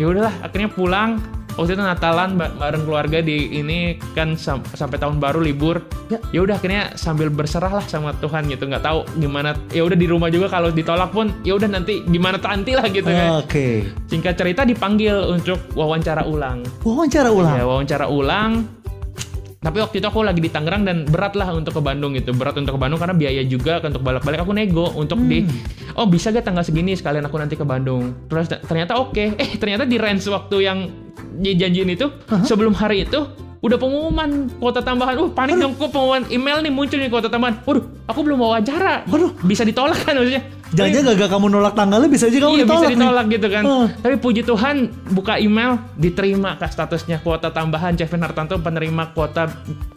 ya 0.00 0.08
udahlah 0.08 0.32
akhirnya 0.40 0.70
pulang 0.72 1.20
waktu 1.58 1.74
itu 1.74 1.82
Natalan 1.82 2.30
ba- 2.32 2.54
bareng 2.54 2.82
keluarga 2.82 3.18
di 3.18 3.36
ini 3.52 3.78
kan 4.14 4.32
sam- 4.34 4.62
sampai 4.64 4.96
tahun 4.96 5.18
baru 5.18 5.42
libur 5.42 5.82
Ya. 6.06 6.16
ya 6.30 6.40
udah 6.40 6.56
akhirnya 6.56 6.94
sambil 6.94 7.28
berserah 7.28 7.68
lah 7.70 7.84
sama 7.84 8.14
Tuhan 8.14 8.46
gitu 8.46 8.64
nggak 8.64 8.80
tahu 8.80 9.04
gimana 9.18 9.52
ya 9.68 9.82
udah 9.82 9.92
di 9.94 10.06
rumah 10.06 10.28
juga 10.28 10.48
kalau 10.48 10.70
ditolak 10.70 11.10
pun 11.10 11.28
ya 11.42 11.52
udah 11.52 11.68
nanti 11.68 12.00
gimana 12.02 12.38
nanti 12.38 12.72
lah 12.72 12.86
gitu 12.86 13.04
kan 13.04 13.42
Oke. 13.42 13.84
singkat 14.06 14.32
cerita 14.34 14.62
dipanggil 14.62 15.12
untuk 15.28 15.58
wawancara 15.74 16.24
ulang 16.24 16.64
Wawancara 16.80 17.28
ulang. 17.28 17.54
ya 17.54 17.64
wawancara 17.66 18.06
ulang 18.06 18.77
tapi 19.58 19.82
waktu 19.82 19.98
itu 19.98 20.06
aku 20.06 20.22
lagi 20.22 20.38
di 20.38 20.46
Tangerang 20.54 20.86
dan 20.86 21.02
berat 21.02 21.34
lah 21.34 21.50
untuk 21.50 21.74
ke 21.74 21.82
Bandung 21.82 22.14
gitu. 22.14 22.30
Berat 22.30 22.54
untuk 22.54 22.78
ke 22.78 22.80
Bandung 22.80 23.02
karena 23.02 23.16
biaya 23.18 23.42
juga 23.42 23.82
untuk 23.82 24.06
balik-balik 24.06 24.46
aku 24.46 24.54
nego 24.54 24.94
untuk 24.94 25.18
di 25.26 25.42
oh 25.98 26.06
bisa 26.06 26.30
gak 26.30 26.46
tanggal 26.46 26.62
segini 26.62 26.94
sekalian 26.94 27.26
aku 27.26 27.42
nanti 27.42 27.58
ke 27.58 27.66
Bandung. 27.66 28.14
Terus 28.30 28.46
ternyata 28.62 28.94
oke. 29.02 29.34
Eh 29.34 29.50
ternyata 29.58 29.82
di 29.82 29.98
range 29.98 30.30
waktu 30.30 30.56
yang 30.62 30.78
dijanjiin 31.42 31.90
itu 31.90 32.06
sebelum 32.46 32.70
hari 32.70 33.02
itu 33.02 33.47
udah 33.58 33.78
pengumuman 33.78 34.30
kuota 34.62 34.78
tambahan 34.78 35.18
uh 35.18 35.30
panik 35.34 35.58
dong 35.58 35.74
kok 35.74 35.90
pengumuman 35.90 36.22
email 36.30 36.62
nih 36.62 36.70
muncul 36.70 36.98
nih 36.98 37.10
kuota 37.10 37.26
tambahan 37.26 37.58
waduh 37.66 37.84
aku 38.06 38.20
belum 38.22 38.38
wawancara 38.38 39.02
Waduh. 39.10 39.34
bisa 39.42 39.66
ditolak 39.66 39.98
kan 40.06 40.14
maksudnya 40.14 40.42
Jangan 40.68 41.16
gagal 41.16 41.28
kamu 41.32 41.46
nolak 41.48 41.72
tanggalnya 41.72 42.12
bisa 42.12 42.28
aja 42.28 42.44
kamu 42.44 42.52
iya 42.60 42.64
ditolak. 42.68 42.76
bisa 42.76 42.88
nih. 42.92 42.96
ditolak 43.00 43.26
gitu 43.32 43.46
kan. 43.48 43.62
Oh. 43.64 43.86
Tapi 43.88 44.14
puji 44.20 44.42
Tuhan 44.44 44.76
buka 45.16 45.40
email 45.40 45.80
diterima 45.96 46.60
kak 46.60 46.76
statusnya 46.76 47.24
kuota 47.24 47.48
tambahan 47.48 47.96
Kevin 47.96 48.20
Hartanto 48.20 48.60
penerima 48.60 49.16
kuota 49.16 49.48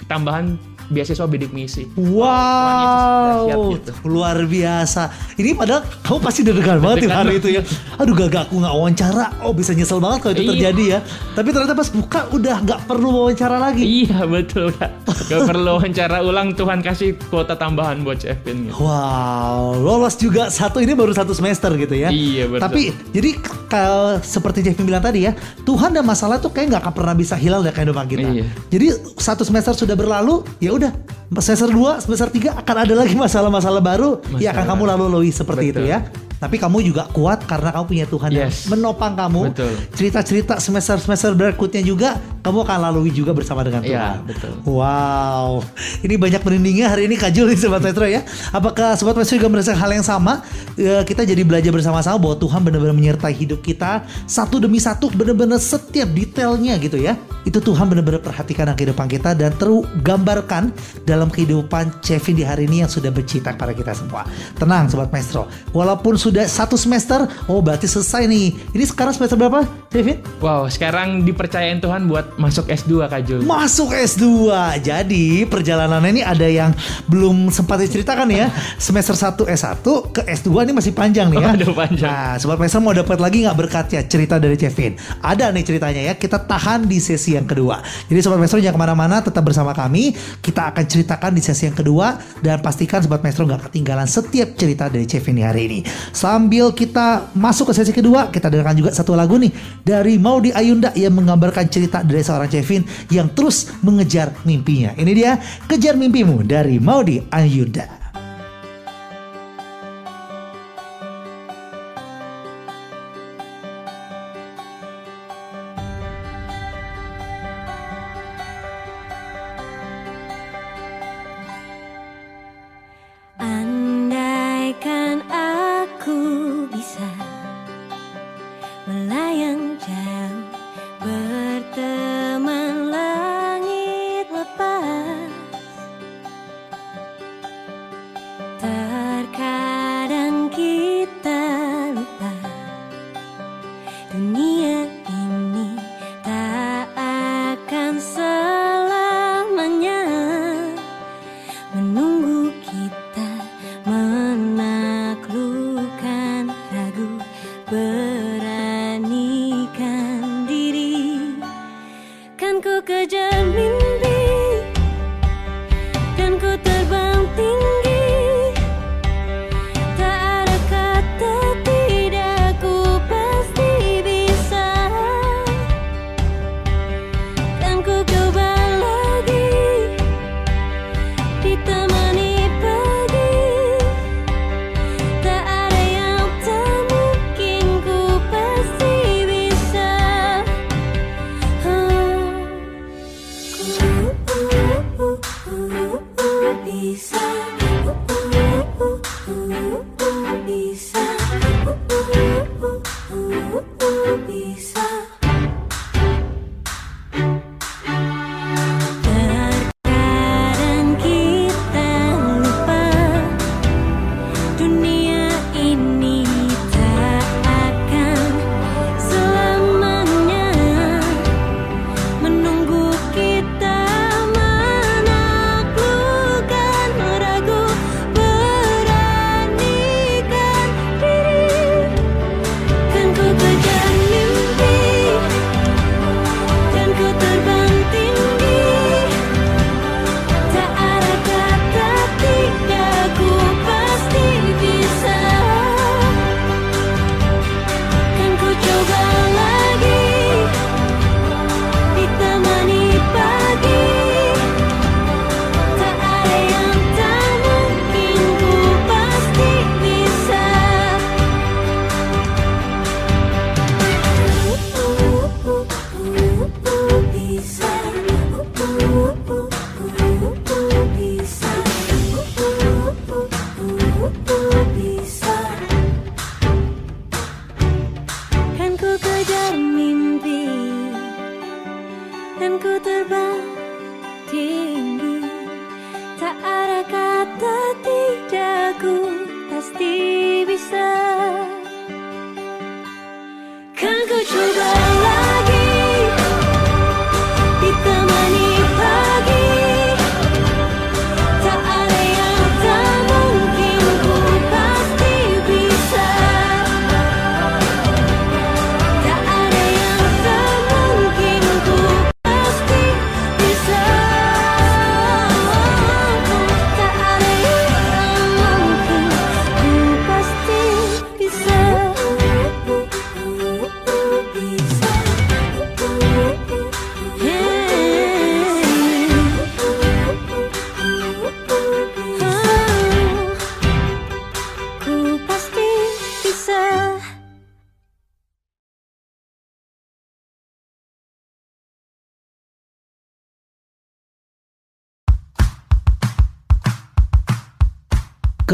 tambahan 0.07 0.55
beasiswa 0.91 1.25
bidik 1.25 1.49
misi. 1.49 1.87
Wow, 1.95 3.71
gitu. 3.73 3.91
luar 4.05 4.37
biasa. 4.43 5.07
Ini 5.35 5.55
padahal 5.55 5.81
kamu 6.03 6.19
pasti 6.19 6.41
deg-degan 6.43 6.79
banget 6.79 6.97
di 6.97 7.07
Deg-degan 7.07 7.19
hari 7.23 7.33
itu 7.39 7.49
ya. 7.49 7.61
Aduh 7.97 8.13
gak 8.13 8.47
aku 8.47 8.59
nggak 8.59 8.73
wawancara. 8.73 9.25
Oh 9.41 9.55
bisa 9.55 9.71
nyesel 9.71 9.97
banget 9.97 10.19
kalau 10.21 10.33
itu 10.35 10.43
Iya. 10.43 10.51
terjadi 10.51 10.83
ya. 10.83 10.99
Tapi 11.31 11.47
ternyata 11.49 11.73
pas 11.73 11.89
buka 11.89 12.19
udah 12.31 12.55
nggak 12.61 12.79
perlu 12.85 13.09
wawancara 13.23 13.57
lagi. 13.57 13.83
Iya 14.05 14.25
betul 14.25 14.73
kak. 14.75 14.91
Gak 15.29 15.39
perlu 15.49 15.69
wawancara 15.77 16.17
ulang 16.21 16.53
Tuhan 16.53 16.81
kasih 16.81 17.15
kuota 17.29 17.55
tambahan 17.55 18.01
buat 18.01 18.19
Kevin. 18.19 18.67
Gitu. 18.67 18.75
Wow, 18.81 19.77
lolos 19.77 20.17
juga 20.17 20.49
satu 20.49 20.81
ini 20.81 20.91
baru 20.91 21.13
satu 21.13 21.31
semester 21.31 21.69
gitu 21.77 21.93
ya. 21.93 22.09
Iya, 22.09 22.49
betul. 22.49 22.63
Tapi 22.65 22.81
jadi 23.13 23.29
kalau 23.69 24.17
seperti 24.19 24.65
Jeffy 24.65 24.83
bilang 24.83 25.05
tadi 25.05 25.29
ya, 25.29 25.31
Tuhan 25.63 25.93
dan 25.93 26.03
masalah 26.03 26.41
tuh 26.41 26.49
kayak 26.49 26.75
nggak 26.75 26.81
akan 26.83 26.93
pernah 26.97 27.15
bisa 27.15 27.35
hilang 27.37 27.61
dari 27.61 27.71
kehidupan 27.71 28.05
kita. 28.09 28.27
Iya. 28.27 28.45
Jadi 28.73 28.85
satu 29.15 29.45
semester 29.45 29.77
sudah 29.77 29.93
berlalu, 29.93 30.41
ya 30.57 30.73
udah 30.73 30.80
semester 31.34 31.69
2, 31.69 32.03
semester 32.03 32.27
3 32.27 32.59
akan 32.59 32.75
ada 32.77 32.93
lagi 32.93 33.15
masalah-masalah 33.15 33.79
baru 33.79 34.19
yang 34.36 34.51
akan 34.51 34.65
Masalah. 34.65 34.67
kamu 34.67 34.84
lalui 35.07 35.32
seperti 35.32 35.65
Betul. 35.69 35.75
itu 35.77 35.84
ya. 35.88 35.99
Tapi 36.41 36.57
kamu 36.57 36.82
juga 36.82 37.05
kuat 37.07 37.45
karena 37.45 37.69
kamu 37.69 37.86
punya 37.86 38.05
Tuhan 38.09 38.29
yang 38.34 38.49
Yes. 38.49 38.65
menopang 38.65 39.13
kamu. 39.13 39.53
Cerita-cerita 39.93 40.57
semester-semester 40.57 41.38
berikutnya 41.38 41.86
juga 41.86 42.17
kamu 42.41 42.65
akan 42.65 42.77
lalui 42.82 43.13
juga 43.13 43.29
bersama 43.29 43.61
dengan 43.61 43.86
Iya, 43.86 44.17
Tuhan. 44.17 44.17
betul. 44.25 44.51
Wow, 44.65 45.61
ini 46.01 46.17
banyak 46.17 46.41
merindingnya 46.41 46.89
hari 46.89 47.05
ini 47.05 47.13
Kak 47.13 47.29
Jul 47.29 47.45
nih 47.45 47.61
Sobat 47.61 47.86
Metro 47.86 48.09
ya. 48.09 48.25
Apakah 48.49 48.97
Sobat 48.97 49.13
Metro 49.13 49.38
juga 49.38 49.53
merasakan 49.53 49.77
hal 49.77 49.91
yang 49.93 50.01
sama? 50.01 50.41
Eh, 50.73 51.05
kita 51.05 51.21
jadi 51.21 51.45
belajar 51.45 51.69
bersama-sama 51.69 52.17
bahwa 52.17 52.34
Tuhan 52.36 52.59
benar-benar 52.59 52.97
menyertai 52.97 53.38
hidup 53.38 53.61
kita 53.61 54.01
satu 54.25 54.57
demi 54.57 54.82
satu, 54.82 55.13
benar-benar 55.13 55.61
setiap 55.61 56.09
detailnya 56.09 56.73
gitu 56.82 56.97
ya. 56.97 57.21
Itu 57.41 57.57
Tuhan 57.57 57.89
benar-benar 57.89 58.21
perhatikan 58.21 58.69
dalam 58.69 58.77
kehidupan 58.77 59.07
kita 59.09 59.33
dan 59.33 59.51
tergambarkan 59.57 60.69
dalam 61.03 61.27
kehidupan 61.33 62.03
Chevin 62.05 62.37
di 62.37 62.45
hari 62.45 62.69
ini 62.69 62.85
yang 62.85 62.91
sudah 62.91 63.09
bercita 63.09 63.57
kepada 63.57 63.73
kita 63.73 63.97
semua. 63.97 64.27
Tenang 64.61 64.87
Sobat 64.91 65.09
Maestro, 65.09 65.49
walaupun 65.73 66.15
sudah 66.15 66.45
satu 66.45 66.77
semester, 66.77 67.25
oh 67.49 67.59
berarti 67.59 67.89
selesai 67.89 68.29
nih. 68.29 68.53
Ini 68.77 68.83
sekarang 68.85 69.17
semester 69.17 69.39
berapa, 69.39 69.65
Chevin? 69.89 70.21
Wow, 70.37 70.69
sekarang 70.69 71.25
dipercayain 71.25 71.81
Tuhan 71.81 72.05
buat 72.05 72.37
masuk 72.37 72.69
S2 72.69 73.09
Kak 73.09 73.21
Jul. 73.25 73.39
Masuk 73.41 73.89
S2. 73.91 74.47
Jadi 74.85 75.43
perjalanannya 75.49 76.21
ini 76.21 76.21
ada 76.21 76.45
yang 76.45 76.71
belum 77.09 77.49
sempat 77.49 77.81
diceritakan 77.81 78.29
ya. 78.29 78.47
Semester 78.85 79.17
1 79.17 79.49
S1 79.49 79.85
ke 80.13 80.21
S2 80.27 80.49
ini 80.69 80.73
masih 80.77 80.93
panjang 80.93 81.33
nih 81.33 81.41
ya. 81.41 81.47
Waduh, 81.55 81.73
panjang. 81.73 82.11
Nah, 82.11 82.33
Sobat 82.37 82.61
Maestro 82.61 82.83
mau 82.83 82.93
dapat 82.93 83.17
lagi 83.17 83.43
nggak 83.47 83.57
berkatnya 83.57 84.01
cerita 84.05 84.37
dari 84.37 84.55
Kevin? 84.59 84.95
Ada 85.23 85.49
nih 85.49 85.63
ceritanya 85.65 86.01
ya. 86.11 86.13
Kita 86.15 86.37
tahan 86.43 86.85
di 86.85 86.99
sesi 87.01 87.30
yang 87.38 87.47
kedua. 87.47 87.79
Jadi 88.09 88.19
Sobat 88.19 88.39
Maestro 88.41 88.59
jangan 88.59 88.75
ke 88.75 88.82
mana-mana, 88.82 89.23
tetap 89.23 89.43
bersama 89.45 89.71
kami. 89.71 90.11
Kita 90.39 90.73
akan 90.73 90.84
ceritakan 90.84 91.32
di 91.36 91.41
sesi 91.43 91.69
yang 91.69 91.77
kedua 91.77 92.19
dan 92.43 92.59
pastikan 92.59 92.99
Sobat 92.99 93.23
Maestro 93.23 93.47
nggak 93.47 93.71
ketinggalan 93.71 94.07
setiap 94.09 94.57
cerita 94.57 94.91
dari 94.91 95.05
di 95.07 95.43
hari 95.43 95.61
ini. 95.69 95.79
Sambil 96.11 96.73
kita 96.75 97.32
masuk 97.38 97.71
ke 97.71 97.73
sesi 97.77 97.93
kedua, 97.93 98.34
kita 98.34 98.49
dengarkan 98.49 98.75
juga 98.75 98.91
satu 98.91 99.13
lagu 99.13 99.38
nih 99.38 99.51
dari 99.86 100.17
Maudi 100.17 100.51
Ayunda 100.51 100.91
yang 100.97 101.13
menggambarkan 101.15 101.69
cerita 101.69 102.01
dari 102.01 102.25
seorang 102.25 102.49
Kevin 102.49 102.82
yang 103.13 103.29
terus 103.32 103.69
mengejar 103.86 104.34
mimpinya. 104.43 104.97
Ini 104.97 105.11
dia 105.13 105.38
Kejar 105.69 105.95
Mimpimu 105.95 106.43
dari 106.43 106.82
Maudi 106.82 107.21
Ayunda. 107.29 108.00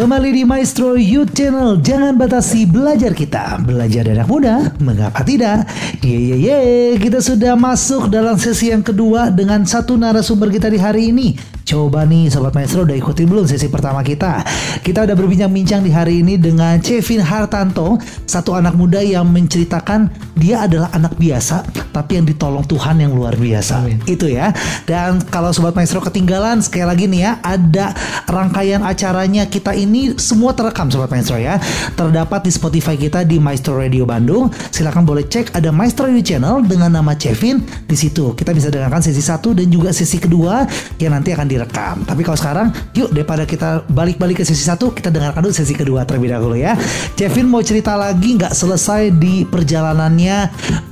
Kembali 0.07 0.31
di 0.31 0.47
Maestro 0.47 0.95
Youth 0.95 1.35
Channel. 1.35 1.83
Jangan 1.83 2.15
batasi 2.15 2.63
belajar 2.63 3.11
kita. 3.11 3.59
Belajar 3.59 4.07
dari 4.07 4.15
anak 4.15 4.31
muda 4.31 4.71
Mengapa 4.79 5.19
tidak? 5.19 5.67
Ye 5.99 6.31
ye 6.31 6.47
ye. 6.47 6.59
Kita 6.95 7.19
sudah 7.19 7.59
masuk 7.59 8.07
dalam 8.07 8.39
sesi 8.39 8.71
yang 8.71 8.87
kedua 8.87 9.27
Dengan 9.35 9.67
satu 9.67 9.99
narasumber 9.99 10.47
kita 10.47 10.71
di 10.71 10.79
hari 10.79 11.11
ini 11.11 11.56
Coba 11.67 12.07
nih 12.07 12.31
Sobat 12.31 12.55
Maestro 12.55 12.87
udah 12.87 12.95
ikutin 12.95 13.27
belum 13.27 13.43
sesi 13.43 13.67
pertama 13.67 13.99
kita? 13.99 14.39
Kita 14.79 15.03
udah 15.03 15.19
berbincang-bincang 15.19 15.83
di 15.83 15.91
hari 15.91 16.23
ini 16.23 16.39
dengan 16.39 16.79
Cevin 16.79 17.19
Hartanto 17.19 17.99
Satu 18.23 18.55
anak 18.55 18.79
muda 18.79 19.03
yang 19.03 19.27
menceritakan 19.27 20.07
Dia 20.39 20.63
adalah 20.63 20.87
anak 20.95 21.19
biasa 21.19 21.67
Tapi 21.91 22.23
yang 22.23 22.23
ditolong 22.23 22.63
Tuhan 22.63 23.03
yang 23.03 23.11
luar 23.11 23.35
biasa. 23.35 23.83
Itu 24.07 24.31
ya. 24.31 24.55
Dan 24.87 25.19
kalau 25.27 25.51
Sobat 25.51 25.75
Maestro 25.75 25.99
ketinggalan 25.99 26.63
Sekali 26.63 26.87
lagi 26.87 27.03
nih 27.11 27.19
ya 27.27 27.31
Ada 27.43 27.91
rangkaian 28.31 28.87
acaranya 28.87 29.51
kita 29.51 29.75
ini 29.75 30.15
Semua 30.15 30.55
terekam 30.55 30.87
Sobat 30.87 31.11
Maestro 31.11 31.35
ya. 31.35 31.59
Terdapat 31.99 32.47
di 32.47 32.51
Spotify 32.55 32.95
kita 32.95 33.27
di 33.27 33.43
Maestro 33.43 33.75
Radio 33.75 34.07
Bandung. 34.07 34.47
Silahkan 34.71 35.03
boleh 35.03 35.27
cek 35.27 35.51
Ada 35.51 35.75
Maestro 35.75 36.07
Radio 36.07 36.23
Channel 36.23 36.63
Dengan 36.63 36.95
nama 36.95 37.11
Cevin 37.11 37.59
Di 37.83 37.99
situ. 37.99 38.31
Kita 38.39 38.55
bisa 38.55 38.71
dengarkan 38.71 39.03
sesi 39.03 39.19
satu 39.19 39.51
Dan 39.51 39.67
juga 39.67 39.91
sesi 39.91 40.15
kedua 40.15 40.63
Yang 40.95 41.11
nanti 41.11 41.29
akan 41.35 41.56
direkam. 41.57 42.05
Tapi 42.05 42.21
kalau 42.21 42.37
sekarang 42.37 42.67
Yuk 42.93 43.09
daripada 43.09 43.43
kita 43.49 43.81
balik-balik 43.89 44.41
ke 44.41 44.43
sesi 44.45 44.61
satu 44.61 44.93
Kita 44.93 45.09
dengarkan 45.09 45.41
dulu 45.41 45.53
sesi 45.53 45.73
kedua 45.73 46.05
terlebih 46.05 46.29
dahulu 46.29 46.53
ya. 46.53 46.77
Cevin 47.17 47.49
mau 47.49 47.65
cerita 47.65 47.97
lagi 47.97 48.37
nggak 48.37 48.53
selesai 48.53 49.17
di 49.17 49.43
perjalanannya 49.49 50.37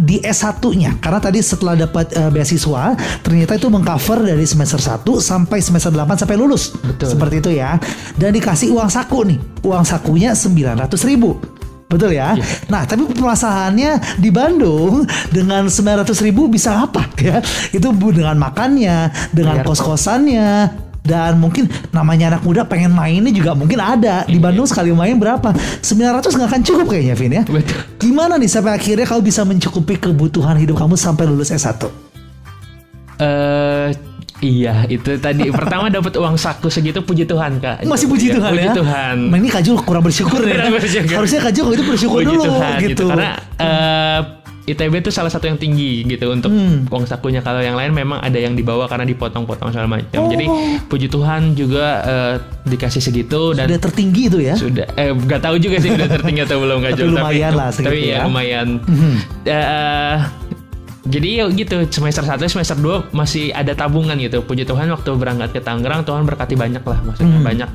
Di 0.01 0.19
S1-nya 0.25 0.97
Karena 0.97 1.19
tadi 1.21 1.39
setelah 1.45 1.77
dapat 1.77 2.09
eh, 2.17 2.31
beasiswa 2.33 2.97
Ternyata 3.21 3.53
itu 3.53 3.67
mengcover 3.69 4.25
dari 4.25 4.45
semester 4.49 4.81
1 4.81 5.05
Sampai 5.21 5.61
semester 5.61 5.93
8 5.93 6.25
sampai 6.25 6.37
lulus. 6.39 6.73
Betul. 6.81 7.13
Seperti 7.13 7.35
itu 7.39 7.51
ya. 7.53 7.77
Dan 8.17 8.33
dikasih 8.33 8.73
uang 8.73 8.89
saku 8.89 9.27
nih. 9.27 9.39
Uang 9.61 9.85
sakunya 9.85 10.33
900 10.33 10.89
ribu 11.05 11.37
Betul 11.85 12.17
ya. 12.17 12.33
Nah, 12.65 12.83
tapi 12.89 13.05
permasalahannya 13.05 14.17
di 14.17 14.33
Bandung 14.33 15.05
dengan 15.29 15.69
900 15.69 16.25
ribu 16.25 16.49
bisa 16.49 16.81
apa 16.81 17.05
ya? 17.21 17.39
Itu 17.69 17.93
bu 17.93 18.09
dengan 18.09 18.41
makannya, 18.41 19.13
dengan 19.29 19.61
kos-kosannya, 19.61 20.73
dan 21.05 21.37
mungkin 21.37 21.69
namanya 21.93 22.35
anak 22.35 22.41
muda 22.41 22.65
pengen 22.65 22.89
mainnya 22.89 23.29
juga 23.29 23.53
mungkin 23.53 23.77
ada 23.77 24.25
di 24.25 24.41
Bandung 24.41 24.65
sekali 24.65 24.89
main 24.89 25.21
berapa 25.21 25.53
900 25.53 26.33
nggak 26.33 26.49
akan 26.49 26.61
cukup 26.65 26.85
kayaknya 26.89 27.15
Vin 27.15 27.33
ya 27.37 27.43
Betul. 27.45 27.77
gimana 28.01 28.41
nih 28.41 28.49
sampai 28.49 28.73
akhirnya 28.73 29.05
kau 29.05 29.21
bisa 29.21 29.45
mencukupi 29.45 30.01
kebutuhan 30.01 30.57
hidup 30.57 30.81
kamu 30.81 30.97
sampai 30.97 31.29
lulus 31.29 31.53
S1 31.53 31.85
Eh 33.15 34.14
iya 34.37 34.83
itu 34.85 35.15
tadi 35.15 35.47
pertama 35.49 35.87
dapat 35.87 36.11
uang 36.13 36.35
saku 36.35 36.67
segitu 36.67 36.99
puji 36.99 37.23
Tuhan 37.23 37.57
kak. 37.57 37.83
masih 37.83 38.05
puji 38.05 38.31
Tuhan 38.31 38.51
puji 38.51 38.61
ya 38.61 38.73
Tuhan. 38.73 39.15
Nah, 39.27 39.37
ini 39.37 39.47
Kajul 39.47 39.79
kurang 39.79 40.01
bersyukur 40.01 40.41
ya 40.41 40.59
Kurang 40.61 40.75
bersyukur. 40.75 41.15
harusnya 41.15 41.41
Kajul 41.41 41.67
itu 41.71 41.83
bersyukur 41.83 42.19
Puji 42.19 42.27
dulu 42.29 42.43
Tuhan 42.45 42.71
gitu, 42.77 42.89
gitu. 42.89 43.05
Karena 43.07 43.29
eh, 43.55 44.19
ITB 44.65 44.97
itu 44.97 45.09
salah 45.09 45.29
satu 45.29 45.45
yang 45.45 45.55
tinggi 45.55 46.01
gitu 46.03 46.25
untuk 46.27 46.49
Hmm. 46.49 46.89
uang 46.89 47.05
sakunya. 47.05 47.37
Kalau 47.39 47.61
yang 47.61 47.73
lain 47.73 47.93
memang 47.93 48.17
ada 48.17 48.33
yang 48.33 48.53
dibawa 48.53 48.89
karena 48.89 49.05
dipotong-potong 49.05 49.69
segala 49.69 49.85
macam. 49.91 50.19
Oh. 50.19 50.25
Jadi 50.25 50.45
puji 50.83 51.05
Tuhan 51.07 51.53
juga 51.53 51.85
eh, 52.01 52.35
dikasih 52.65 52.97
segitu 52.99 53.53
dan 53.53 53.69
Sudah 53.69 53.77
tertinggi 53.79 54.21
itu 54.25 54.41
ya 54.41 54.57
sudah 54.57 54.89
eh 54.91 55.13
nggak 55.13 55.37
tahu 55.39 55.55
juga 55.57 55.77
sih 55.77 55.89
udah 55.91 56.09
tertinggi 56.09 56.41
atau 56.43 56.57
belum 56.59 56.81
nggak 56.81 56.93
Tapi 56.93 57.05
lumayan 57.07 57.51
lah 57.53 57.69
segitu 57.69 57.87
tapi 57.87 57.99
ya. 58.03 58.17
ya 58.17 58.25
lumayan 58.25 58.67
Mhm. 58.81 59.13
Eh, 59.45 60.17
jadi 61.05 61.29
ya 61.37 61.45
gitu 61.47 61.85
semester 61.87 62.25
1 62.25 62.41
semester 62.45 62.77
2 62.77 63.13
masih 63.13 63.53
ada 63.53 63.71
tabungan 63.71 64.17
gitu 64.17 64.41
puji 64.41 64.65
Tuhan 64.65 64.89
waktu 64.89 65.13
berangkat 65.13 65.53
ke 65.53 65.61
Tangerang 65.61 66.01
Tuhan 66.01 66.25
berkati 66.25 66.57
banyak 66.57 66.81
lah 66.81 66.99
maksudnya 67.03 67.37
Hmm. 67.37 67.45
banyak 67.45 67.69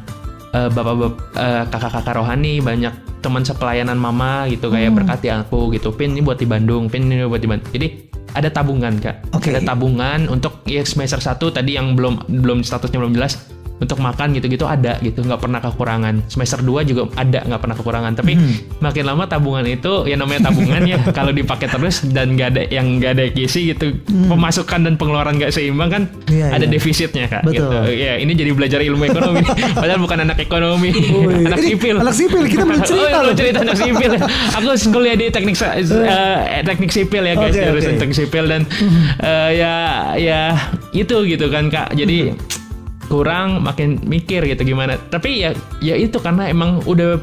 eh, 0.50 0.68
bapak-bapak 0.68 1.12
eh, 1.38 1.64
kakak-kakak 1.70 2.14
rohani 2.16 2.58
banyak 2.58 2.90
teman 3.20 3.42
sepelayanan 3.42 3.94
mama 3.94 4.50
gitu 4.50 4.66
Hmm. 4.66 4.74
kayak 4.74 4.92
berkati 4.96 5.28
aku 5.30 5.70
gitu 5.72 5.94
pin 5.94 6.10
ini 6.10 6.20
buat 6.20 6.36
di 6.36 6.46
Bandung 6.46 6.90
pin 6.90 7.06
ini 7.06 7.22
buat 7.22 7.38
di 7.38 7.46
Bandung 7.46 7.70
jadi 7.70 7.86
ada 8.30 8.46
tabungan 8.46 8.94
kak 8.98 9.34
Oke. 9.34 9.50
ada 9.50 9.62
tabungan 9.62 10.30
untuk 10.30 10.62
ya 10.62 10.82
semester 10.82 11.18
1 11.18 11.50
tadi 11.50 11.74
yang 11.74 11.98
belum 11.98 12.30
belum 12.30 12.62
statusnya 12.62 12.98
belum 13.02 13.14
jelas 13.14 13.49
untuk 13.80 13.98
makan 13.98 14.36
gitu-gitu 14.36 14.68
ada 14.68 15.00
gitu 15.00 15.24
nggak 15.24 15.40
pernah 15.40 15.58
kekurangan 15.58 16.28
semester 16.28 16.60
2 16.60 16.84
juga 16.84 17.08
ada 17.16 17.40
nggak 17.48 17.60
pernah 17.60 17.76
kekurangan 17.76 18.12
tapi 18.12 18.32
Hmm. 18.40 18.56
makin 18.78 19.04
lama 19.08 19.24
tabungan 19.26 19.64
itu 19.66 20.04
ya 20.06 20.14
namanya 20.14 20.52
tabungan 20.52 20.84
ya 20.86 21.00
kalau 21.18 21.32
dipakai 21.32 21.66
terus 21.66 22.04
dan 22.08 22.36
nggak 22.36 22.48
ada 22.56 22.62
yang 22.68 23.00
nggak 23.00 23.12
ada 23.16 23.24
gizi 23.32 23.72
gitu 23.74 23.96
pemasukan 24.06 24.86
dan 24.86 24.94
pengeluaran 25.00 25.40
nggak 25.40 25.50
seimbang 25.50 25.88
kan 25.90 26.02
Hmm. 26.10 26.36
Iya, 26.36 26.46
ada 26.52 26.66
iya. 26.66 26.72
defisitnya 26.72 27.24
kak 27.26 27.42
Betul. 27.42 27.56
gitu 27.56 27.78
ya 27.96 28.12
ini 28.20 28.32
jadi 28.36 28.50
belajar 28.54 28.80
ilmu 28.84 29.02
ekonomi 29.08 29.42
padahal 29.82 29.98
bukan 29.98 30.18
anak 30.28 30.38
ekonomi 30.38 30.90
Wih, 30.92 31.44
anak 31.48 31.58
ini 31.64 31.68
sipil 31.74 31.96
anak 31.98 32.14
sipil, 32.14 32.42
kita 32.46 32.64
belum 32.68 32.82
cerita 32.84 33.16
oh, 33.18 33.22
loh. 33.24 33.34
cerita 33.34 33.58
anak 33.64 33.76
sipil 33.80 34.10
aku 34.54 34.68
kuliah 34.92 35.16
di 35.16 35.26
teknik 35.32 35.56
eh, 35.56 36.62
teknik 36.62 36.90
sipil 36.92 37.22
ya 37.24 37.34
guys 37.34 37.54
jurusan 37.56 37.96
oke. 37.96 38.00
teknik 38.04 38.16
sipil 38.16 38.44
dan 38.46 38.62
eh, 39.20 39.50
ya 39.56 39.74
ya 40.16 40.40
itu 40.92 41.16
gitu 41.24 41.46
kan 41.48 41.68
kak 41.72 41.94
jadi 41.96 42.34
kurang 43.10 43.60
makin 43.60 43.98
mikir 44.00 44.46
gitu 44.46 44.62
gimana 44.64 44.94
tapi 45.04 45.42
ya 45.42 45.50
ya 45.80 45.94
itu 45.94 46.16
karena 46.16 46.46
emang 46.46 46.78
udah 46.84 47.18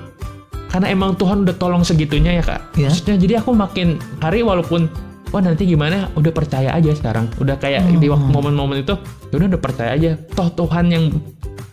karena 0.68 0.92
emang 0.92 1.16
Tuhan 1.16 1.42
udah 1.42 1.56
tolong 1.56 1.82
segitunya 1.82 2.36
ya 2.36 2.44
kak 2.46 2.62
Ya. 2.76 2.92
maksudnya 2.92 3.16
jadi 3.16 3.34
aku 3.40 3.56
makin 3.56 3.88
hari 4.20 4.44
walaupun 4.44 4.92
wah 5.28 5.40
nanti 5.40 5.64
gimana 5.64 6.12
udah 6.14 6.30
percaya 6.30 6.72
aja 6.72 6.92
sekarang 6.92 7.32
udah 7.38 7.56
kayak 7.56 7.88
di 7.94 8.06
waktu 8.06 8.28
momen-momen 8.28 8.84
itu 8.84 9.00
ya 9.26 9.34
udah 9.34 9.48
udah 9.50 9.62
percaya 9.62 9.92
aja 9.92 10.12
toh 10.30 10.52
Tuhan 10.54 10.86
yang 10.88 11.04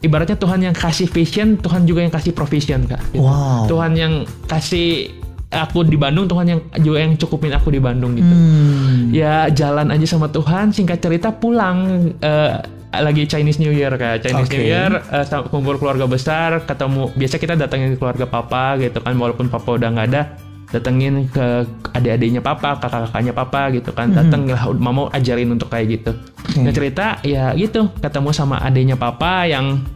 ibaratnya 0.00 0.34
Tuhan 0.36 0.62
yang 0.62 0.74
kasih 0.74 1.06
vision 1.06 1.56
Tuhan 1.56 1.82
juga 1.82 2.02
yang 2.02 2.12
kasih 2.12 2.30
provision 2.30 2.86
kak 2.86 3.02
gitu. 3.10 3.22
Wow. 3.22 3.66
Tuhan 3.66 3.92
yang 3.94 4.12
kasih 4.44 5.10
aku 5.50 5.82
di 5.82 5.94
Bandung 5.94 6.26
Tuhan 6.26 6.46
yang 6.48 6.60
juga 6.76 6.98
yang 7.00 7.14
cukupin 7.14 7.50
aku 7.50 7.70
di 7.70 7.78
Bandung 7.78 8.14
gitu 8.14 8.26
Hmm. 8.26 9.10
ya 9.10 9.46
jalan 9.48 9.90
aja 9.90 10.06
sama 10.08 10.26
Tuhan 10.28 10.70
singkat 10.70 10.98
cerita 10.98 11.30
pulang 11.30 12.10
eh, 12.16 12.58
lagi 13.00 13.24
Chinese 13.24 13.58
New 13.58 13.72
Year 13.72 13.90
kayak 13.94 14.22
Chinese 14.22 14.46
Oke. 14.46 14.58
New 14.60 14.66
Year 14.66 14.90
sama- 15.24 15.48
kumpul 15.48 15.80
keluarga 15.80 16.04
besar 16.04 16.62
ketemu 16.62 17.10
biasa 17.14 17.40
kita 17.40 17.54
datengin 17.56 17.96
keluarga 17.96 18.28
papa 18.28 18.76
gitu 18.78 19.00
kan 19.00 19.16
walaupun 19.16 19.48
papa 19.48 19.74
udah 19.74 19.88
nggak 19.90 20.06
ada 20.12 20.22
datengin 20.70 21.30
ke 21.30 21.62
adik-adiknya 21.94 22.42
papa 22.42 22.74
kakak-kakaknya 22.82 23.30
papa 23.30 23.70
gitu 23.70 23.94
kan 23.94 24.10
dateng 24.10 24.50
lah 24.50 24.66
mama 24.74 25.06
ajarin 25.14 25.54
untuk 25.54 25.70
kayak 25.70 26.02
gitu. 26.02 26.10
Nah 26.58 26.74
cerita 26.74 27.22
ya 27.22 27.54
gitu 27.54 27.94
ketemu 28.02 28.34
sama 28.34 28.58
adiknya 28.58 28.98
papa 28.98 29.46
yang 29.46 29.86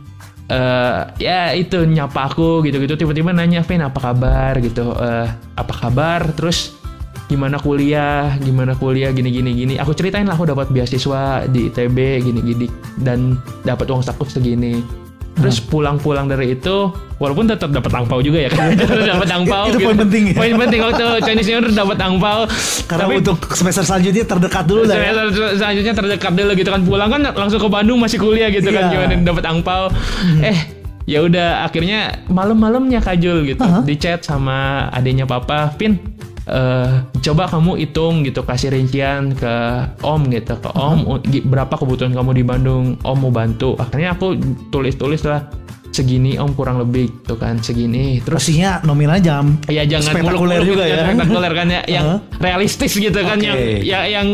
eh 0.48 1.02
ya 1.20 1.52
itu 1.52 1.82
nyapa 1.82 2.30
aku 2.30 2.62
gitu-gitu 2.64 2.94
tiba-tiba 2.94 3.34
nanya 3.34 3.66
Vin 3.66 3.82
apa 3.82 3.98
kabar? 4.00 4.54
gitu 4.62 4.94
eh 4.96 5.26
apa 5.58 5.74
kabar? 5.74 6.30
Terus 6.38 6.77
gimana 7.28 7.56
kuliah 7.56 8.34
gimana 8.38 8.72
kuliah 8.72 9.12
gini 9.12 9.28
gini 9.28 9.50
gini. 9.54 9.74
Aku 9.76 9.92
ceritain 9.92 10.24
lah 10.24 10.34
aku 10.34 10.44
dapat 10.46 10.68
beasiswa 10.68 11.44
di 11.44 11.68
ITB 11.68 11.96
gini 12.22 12.40
gini 12.42 12.66
dan 12.96 13.36
dapat 13.62 13.84
uang 13.86 14.00
saku 14.00 14.24
segini. 14.24 14.80
Terus 15.38 15.62
pulang-pulang 15.62 16.26
dari 16.26 16.50
itu 16.50 16.90
walaupun 17.16 17.46
tetap 17.46 17.70
dapat 17.70 17.94
angpau 17.94 18.18
juga 18.18 18.42
ya 18.42 18.50
kan? 18.50 18.74
Dapat 19.14 19.30
angpau 19.30 19.70
Itu 19.70 19.78
poin 19.78 19.94
penting 19.96 20.22
ya. 20.28 20.34
poin 20.34 20.50
penting 20.58 20.80
waktu 20.82 21.04
Chinese 21.30 21.46
New 21.46 21.54
Year 21.54 21.66
dapat 21.70 21.94
angpau. 21.94 22.50
Karena 22.90 23.06
Tapi- 23.06 23.18
untuk 23.22 23.38
semester 23.54 23.86
selanjutnya 23.86 24.26
terdekat 24.26 24.66
dulu 24.66 24.82
lah 24.82 24.98
ya. 24.98 25.14
Semester 25.14 25.54
selanjutnya 25.54 25.94
terdekat 25.94 26.32
dulu 26.34 26.50
gitu 26.56 26.70
kan. 26.74 26.80
Pulang 26.82 27.08
kan 27.08 27.20
langsung 27.30 27.62
ke 27.62 27.68
Bandung 27.70 28.02
masih 28.02 28.18
kuliah 28.18 28.50
gitu 28.50 28.66
kan 28.66 28.90
Iya. 28.90 29.06
gimana 29.06 29.14
dapat 29.22 29.44
angpau. 29.46 29.82
Eh 30.42 30.58
ya 31.06 31.22
udah 31.22 31.62
akhirnya 31.62 32.18
malam-malamnya 32.26 32.98
Kajul 32.98 33.46
gitu. 33.46 33.62
Aha. 33.62 33.86
di 33.86 33.94
chat 33.94 34.26
sama 34.26 34.90
adiknya 34.90 35.22
papa 35.22 35.70
Pin 35.72 36.02
eh, 36.48 36.90
coba 37.20 37.46
kamu 37.46 37.76
hitung 37.78 38.14
gitu 38.22 38.40
kasih 38.40 38.70
rincian 38.70 39.30
ke 39.30 39.54
Om 40.00 40.20
gitu 40.28 40.56
ke 40.56 40.68
Om 40.70 40.98
u- 41.06 41.22
gi- 41.22 41.42
berapa 41.42 41.70
kebutuhan 41.70 42.10
kamu 42.10 42.30
di 42.32 42.42
Bandung 42.42 42.84
Om 42.98 43.16
mau 43.18 43.30
bantu 43.30 43.76
akhirnya 43.76 44.12
aku 44.12 44.34
tulis-tulis 44.68 45.22
lah 45.22 45.44
segini 45.88 46.36
Om 46.36 46.52
kurang 46.52 46.78
lebih 46.78 47.10
gitu 47.22 47.34
kan 47.34 47.58
segini 47.58 48.20
terus 48.20 48.44
Pastinya 48.44 48.78
nominalnya 48.82 49.22
jangan 49.24 49.46
Ya 49.66 49.82
jangan 49.84 50.12
spektakuler 50.14 50.60
juga 50.62 50.84
gitu, 50.84 50.94
ya. 50.94 51.04
Spektakuler 51.04 51.52
kan 51.52 51.66
ya, 51.68 51.80
yang 51.86 52.06
Heeh. 52.06 52.20
realistis 52.38 52.92
gitu 52.92 53.18
kan, 53.18 53.36
Oke. 53.36 53.44
yang 53.44 53.58
ya 53.82 54.00
yang 54.06 54.28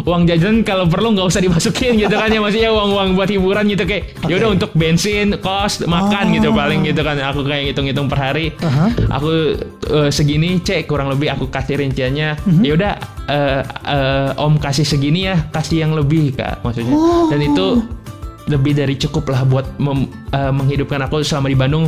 uang 0.00 0.22
jajan 0.24 0.62
kalau 0.62 0.84
perlu 0.84 1.12
nggak 1.12 1.26
usah 1.26 1.40
dimasukin 1.40 1.96
gitu 1.96 2.12
kan 2.12 2.26
ya 2.26 2.38
maksudnya 2.38 2.70
uang-uang 2.70 3.14
buat 3.14 3.26
hiburan 3.26 3.64
gitu 3.66 3.84
kayak 3.84 4.16
ya 4.24 4.34
udah 4.36 4.50
untuk 4.50 4.70
bensin, 4.72 5.36
kos, 5.36 5.84
makan 5.84 6.24
Oh. 6.26 6.34
gitu 6.34 6.48
paling 6.50 6.80
gitu 6.82 7.00
kan 7.00 7.16
aku 7.18 7.42
kayak 7.42 7.72
hitung-hitung 7.72 8.06
per 8.06 8.18
hari. 8.20 8.52
Aha. 8.60 8.92
Aku 9.12 9.30
eh, 9.86 10.10
segini 10.10 10.58
cek 10.58 10.84
kurang 10.84 11.08
lebih 11.08 11.30
aku 11.30 11.48
kasih 11.48 11.78
rinciannya. 11.78 12.38
Mhm. 12.40 12.62
Ya 12.62 12.72
udah 12.74 12.92
eh, 13.26 13.60
eh, 13.86 14.30
Om 14.36 14.56
kasih 14.56 14.84
segini 14.84 15.26
ya, 15.26 15.36
kasih 15.48 15.82
yang 15.82 15.92
lebih 15.92 16.32
Kak 16.34 16.60
maksudnya. 16.60 16.92
Oh. 16.92 17.28
Dan 17.28 17.40
itu 17.42 17.66
lebih 18.46 18.74
dari 18.74 18.98
cukup 18.98 19.30
lah 19.30 19.42
buat 19.44 19.78
mem- 19.78 20.10
eh, 20.30 20.50
menghidupkan 20.50 20.98
aku 21.02 21.22
selama 21.22 21.46
di 21.46 21.54
Bandung 21.54 21.86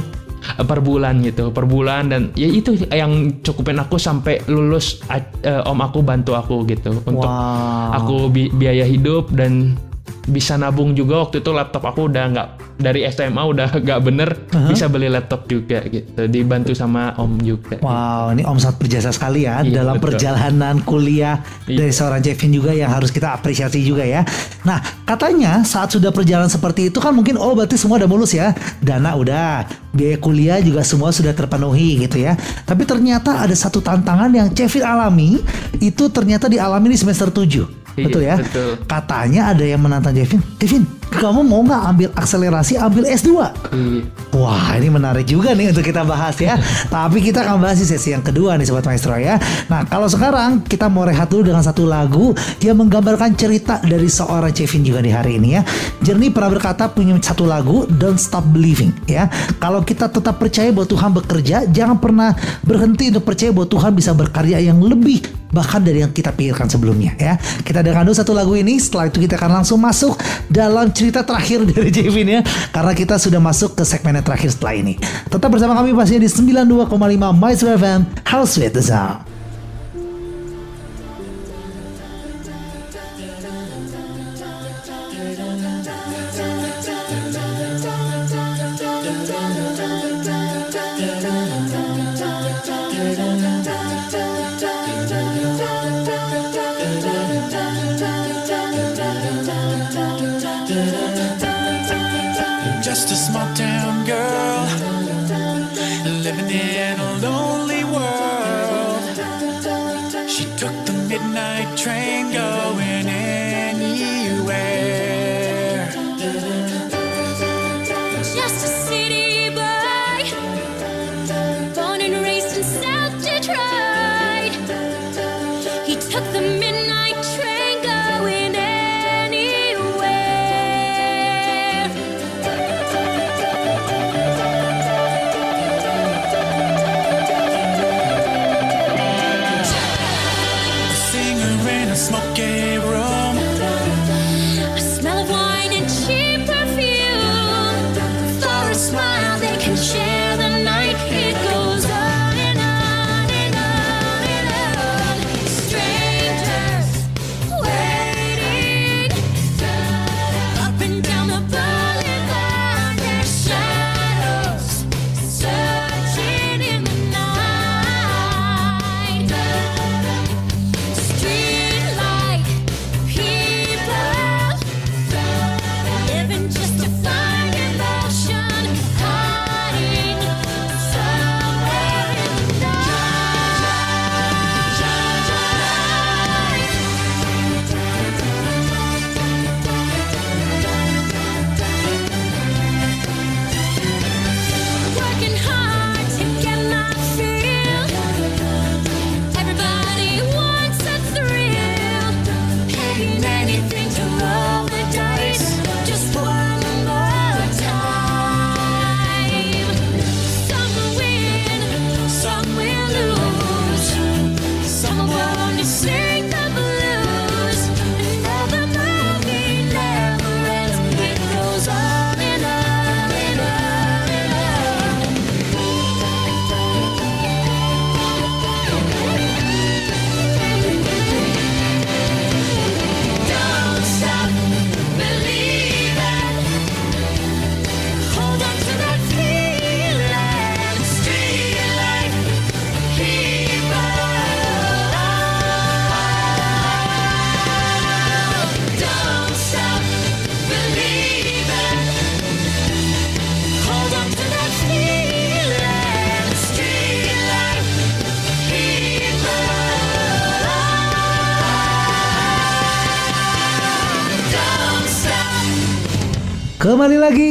per 0.58 0.78
bulan 0.78 1.20
gitu 1.20 1.48
per 1.48 1.64
bulan 1.64 2.08
dan 2.08 2.22
ya 2.34 2.46
itu 2.46 2.74
yang 2.84 3.12
cukupin 3.40 3.78
aku 3.78 3.96
sampai 3.96 4.42
lulus 4.46 4.98
eh, 5.40 5.62
om 5.62 5.78
aku 5.78 6.02
bantu 6.02 6.34
aku 6.34 6.66
gitu 6.66 6.98
untuk 6.98 7.22
Wow. 7.22 7.94
aku 7.94 8.16
bi- 8.28 8.50
biaya 8.50 8.82
hidup 8.82 9.30
dan 9.30 9.78
bisa 10.22 10.54
nabung 10.54 10.94
juga 10.94 11.26
waktu 11.26 11.42
itu 11.42 11.50
laptop 11.50 11.82
aku 11.82 12.06
udah 12.06 12.24
nggak 12.30 12.48
dari 12.78 13.02
SMA 13.06 13.42
udah 13.42 13.68
nggak 13.84 14.00
bener 14.02 14.30
bisa 14.70 14.86
beli 14.86 15.06
laptop 15.06 15.46
juga 15.46 15.82
gitu 15.84 16.26
dibantu 16.26 16.72
sama 16.72 17.14
om 17.18 17.38
juga 17.38 17.78
Wow, 17.82 18.30
ini 18.32 18.42
Om 18.42 18.58
sangat 18.58 18.78
berjasa 18.78 19.10
sekali 19.10 19.44
ya 19.44 19.62
Iya, 19.62 19.82
dalam 19.82 19.98
betul. 19.98 20.14
perjalanan 20.14 20.76
kuliah 20.82 21.42
Iya. 21.66 21.78
dari 21.82 21.92
seorang 21.92 22.20
Jevin 22.22 22.50
juga 22.54 22.70
yang 22.70 22.90
harus 22.90 23.10
kita 23.10 23.34
apresiasi 23.34 23.82
juga 23.82 24.02
ya. 24.02 24.22
Nah, 24.62 24.78
katanya 25.02 25.62
saat 25.62 25.90
sudah 25.90 26.14
perjalanan 26.14 26.46
seperti 26.46 26.90
itu 26.90 26.98
kan 26.98 27.10
mungkin 27.10 27.34
oh 27.34 27.54
berarti 27.54 27.74
semua 27.74 27.98
udah 27.98 28.10
mulus 28.10 28.34
ya. 28.34 28.54
Dana 28.78 29.14
udah, 29.14 29.66
biaya 29.90 30.16
kuliah 30.18 30.58
juga 30.62 30.86
semua 30.86 31.10
sudah 31.10 31.34
terpenuhi 31.34 32.02
gitu 32.02 32.22
ya. 32.22 32.38
Tapi 32.62 32.86
ternyata 32.86 33.42
ada 33.42 33.54
satu 33.54 33.82
tantangan 33.82 34.30
yang 34.30 34.48
Jevin 34.54 34.86
alami 34.86 35.42
itu 35.78 36.04
ternyata 36.08 36.46
dialami 36.46 36.94
di 36.94 36.98
semester 36.98 37.30
7. 37.30 37.81
Iya, 37.96 38.04
betul 38.08 38.22
ya? 38.24 38.36
betul. 38.40 38.70
Katanya 38.88 39.40
ada 39.52 39.64
yang 39.64 39.80
menantang 39.84 40.16
Jevin. 40.16 40.40
Jevin, 40.56 40.82
kamu 41.12 41.40
mau 41.44 41.60
nggak 41.62 41.82
ambil 41.92 42.08
akselerasi 42.16 42.80
ambil 42.80 43.04
S2? 43.08 43.30
Iya. 43.72 44.00
Wah 44.32 44.74
ini 44.80 44.88
menarik 44.88 45.28
juga 45.28 45.52
nih 45.52 45.70
untuk 45.70 45.84
kita 45.84 46.02
bahas 46.08 46.34
ya. 46.40 46.56
Tapi 46.94 47.20
kita 47.20 47.44
akan 47.44 47.60
bahas 47.60 47.78
di 47.78 47.86
sesi 47.86 48.16
yang 48.16 48.24
kedua 48.24 48.56
nih 48.56 48.64
Sobat 48.64 48.88
Maestro 48.88 49.14
ya. 49.20 49.36
Nah 49.68 49.84
kalau 49.84 50.08
sekarang 50.08 50.64
kita 50.64 50.88
mau 50.88 51.04
rehat 51.04 51.28
dulu 51.28 51.52
dengan 51.52 51.60
satu 51.60 51.84
lagu 51.84 52.32
Yang 52.64 52.76
menggambarkan 52.78 53.36
cerita 53.36 53.78
dari 53.84 54.08
seorang 54.08 54.50
Chevin 54.56 54.82
juga 54.82 55.04
di 55.04 55.12
hari 55.12 55.36
ini 55.36 55.48
ya. 55.58 55.62
Jernih 56.00 56.32
pernah 56.32 56.50
berkata 56.56 56.88
punya 56.88 57.14
satu 57.20 57.44
lagu 57.44 57.84
Don't 57.86 58.18
Stop 58.18 58.48
Believing 58.50 58.90
ya. 59.04 59.28
Kalau 59.60 59.84
kita 59.84 60.08
tetap 60.08 60.40
percaya 60.40 60.72
bahwa 60.72 60.88
Tuhan 60.88 61.10
bekerja 61.12 61.56
Jangan 61.68 62.00
pernah 62.00 62.32
berhenti 62.64 63.12
untuk 63.12 63.28
percaya 63.28 63.52
bahwa 63.52 63.68
Tuhan 63.68 63.92
bisa 63.92 64.10
berkarya 64.16 64.58
yang 64.64 64.80
lebih 64.80 65.22
Bahkan 65.52 65.84
dari 65.84 66.00
yang 66.00 66.16
kita 66.16 66.32
pikirkan 66.32 66.64
sebelumnya 66.72 67.12
ya. 67.20 67.36
Kita 67.36 67.84
dengarkan 67.84 68.08
dulu 68.08 68.16
satu 68.16 68.32
lagu 68.32 68.56
ini 68.56 68.80
Setelah 68.80 69.12
itu 69.12 69.20
kita 69.20 69.36
akan 69.36 69.60
langsung 69.60 69.78
masuk 69.84 70.16
dalam 70.48 70.88
cerita 71.02 71.26
terakhir 71.26 71.66
dari 71.70 71.90
Jevin 71.90 72.38
ya 72.38 72.40
Karena 72.70 72.94
kita 72.94 73.18
sudah 73.18 73.42
masuk 73.42 73.74
ke 73.74 73.82
segmen 73.82 74.22
terakhir 74.22 74.54
setelah 74.54 74.78
ini. 74.78 74.94
Tetap 75.26 75.50
bersama 75.50 75.74
kami 75.74 75.90
pastinya 75.90 76.22
di 76.22 76.30
92,5 76.30 76.86
Maestro 77.34 77.68
FM 77.74 78.00
House 78.22 78.54
with 78.60 78.78
the 78.78 78.84
Sound 78.84 79.31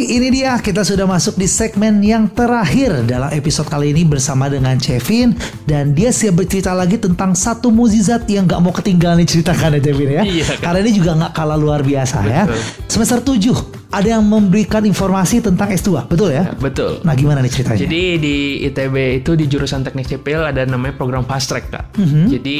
ini 0.07 0.33
dia 0.33 0.57
kita 0.57 0.81
sudah 0.81 1.05
masuk 1.05 1.37
di 1.37 1.45
segmen 1.45 2.01
yang 2.01 2.25
terakhir 2.31 3.05
dalam 3.05 3.29
episode 3.29 3.69
kali 3.69 3.93
ini 3.93 4.01
bersama 4.07 4.49
dengan 4.49 4.79
Chevin 4.81 5.37
dan 5.69 5.93
dia 5.93 6.09
siap 6.09 6.41
bercerita 6.41 6.73
lagi 6.73 6.97
tentang 6.97 7.37
satu 7.37 7.69
mukjizat 7.69 8.25
yang 8.25 8.49
gak 8.49 8.61
mau 8.63 8.73
ketinggalan 8.73 9.21
diceritakan 9.21 9.77
ya 9.77 9.81
Chevin 9.83 10.09
ya. 10.09 10.23
Iya, 10.25 10.43
kan? 10.47 10.57
Karena 10.63 10.79
ini 10.81 10.91
juga 10.95 11.11
nggak 11.17 11.33
kalah 11.37 11.57
luar 11.59 11.81
biasa 11.85 12.17
ya. 12.25 12.41
Betul. 12.49 12.61
Semester 12.89 13.19
7 13.21 13.91
ada 13.91 14.07
yang 14.07 14.23
memberikan 14.23 14.81
informasi 14.87 15.43
tentang 15.43 15.67
S2, 15.67 16.07
betul 16.07 16.31
ya? 16.31 16.47
betul 16.55 17.03
Nah 17.03 17.11
gimana 17.11 17.43
nih 17.43 17.51
ceritanya? 17.51 17.83
Jadi 17.83 18.03
di 18.23 18.35
ITB 18.71 18.95
itu 19.19 19.35
di 19.35 19.45
jurusan 19.51 19.83
teknik 19.83 20.07
sipil 20.07 20.47
ada 20.47 20.63
namanya 20.63 20.95
program 20.95 21.27
fast 21.27 21.51
track 21.51 21.67
kak. 21.67 21.85
Jadi 22.31 22.59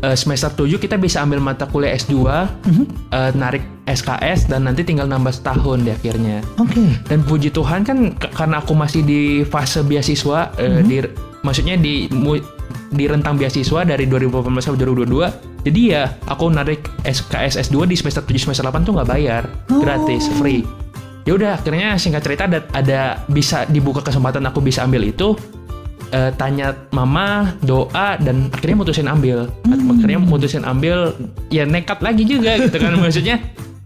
eh, 0.00 0.14
semester 0.14 0.50
7 0.50 0.76
kita 0.76 0.94
bisa 0.94 1.20
ambil 1.20 1.38
mata 1.38 1.64
kuliah 1.64 1.92
S2, 1.92 2.14
eh, 2.14 3.30
narik 3.32 3.62
SKS 3.84 4.46
dan 4.46 4.64
nanti 4.64 4.82
tinggal 4.82 5.04
nambah 5.04 5.30
setahun 5.30 5.80
di 5.80 5.90
akhirnya. 5.90 6.44
Oke. 6.56 6.78
Dan 7.04 7.22
puji 7.22 7.48
Tuhan 7.48 7.82
kan 7.82 7.98
karena 8.14 8.58
aku 8.58 8.72
masih 8.72 9.00
di 9.00 9.20
fase 9.42 9.80
beasiswa, 9.80 10.52
eh, 10.54 10.82
di 10.82 10.96
maksudnya 11.40 11.74
di 11.74 12.06
mu- 12.10 12.42
di 12.88 13.04
rentang 13.04 13.36
beasiswa 13.36 13.84
dari 13.84 14.04
2018 14.04 14.64
sampai 14.64 14.80
2022 14.80 15.28
Jadi 15.58 15.90
ya 15.90 16.08
aku 16.24 16.48
narik 16.48 16.86
SKS 17.02 17.60
S2 17.60 17.84
di 17.84 17.92
semester 17.92 18.22
7 18.22 18.40
semester 18.40 18.64
8 18.64 18.80
tuh 18.80 18.94
nggak 18.94 19.04
bayar, 19.06 19.42
Oh. 19.68 19.82
gratis, 19.82 20.30
free. 20.32 20.64
Ya 21.26 21.36
udah 21.36 21.60
akhirnya 21.60 21.92
singkat 21.94 22.24
cerita 22.24 22.48
ada, 22.48 22.64
ada 22.72 23.00
bisa 23.28 23.66
dibuka 23.66 24.00
kesempatan 24.00 24.40
aku 24.46 24.64
bisa 24.64 24.80
ambil 24.80 25.04
itu 25.04 25.36
eh, 26.10 26.30
tanya 26.34 26.72
mama, 26.90 27.52
doa 27.60 28.16
dan 28.16 28.48
akhirnya 28.48 28.76
mutusin 28.76 29.06
ambil. 29.06 29.48
Akhirnya 29.66 30.18
mutusin 30.18 30.62
ambil 30.62 31.12
ya 31.48 31.64
nekat 31.64 32.00
lagi 32.00 32.22
juga 32.22 32.56
gitu 32.58 32.76
kan 32.76 32.96
maksudnya 33.02 33.38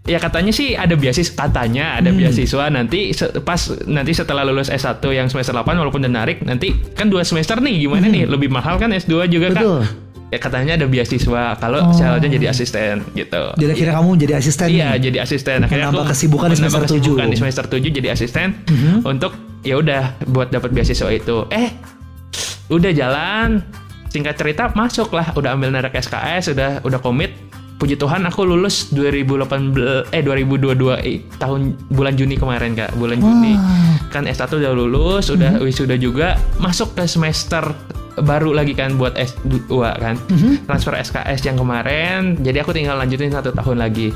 Ya 0.03 0.19
katanya 0.19 0.51
sih 0.51 0.75
ada 0.75 0.99
beasiswa 0.99 1.31
katanya 1.31 1.95
ada 1.95 2.11
beasiswa 2.11 2.67
nanti 2.67 3.15
pas 3.39 3.55
nanti 3.87 4.11
setelah 4.11 4.43
lulus 4.43 4.67
S1 4.67 4.99
yang 5.07 5.31
semester 5.31 5.55
8 5.55 5.63
walaupun 5.63 6.03
udah 6.03 6.11
narik 6.11 6.43
nanti 6.43 6.75
kan 6.91 7.07
dua 7.07 7.23
semester 7.23 7.63
nih 7.63 7.87
gimana 7.87 8.11
nih 8.11 8.27
lebih 8.27 8.51
mahal 8.51 8.75
kan 8.75 8.91
S2 8.91 9.31
juga 9.31 9.55
Betul. 9.55 9.87
kan 9.87 10.03
ya 10.27 10.39
katanya 10.43 10.75
ada 10.75 10.91
beasiswa 10.91 11.55
kalau 11.55 11.79
Oh. 11.87 11.95
syaratnya 11.95 12.35
jadi 12.35 12.51
asisten 12.51 12.99
gitu 13.15 13.55
Jadi 13.55 13.71
akhirnya 13.71 13.93
kamu 13.95 14.09
jadi 14.19 14.33
asisten. 14.35 14.67
Iya, 14.67 14.89
nih? 14.91 14.99
jadi 14.99 15.17
asisten. 15.23 15.57
Akhirnya 15.61 15.87
Menambah 15.87 16.03
aku 16.03 16.11
kesibukan 16.11 16.47
di 16.51 16.57
semester 16.59 16.81
kesibukan 16.83 17.23
7. 17.23 17.31
di 17.31 17.37
semester 17.39 17.65
7 17.71 17.87
jadi 17.95 18.07
asisten 18.11 18.47
untuk 19.07 19.31
ya 19.63 19.79
udah 19.79 20.03
buat 20.27 20.51
dapat 20.51 20.75
beasiswa 20.75 21.07
itu. 21.15 21.47
Eh, 21.47 21.71
udah 22.69 22.91
jalan. 22.93 23.63
Singkat 24.07 24.35
cerita 24.37 24.63
masuk 24.77 25.09
lah, 25.11 25.33
udah 25.33 25.57
ambil 25.57 25.73
narik 25.73 25.97
SKS, 25.97 26.53
udah 26.53 26.85
udah 26.85 26.99
komit. 27.01 27.33
Puji 27.73 27.97
Tuhan 27.97 28.23
aku 28.23 28.45
lulus 28.45 28.93
2018 28.93 30.07
eh 30.13 30.21
2022 30.21 30.93
eh, 31.01 31.19
tahun 31.35 31.73
bulan 31.89 32.13
Juni 32.13 32.37
kemarin 32.37 32.77
Kak, 32.77 32.95
bulan 32.95 33.17
Juni. 33.17 33.57
Kan 34.07 34.29
S1 34.29 34.47
udah 34.53 34.71
lulus, 34.71 35.33
udah 35.33 35.57
Mhm. 35.57 35.65
wisuda 35.65 35.97
juga, 35.97 36.37
masuk 36.61 36.93
ke 36.93 37.09
semester 37.09 37.65
baru 38.13 38.53
lagi 38.53 38.77
kan 38.77 38.93
buat 38.95 39.17
S2 39.17 39.97
kan. 39.97 40.15
Mhm. 40.29 40.69
Transfer 40.69 40.93
SKS 40.95 41.43
yang 41.43 41.57
kemarin, 41.57 42.37
jadi 42.39 42.61
aku 42.61 42.71
tinggal 42.71 42.95
lanjutin 42.95 43.33
satu 43.33 43.49
tahun 43.49 43.81
lagi. 43.81 44.13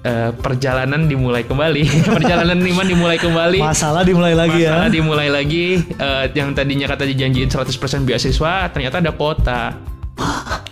Eh, 0.00 0.32
perjalanan 0.32 1.04
dimulai 1.04 1.44
kembali, 1.44 1.84
perjalanan 2.16 2.56
iman 2.56 2.86
dimulai 2.88 3.20
kembali. 3.20 3.60
Masalah 3.60 4.00
dimulai 4.00 4.32
lagi 4.32 4.64
Masalah 4.64 4.88
ya. 4.88 4.96
dimulai 4.96 5.28
lagi 5.28 5.76
eh, 5.76 6.24
yang 6.32 6.56
tadinya 6.56 6.88
kata 6.88 7.04
dijanjiin 7.04 7.52
100% 7.52 8.08
beasiswa 8.08 8.72
ternyata 8.72 9.04
ada 9.04 9.12
kuota. 9.12 9.76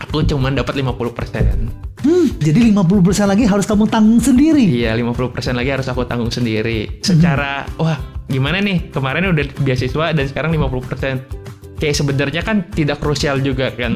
Aku 0.09 0.24
cuman 0.24 0.57
dapat 0.57 0.81
50%. 0.81 2.01
Hmm, 2.09 2.26
jadi 2.41 2.72
50% 2.72 3.29
lagi 3.29 3.45
harus 3.45 3.68
kamu 3.68 3.85
tanggung 3.93 4.16
sendiri. 4.24 4.64
Iya, 4.64 4.97
50% 4.97 5.61
lagi 5.61 5.70
harus 5.76 5.85
aku 5.93 6.09
tanggung 6.09 6.33
sendiri. 6.33 7.05
Secara 7.05 7.68
wah, 7.76 8.01
gimana 8.33 8.64
nih? 8.64 8.89
Kemarin 8.89 9.29
udah 9.29 9.45
beasiswa 9.61 10.16
dan 10.16 10.24
sekarang 10.24 10.57
50%. 10.57 11.76
Kayak 11.76 11.95
sebenarnya 12.01 12.41
kan 12.41 12.64
tidak 12.72 13.05
krusial 13.05 13.45
juga 13.45 13.68
kan. 13.76 13.93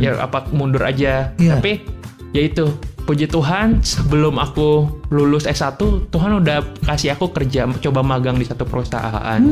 Ya 0.00 0.16
apa 0.16 0.48
mundur 0.56 0.80
aja. 0.88 1.36
Iya. 1.36 1.60
Tapi 1.60 1.84
ya 2.32 2.42
itu 2.48 2.70
puji 3.10 3.26
Tuhan 3.26 3.82
sebelum 3.82 4.38
aku 4.38 4.86
lulus 5.10 5.42
S1 5.42 5.82
Tuhan 6.14 6.30
udah 6.38 6.62
kasih 6.86 7.18
aku 7.18 7.34
kerja 7.34 7.66
coba 7.82 8.06
magang 8.06 8.38
di 8.38 8.46
satu 8.46 8.62
perusahaan. 8.62 9.42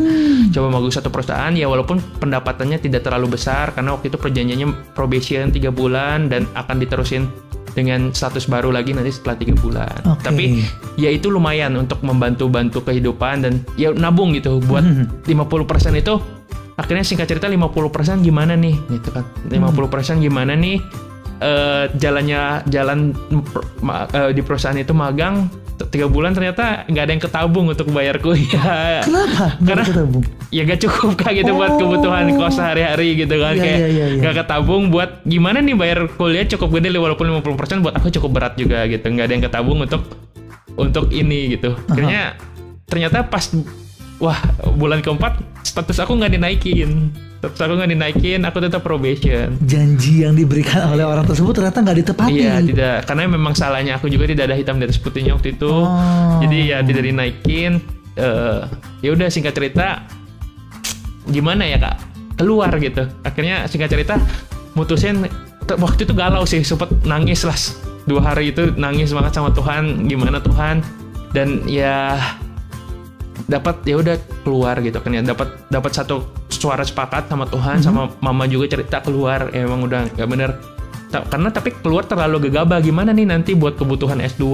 Coba 0.55 0.67
magang 0.71 0.87
di 0.87 0.95
satu 0.95 1.11
perusahaan 1.11 1.51
ya 1.51 1.67
walaupun 1.67 1.99
pendapatannya 2.23 2.79
tidak 2.79 3.03
terlalu 3.03 3.35
besar 3.35 3.75
karena 3.75 3.99
waktu 3.99 4.15
itu 4.15 4.19
perjanjiannya 4.23 4.95
probation 4.95 5.51
tiga 5.51 5.75
bulan 5.75 6.31
dan 6.31 6.47
akan 6.55 6.79
diterusin 6.79 7.27
dengan 7.75 8.15
status 8.15 8.47
baru 8.47 8.71
lagi 8.71 8.95
nanti 8.95 9.11
setelah 9.11 9.35
tiga 9.35 9.59
bulan. 9.59 10.07
Oke. 10.07 10.23
tapi 10.23 10.63
ya 10.95 11.11
itu 11.11 11.27
lumayan 11.27 11.75
untuk 11.75 11.99
membantu-bantu 12.07 12.87
kehidupan 12.87 13.43
dan 13.43 13.67
ya 13.75 13.91
nabung 13.91 14.39
gitu. 14.39 14.63
Buat 14.63 14.87
50% 15.27 15.99
itu 15.99 16.15
akhirnya 16.79 17.03
singkat 17.03 17.27
cerita 17.27 17.51
50% 17.51 18.23
gimana 18.23 18.55
nih 18.55 18.79
gitu 18.87 19.11
kan. 19.11 19.27
50% 19.51 20.23
gimana 20.23 20.55
nih 20.55 20.79
eh, 21.39 21.84
jalannya 21.95 22.43
jalan 22.66 23.14
eh, 24.11 24.30
di 24.30 24.41
perusahaan 24.41 24.74
itu 24.74 24.91
magang 24.91 25.47
tiga 25.89 26.05
bulan 26.05 26.34
ternyata 26.34 26.82
nggak 26.84 27.01
ada 27.01 27.12
yang 27.12 27.22
ketabung 27.22 27.66
untuk 27.66 27.86
bayar 27.89 28.18
kuliah 28.18 28.99
Kenapa? 29.01 29.57
Karena- 29.62 29.86
ketabung? 29.86 30.24
ya 30.49 30.64
gak 30.64 30.80
cukup 30.80 31.11
kak 31.14 31.32
gitu 31.34 31.53
buat 31.53 31.70
Oh. 31.70 31.78
kebutuhan 31.78 32.24
kos 32.34 32.57
sehari-hari 32.57 33.14
gitu 33.16 33.36
kan 33.36 33.53
Iya, 33.53 33.62
kayak 33.62 33.78
iya, 33.78 33.89
iya, 33.89 34.07
iya. 34.11 34.20
gak 34.20 34.34
ketabung 34.43 34.89
buat 34.89 35.22
gimana 35.22 35.61
nih 35.61 35.76
bayar 35.76 36.11
kuliah 36.11 36.49
cukup 36.49 36.68
gede 36.74 36.97
walaupun 36.97 37.30
50% 37.30 37.78
buat 37.78 37.95
aku 37.95 38.11
cukup 38.11 38.30
berat 38.32 38.55
juga 38.57 38.82
gitu 38.84 39.07
nggak 39.07 39.24
ada 39.24 39.32
yang 39.32 39.45
ketabung 39.45 39.78
untuk 39.78 40.03
untuk 40.74 41.12
ini 41.12 41.55
gitu 41.55 41.76
akhirnya 41.84 42.34
ternyata 42.84 43.22
pas 43.22 43.45
wah 44.19 44.39
bulan 44.75 45.03
keempat 45.03 45.39
status 45.62 45.99
aku 46.03 46.19
nggak 46.19 46.35
dinaikin. 46.39 47.11
Status 47.39 47.61
aku 47.62 47.73
nggak 47.79 47.91
dinaikin 47.95 48.41
aku 48.43 48.59
tetap 48.59 48.83
probation. 48.83 49.55
Janji 49.62 50.27
yang 50.27 50.35
diberikan 50.35 50.91
oleh 50.91 51.07
orang 51.07 51.23
tersebut 51.23 51.55
ternyata 51.55 51.79
nggak 51.83 51.99
ditepati. 52.03 52.35
Iya 52.35 52.55
tidak. 52.62 52.99
Karena 53.07 53.23
memang 53.31 53.55
salahnya 53.55 53.99
aku 53.99 54.11
juga 54.11 54.27
tidak 54.27 54.51
ada 54.51 54.57
hitam 54.59 54.83
di 54.83 54.85
atas 54.91 54.99
putihnya 54.99 55.39
waktu 55.39 55.55
itu. 55.55 55.71
Oh. 55.71 56.43
jadi 56.43 56.59
ya 56.75 56.79
tidak 56.83 57.03
dinaikin. 57.07 57.79
Eh, 58.19 58.62
ya 59.07 59.14
udah 59.14 59.31
singkat 59.31 59.55
cerita 59.55 60.03
gimana 61.31 61.62
ya 61.62 61.79
kak? 61.79 61.97
Keluar 62.35 62.75
gitu. 62.83 63.07
Akhirnya 63.23 63.71
singkat 63.71 63.95
cerita 63.95 64.19
mutusin 64.75 65.27
waktu 65.79 66.07
itu 66.07 66.14
galau 66.16 66.43
sih 66.43 66.66
sempet 66.66 66.91
nangis 67.07 67.47
lah. 67.47 67.59
Dua 68.09 68.25
hari 68.25 68.51
itu 68.51 68.73
nangis 68.75 69.12
banget 69.12 69.37
sama 69.37 69.55
Tuhan 69.55 70.09
gimana 70.11 70.43
Tuhan? 70.43 70.83
Dan 71.37 71.69
ya 71.69 72.16
dapat 73.49 73.80
ya 73.82 73.96
udah 73.96 74.14
keluar 74.42 74.76
gitu 74.78 75.01
kan 75.01 75.11
ya. 75.11 75.22
Dapat 75.24 75.49
dapat 75.66 75.90
satu 75.90 76.22
suara 76.49 76.84
sepakat 76.84 77.26
sama 77.26 77.44
Tuhan 77.44 77.80
sama 77.80 78.12
mama 78.20 78.44
juga 78.44 78.68
cerita 78.70 79.01
keluar. 79.01 79.49
Ya, 79.51 79.64
emang 79.64 79.82
udah 79.82 80.07
nggak 80.12 80.28
bener. 80.28 80.51
Ta- 81.09 81.24
karena 81.24 81.49
tapi 81.49 81.72
keluar 81.74 82.05
terlalu 82.05 82.46
gegabah. 82.46 82.78
Gimana 82.78 83.11
nih 83.11 83.24
nanti 83.24 83.57
buat 83.57 83.74
kebutuhan 83.74 84.20
S2 84.20 84.44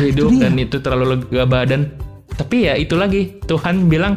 hidup 0.00 0.30
itu 0.30 0.38
dan 0.38 0.54
itu 0.54 0.78
terlalu 0.78 1.26
gegabah. 1.26 1.66
Dan 1.66 1.90
tapi 2.30 2.64
ya 2.64 2.74
itu 2.74 2.94
lagi 2.94 3.34
Tuhan 3.44 3.86
bilang 3.86 4.14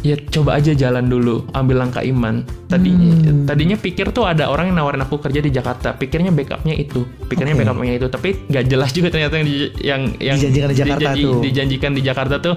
ya 0.00 0.14
coba 0.30 0.54
aja 0.54 0.70
jalan 0.70 1.10
dulu 1.10 1.42
ambil 1.50 1.82
langkah 1.82 1.98
iman. 2.00 2.46
Tadi 2.66 2.90
Hmm. 2.94 3.42
tadinya 3.42 3.74
pikir 3.74 4.10
tuh 4.10 4.22
ada 4.22 4.46
orang 4.46 4.70
yang 4.70 4.78
nawarin 4.78 5.02
aku 5.02 5.18
kerja 5.18 5.42
di 5.42 5.50
Jakarta. 5.50 5.90
Pikirnya 5.92 6.30
backupnya 6.30 6.74
itu. 6.74 7.02
Pikirnya 7.26 7.54
Oke. 7.54 7.66
backupnya 7.66 7.94
itu. 7.96 8.06
Tapi 8.06 8.28
nggak 8.46 8.64
jelas 8.64 8.90
juga 8.90 9.08
ternyata 9.10 9.34
yang 9.34 9.48
yang 9.76 10.02
yang 10.22 10.36
Dijanjikan 10.38 10.70
di 10.70 10.76
Jakarta 10.76 11.00
dijanji- 11.02 11.24
tuh. 11.26 11.40
dijanjikan 11.42 11.90
di 11.90 12.02
Jakarta 12.02 12.36
tuh 12.38 12.54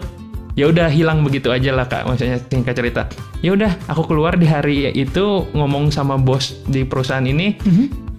ya 0.60 0.68
udah 0.68 0.92
hilang 0.92 1.24
begitu 1.24 1.48
aja 1.56 1.72
lah 1.72 1.88
kak. 1.88 2.04
Maksudnya 2.04 2.44
singkat 2.52 2.76
cerita. 2.76 3.08
Ya 3.40 3.56
udah 3.56 3.72
aku 3.88 4.12
keluar 4.12 4.36
di 4.36 4.44
hari 4.44 4.92
itu 4.92 5.48
ngomong 5.56 5.88
sama 5.96 6.20
bos 6.20 6.60
di 6.68 6.84
perusahaan 6.84 7.24
ini. 7.24 7.56
Mhm. 7.64 8.12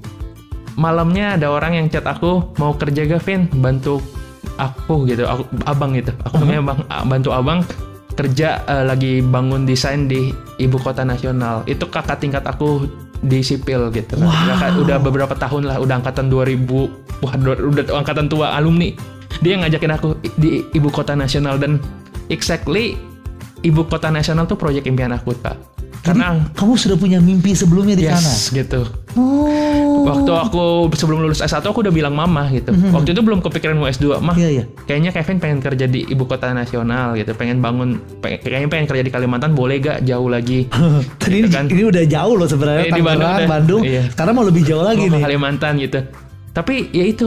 malamnya 0.80 1.36
ada 1.36 1.52
orang 1.52 1.76
yang 1.76 1.86
chat 1.92 2.08
aku 2.08 2.56
mau 2.56 2.72
kerja 2.72 3.04
Gavin 3.04 3.52
bantu 3.60 4.00
aku 4.56 5.04
gitu. 5.04 5.28
Aku 5.28 5.44
abang 5.68 5.92
gitu. 5.92 6.08
Aku 6.24 6.40
namanya 6.40 6.72
bang 6.72 6.80
ah, 6.88 7.04
bantu 7.04 7.36
abang 7.36 7.60
kerja 8.16 8.64
eh, 8.64 8.84
lagi 8.88 9.20
bangun 9.20 9.68
desain 9.68 10.08
di 10.08 10.32
ibu 10.56 10.80
kota 10.80 11.04
nasional. 11.04 11.68
Itu 11.68 11.84
kakak 11.92 12.24
tingkat 12.24 12.48
aku 12.48 12.88
di 13.20 13.44
sipil 13.44 13.92
gitu 13.92 14.16
kan. 14.16 14.56
Kakak 14.56 14.80
udah 14.80 14.96
beberapa 15.04 15.34
tahun 15.36 15.68
lah 15.68 15.76
udah 15.84 16.00
angkatan 16.00 16.32
2000 16.32 16.64
wah 17.20 17.34
udah 17.36 17.84
angkatan 18.00 18.32
tua 18.32 18.56
alumni. 18.56 18.88
Dia 19.44 19.60
yang 19.60 19.68
ngajakin 19.68 19.92
aku 20.00 20.16
di 20.40 20.64
ibu 20.72 20.88
kota 20.88 21.12
nasional 21.12 21.60
dan 21.60 21.76
exactly 22.30 22.96
ibu 23.60 23.84
kota 23.84 24.08
nasional 24.08 24.46
tuh 24.46 24.54
proyek 24.54 24.86
impian 24.86 25.10
aku 25.10 25.36
kak 25.36 25.58
karena 26.00 26.48
Kamu 26.56 26.80
sudah 26.80 26.96
punya 26.96 27.20
mimpi 27.20 27.52
sebelumnya 27.52 27.92
di 27.92 28.08
sana. 28.08 28.24
yes 28.24 28.48
gitu 28.48 28.88
Oh. 29.10 30.06
Waktu 30.06 30.30
aku 30.30 30.62
sebelum 30.94 31.20
lulus 31.20 31.42
S1 31.42 31.60
aku 31.60 31.82
udah 31.82 31.90
bilang 31.90 32.14
mama 32.14 32.46
gitu. 32.48 32.70
Waktu 32.88 33.10
itu 33.10 33.20
belum 33.20 33.42
kepikiran 33.42 33.74
mau 33.74 33.84
S2, 33.84 34.16
mah. 34.16 34.32
Iya, 34.32 34.48
iya. 34.48 34.64
Kayaknya 34.80 35.10
Kevin 35.12 35.36
pengen 35.36 35.58
kerja 35.60 35.84
di 35.84 36.06
ibu 36.06 36.24
kota 36.24 36.46
nasional 36.50 37.12
gitu, 37.14 37.34
pengen 37.34 37.58
bangun 37.58 37.98
pengen, 38.16 38.38
kayaknya 38.40 38.70
pengen 38.70 38.86
kerja 38.86 39.02
di 39.02 39.10
Kalimantan 39.10 39.50
boleh 39.50 39.76
gak 39.76 39.98
jauh 40.04 40.30
lagi. 40.30 40.70
Tadi 41.20 41.34
ini, 41.34 41.42
Gitu 41.42 41.50
kan. 41.50 41.64
ini 41.66 41.82
udah 41.84 42.04
jauh 42.06 42.34
loh 42.34 42.46
sebenarnya 42.46 42.84
Eh, 42.86 42.94
di 42.94 43.02
Bandung 43.02 43.28
udah. 43.28 43.48
Bandung. 43.50 43.82
Iya. 43.82 44.02
Sekarang 44.08 44.32
mau 44.32 44.46
lebih 44.46 44.62
jauh 44.62 44.80
lagi 44.80 45.04
Mau 45.04 45.12
nih. 45.12 45.22
Kalimantan 45.26 45.72
gitu. 45.76 46.00
Tapi 46.50 46.74
ya 46.92 47.04
itu 47.04 47.26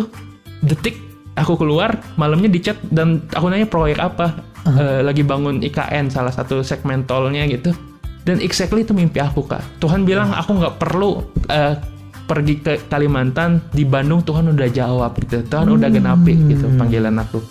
detik 0.61 0.95
aku 1.35 1.53
keluar 1.55 1.99
malamnya 2.15 2.47
di 2.47 2.57
chat 2.57 2.79
dan 2.87 3.27
aku 3.29 3.45
nanya 3.49 3.67
proyek 3.67 3.99
apa 3.99 4.39
Eh, 4.63 5.03
lagi 5.03 5.27
bangun 5.27 5.59
IKN 5.59 6.07
salah 6.07 6.31
satu 6.31 6.63
segmen 6.63 7.03
tolnya 7.03 7.43
gitu. 7.45 7.75
Dan 8.23 8.39
exactly 8.39 8.87
itu 8.87 8.95
mimpi 8.95 9.19
aku 9.19 9.43
kak. 9.43 9.59
Tuhan 9.83 10.07
bilang 10.07 10.31
aku 10.31 10.55
nggak 10.55 10.79
perlu 10.79 11.19
eh, 11.51 11.75
pergi 12.23 12.63
ke 12.63 12.73
Kalimantan 12.87 13.59
di 13.75 13.83
Bandung 13.83 14.23
Tuhan 14.23 14.47
udah 14.47 14.69
jawab 14.71 15.19
gitu. 15.19 15.43
Tuhan 15.43 15.67
udah 15.67 15.91
genapi 15.91 16.33
gitu 16.47 16.71
panggilan 16.79 17.19
aku. 17.19 17.43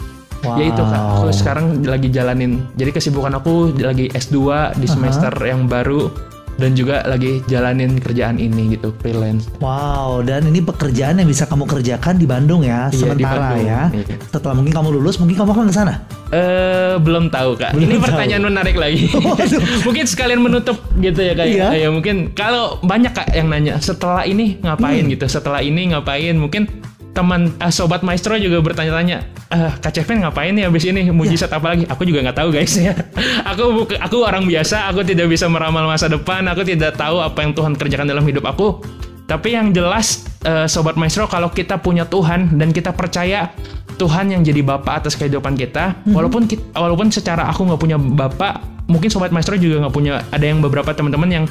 Ya 0.43 0.65
itu 0.65 0.83
kak. 0.83 1.01
Aku 1.13 1.29
Wow. 1.29 1.37
sekarang 1.37 1.65
lagi 1.85 2.09
jalanin 2.09 2.65
jadi 2.75 2.91
kesibukan 2.91 3.37
aku 3.37 3.77
lagi 3.79 4.09
S2 4.11 4.73
di 4.75 4.89
semester 4.89 5.31
yang 5.39 5.69
baru 5.69 6.09
dan 6.55 6.73
juga 6.73 7.01
lagi 7.05 7.41
jalanin 7.47 7.97
kerjaan 7.97 8.37
ini 8.37 8.75
gitu 8.75 8.93
freelance. 8.97 9.49
Wow, 9.59 10.21
dan 10.21 10.45
ini 10.45 10.61
pekerjaan 10.61 11.17
yang 11.17 11.27
bisa 11.27 11.45
kamu 11.45 11.65
kerjakan 11.65 12.17
di 12.17 12.25
Bandung 12.25 12.63
ya, 12.63 12.87
Iya, 12.87 12.93
di 12.93 12.97
sementara 12.99 13.41
Bandung, 13.51 13.65
ya. 13.65 13.83
iya. 13.91 14.17
Setelah 14.29 14.55
mungkin 14.55 14.73
kamu 14.73 14.89
lulus, 14.93 15.17
mungkin 15.17 15.37
kamu 15.37 15.51
akan 15.51 15.67
ke 15.67 15.75
sana. 15.75 15.95
Eh 16.29 16.97
belum 16.97 17.29
tahu 17.29 17.51
kak. 17.55 17.73
Belum 17.73 17.85
ini 17.85 17.97
tahu. 17.97 18.05
pertanyaan 18.07 18.43
menarik 18.43 18.77
lagi. 18.77 19.05
mungkin 19.87 20.05
sekalian 20.05 20.41
menutup 20.41 20.81
gitu 20.97 21.21
ya 21.21 21.33
kak. 21.33 21.45
Iya. 21.45 21.67
Ya 21.77 21.89
mungkin 21.89 22.33
kalau 22.33 22.81
banyak 22.81 23.13
kak 23.13 23.29
yang 23.33 23.49
nanya 23.49 23.77
setelah 23.79 24.25
ini 24.25 24.57
ngapain 24.59 25.05
Hmm. 25.05 25.13
gitu. 25.13 25.25
Setelah 25.29 25.61
ini 25.61 25.93
ngapain? 25.93 26.33
Mungkin 26.33 26.69
teman 27.13 27.53
eh, 27.61 27.73
sobat 27.73 28.01
maestro 28.01 28.35
juga 28.41 28.59
bertanya-tanya, 28.65 29.19
eh 29.53 29.73
Kak 29.85 29.93
ngapain 29.93 30.57
nih 30.57 30.65
abis 30.65 30.89
ini 30.89 31.13
mujizat 31.13 31.53
apa 31.53 31.77
lagi? 31.77 31.85
Aku 31.85 32.09
juga 32.09 32.25
nggak 32.25 32.37
tahu 32.41 32.49
guys 32.57 32.73
ya. 32.73 32.97
aku 33.53 33.85
buka- 33.85 34.01
aku 34.01 34.25
orang 34.25 34.49
biasa, 34.49 34.89
aku 34.89 35.05
tidak 35.05 35.29
bisa 35.29 35.45
meramal 35.47 35.85
masa 35.85 36.09
depan, 36.09 36.41
aku 36.49 36.65
tidak 36.65 36.97
tahu 36.97 37.21
apa 37.21 37.45
yang 37.45 37.53
Tuhan 37.53 37.73
kerjakan 37.77 38.09
dalam 38.09 38.25
hidup 38.25 38.49
aku. 38.49 38.81
Tapi 39.29 39.55
yang 39.55 39.71
jelas 39.77 40.25
eh, 40.45 40.65
sobat 40.65 40.97
maestro 40.97 41.29
kalau 41.29 41.53
kita 41.53 41.77
punya 41.79 42.09
Tuhan 42.09 42.57
dan 42.57 42.73
kita 42.73 42.97
percaya 42.97 43.53
Tuhan 44.01 44.33
yang 44.33 44.41
jadi 44.41 44.65
bapak 44.65 45.05
atas 45.05 45.15
kehidupan 45.15 45.53
kita, 45.55 46.01
walaupun 46.17 46.49
kit- 46.49 46.65
walaupun 46.73 47.13
secara 47.13 47.45
aku 47.53 47.69
nggak 47.69 47.81
punya 47.81 48.01
bapak, 48.01 48.65
mungkin 48.89 49.13
sobat 49.13 49.31
maestro 49.31 49.55
juga 49.61 49.85
nggak 49.85 49.95
punya. 49.95 50.25
Ada 50.33 50.49
yang 50.49 50.65
beberapa 50.65 50.91
teman-teman 50.97 51.29
yang 51.29 51.45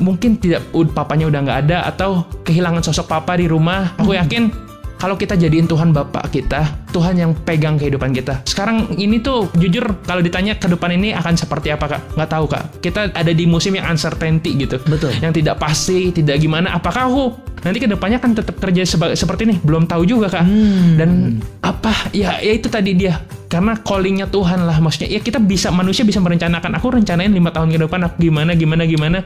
mungkin 0.00 0.40
tidak 0.40 0.64
papanya 0.92 1.28
udah 1.28 1.40
nggak 1.44 1.58
ada 1.68 1.78
atau 1.84 2.24
kehilangan 2.48 2.80
sosok 2.80 3.12
papa 3.12 3.36
di 3.36 3.44
rumah. 3.44 3.92
Aku 4.00 4.16
yakin 4.16 4.65
kalau 4.96 5.14
kita 5.14 5.36
jadiin 5.36 5.68
Tuhan 5.68 5.92
bapak 5.92 6.32
kita, 6.32 6.85
Tuhan 6.96 7.20
yang 7.20 7.36
pegang 7.36 7.76
kehidupan 7.76 8.16
kita. 8.16 8.40
Sekarang 8.48 8.88
ini 8.96 9.20
tuh 9.20 9.52
jujur 9.52 9.84
kalau 10.08 10.24
ditanya 10.24 10.56
ke 10.56 10.64
depan 10.64 10.96
ini 10.96 11.12
akan 11.12 11.36
seperti 11.36 11.68
apa 11.68 11.84
kak? 11.92 12.00
Nggak 12.16 12.30
tahu 12.32 12.44
kak. 12.48 12.64
Kita 12.80 13.12
ada 13.12 13.32
di 13.36 13.44
musim 13.44 13.76
yang 13.76 13.92
uncertainty 13.92 14.56
gitu. 14.64 14.80
Betul. 14.88 15.12
Yang 15.20 15.44
tidak 15.44 15.60
pasti, 15.60 16.08
tidak 16.16 16.40
gimana. 16.40 16.72
Apakah 16.72 17.12
aku 17.12 17.36
nanti 17.60 17.84
ke 17.84 17.88
depannya 17.90 18.16
kan 18.16 18.32
tetap 18.32 18.56
kerja 18.56 18.80
seperti 19.12 19.44
ini? 19.44 19.60
Belum 19.60 19.84
tahu 19.84 20.08
juga 20.08 20.32
kak. 20.32 20.48
Dan 20.96 21.36
apa? 21.60 22.08
Ya, 22.16 22.40
ya 22.40 22.56
itu 22.56 22.72
tadi 22.72 22.96
dia. 22.96 23.20
Karena 23.52 23.76
callingnya 23.76 24.26
Tuhan 24.32 24.64
lah 24.64 24.80
maksudnya. 24.80 25.12
Ya 25.12 25.20
kita 25.20 25.36
bisa 25.36 25.68
manusia 25.68 26.08
bisa 26.08 26.18
merencanakan. 26.24 26.80
Aku 26.80 26.96
rencanain 26.96 27.28
lima 27.28 27.52
tahun 27.52 27.76
ke 27.76 27.84
depan 27.84 28.08
aku 28.08 28.24
gimana 28.24 28.56
gimana 28.56 28.88
gimana. 28.88 29.20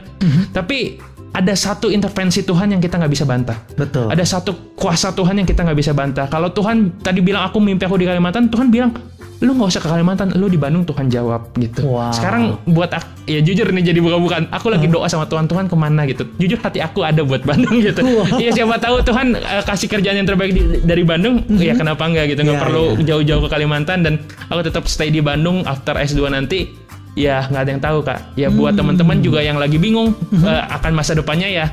Tapi 0.51 0.99
ada 1.31 1.55
satu 1.55 1.87
intervensi 1.87 2.43
Tuhan 2.43 2.75
yang 2.75 2.83
kita 2.83 2.99
nggak 2.99 3.07
bisa 3.07 3.23
bantah. 3.23 3.55
Betul. 3.79 4.11
Ada 4.11 4.27
satu 4.27 4.75
kuasa 4.75 5.15
Tuhan 5.15 5.39
yang 5.39 5.47
kita 5.47 5.63
nggak 5.63 5.79
bisa 5.79 5.95
bantah. 5.95 6.27
Kalau 6.27 6.51
Tuhan 6.51 6.99
tadi 6.99 7.23
bilang 7.23 7.47
aku 7.47 7.60
mimpi 7.61 7.83
aku 7.83 7.95
di 7.95 8.03
Kalimantan, 8.03 8.47
Tuhan 8.47 8.67
bilang 8.67 8.91
lu 9.39 9.51
nggak 9.51 9.69
usah 9.69 9.81
ke 9.81 9.89
Kalimantan, 9.89 10.33
lu 10.35 10.45
di 10.45 10.55
Bandung 10.55 10.83
Tuhan 10.83 11.09
jawab 11.09 11.49
gitu. 11.55 11.81
Wow. 11.87 12.13
Sekarang 12.13 12.61
buat 12.63 12.89
ak- 12.91 13.25
ya 13.25 13.41
jujur 13.41 13.65
nih 13.67 13.81
jadi 13.83 13.97
bukan-bukan. 13.97 14.45
Aku 14.51 14.69
lagi 14.69 14.85
doa 14.85 15.05
sama 15.05 15.25
Tuhan, 15.25 15.45
Tuhan 15.45 15.65
ke 15.65 15.73
mana 15.73 16.05
gitu. 16.05 16.29
Jujur 16.35 16.57
hati 16.57 16.77
aku 16.77 17.01
ada 17.01 17.21
buat 17.21 17.41
Bandung 17.41 17.81
gitu. 17.81 18.05
Iya 18.35 18.53
siapa 18.53 18.77
tahu 18.77 19.01
Tuhan 19.01 19.33
eh, 19.33 19.63
kasih 19.63 19.87
kerjaan 19.87 20.13
yang 20.15 20.27
terbaik 20.27 20.51
di- 20.51 20.81
dari 20.83 21.01
Bandung, 21.01 21.41
ya 21.51 21.73
kenapa 21.73 22.05
enggak 22.05 22.29
gitu. 22.29 22.41
Nggak 22.43 22.53
Iya, 22.53 22.63
perlu 22.63 22.85
iya. 22.91 23.01
jauh-jauh 23.07 23.41
ke 23.41 23.49
Kalimantan 23.49 23.97
dan 24.01 24.13
aku 24.45 24.61
tetap 24.61 24.85
stay 24.85 25.09
di 25.09 25.19
Bandung 25.19 25.61
after 25.63 25.95
S2 25.95 26.21
nanti. 26.29 26.77
Ya 27.11 27.43
nggak 27.43 27.61
ada 27.61 27.71
yang 27.71 27.81
tahu 27.81 27.97
kak. 28.01 28.19
Ya 28.35 28.47
buat 28.47 28.71
teman-teman 28.71 29.19
juga 29.19 29.41
yang 29.41 29.57
lagi 29.57 29.75
bingung 29.75 30.13
eh, 30.31 30.63
akan 30.69 30.93
masa 30.93 31.11
depannya 31.11 31.49
ya 31.49 31.65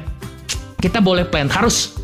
kita 0.78 0.98
boleh 0.98 1.22
plan 1.22 1.46
harus 1.48 1.98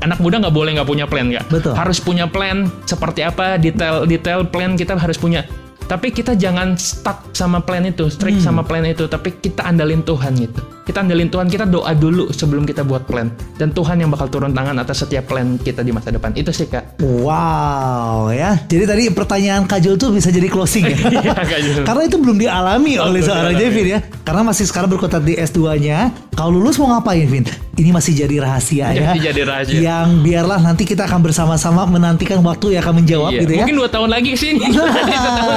anak 0.00 0.18
muda 0.18 0.38
nggak 0.38 0.50
boleh 0.50 0.70
nggak 0.74 0.88
punya 0.88 1.06
plan 1.06 1.26
nggak 1.26 1.46
Betul. 1.46 1.74
harus 1.74 1.98
punya 1.98 2.26
plan 2.26 2.66
seperti 2.84 3.22
apa 3.22 3.54
detail 3.56 4.02
detail 4.02 4.42
plan 4.42 4.74
kita 4.74 4.94
harus 4.94 5.14
punya 5.16 5.46
tapi 5.86 6.10
kita 6.10 6.34
jangan 6.34 6.74
stuck 6.74 7.30
sama 7.30 7.62
plan 7.62 7.86
itu 7.86 8.10
strict 8.10 8.42
Hmm. 8.42 8.46
sama 8.50 8.62
plan 8.66 8.82
itu 8.82 9.06
tapi 9.06 9.38
kita 9.38 9.62
andalin 9.62 10.02
Tuhan 10.02 10.34
gitu 10.34 10.58
kita 10.82 11.02
andalin 11.02 11.30
Tuhan 11.30 11.46
kita 11.46 11.62
doa 11.62 11.94
dulu 11.94 12.30
sebelum 12.30 12.66
kita 12.66 12.82
buat 12.82 13.06
plan 13.06 13.30
dan 13.54 13.70
Tuhan 13.70 14.02
yang 14.02 14.10
bakal 14.10 14.26
turun 14.26 14.50
tangan 14.50 14.74
atas 14.76 15.06
setiap 15.06 15.30
plan 15.30 15.54
kita 15.54 15.86
di 15.86 15.94
masa 15.94 16.10
depan 16.10 16.34
itu 16.34 16.50
sih 16.50 16.66
kak 16.66 16.98
Wow 16.98 18.30
ya. 18.30 18.58
Jadi 18.66 18.84
tadi 18.86 19.02
pertanyaan 19.10 19.66
Kak 19.66 19.78
Jul 19.78 19.94
tuh 19.94 20.14
bisa 20.14 20.30
jadi 20.30 20.46
closing 20.46 20.86
ya. 20.86 20.96
Iya. 21.22 21.82
Karena 21.82 22.02
itu 22.06 22.16
belum 22.16 22.38
dialami 22.38 22.98
oleh 22.98 23.20
seorang. 23.20 23.54
Jevin 23.54 23.86
ya. 23.86 24.00
Karena 24.22 24.42
masih 24.42 24.64
sekarang 24.64 24.88
berkutat 24.88 25.22
di 25.22 25.34
S2-nya. 25.34 26.10
Kalau 26.34 26.54
lulus 26.54 26.78
mau 26.78 26.90
ngapain, 26.90 27.26
Vin? 27.26 27.44
Ini 27.76 27.92
masih 27.92 28.16
jadi 28.16 28.36
rahasia 28.40 28.88
ya. 28.88 29.12
Masih 29.12 29.22
jadi 29.26 29.40
rahasia. 29.44 29.76
Yang 29.78 30.08
biarlah 30.20 30.58
nanti 30.58 30.82
kita 30.82 31.04
akan 31.04 31.20
bersama-sama 31.20 31.84
menantikan 31.84 32.40
waktu 32.40 32.72
yang 32.72 32.80
akan 32.80 32.94
menjawab 32.96 33.30
Iya, 33.30 33.40
gitu 33.42 33.52
ya. 33.52 33.58
mungkin 33.60 33.76
dua 33.76 33.88
tahun 33.90 34.08
lagi 34.08 34.30
tahun 34.36 34.58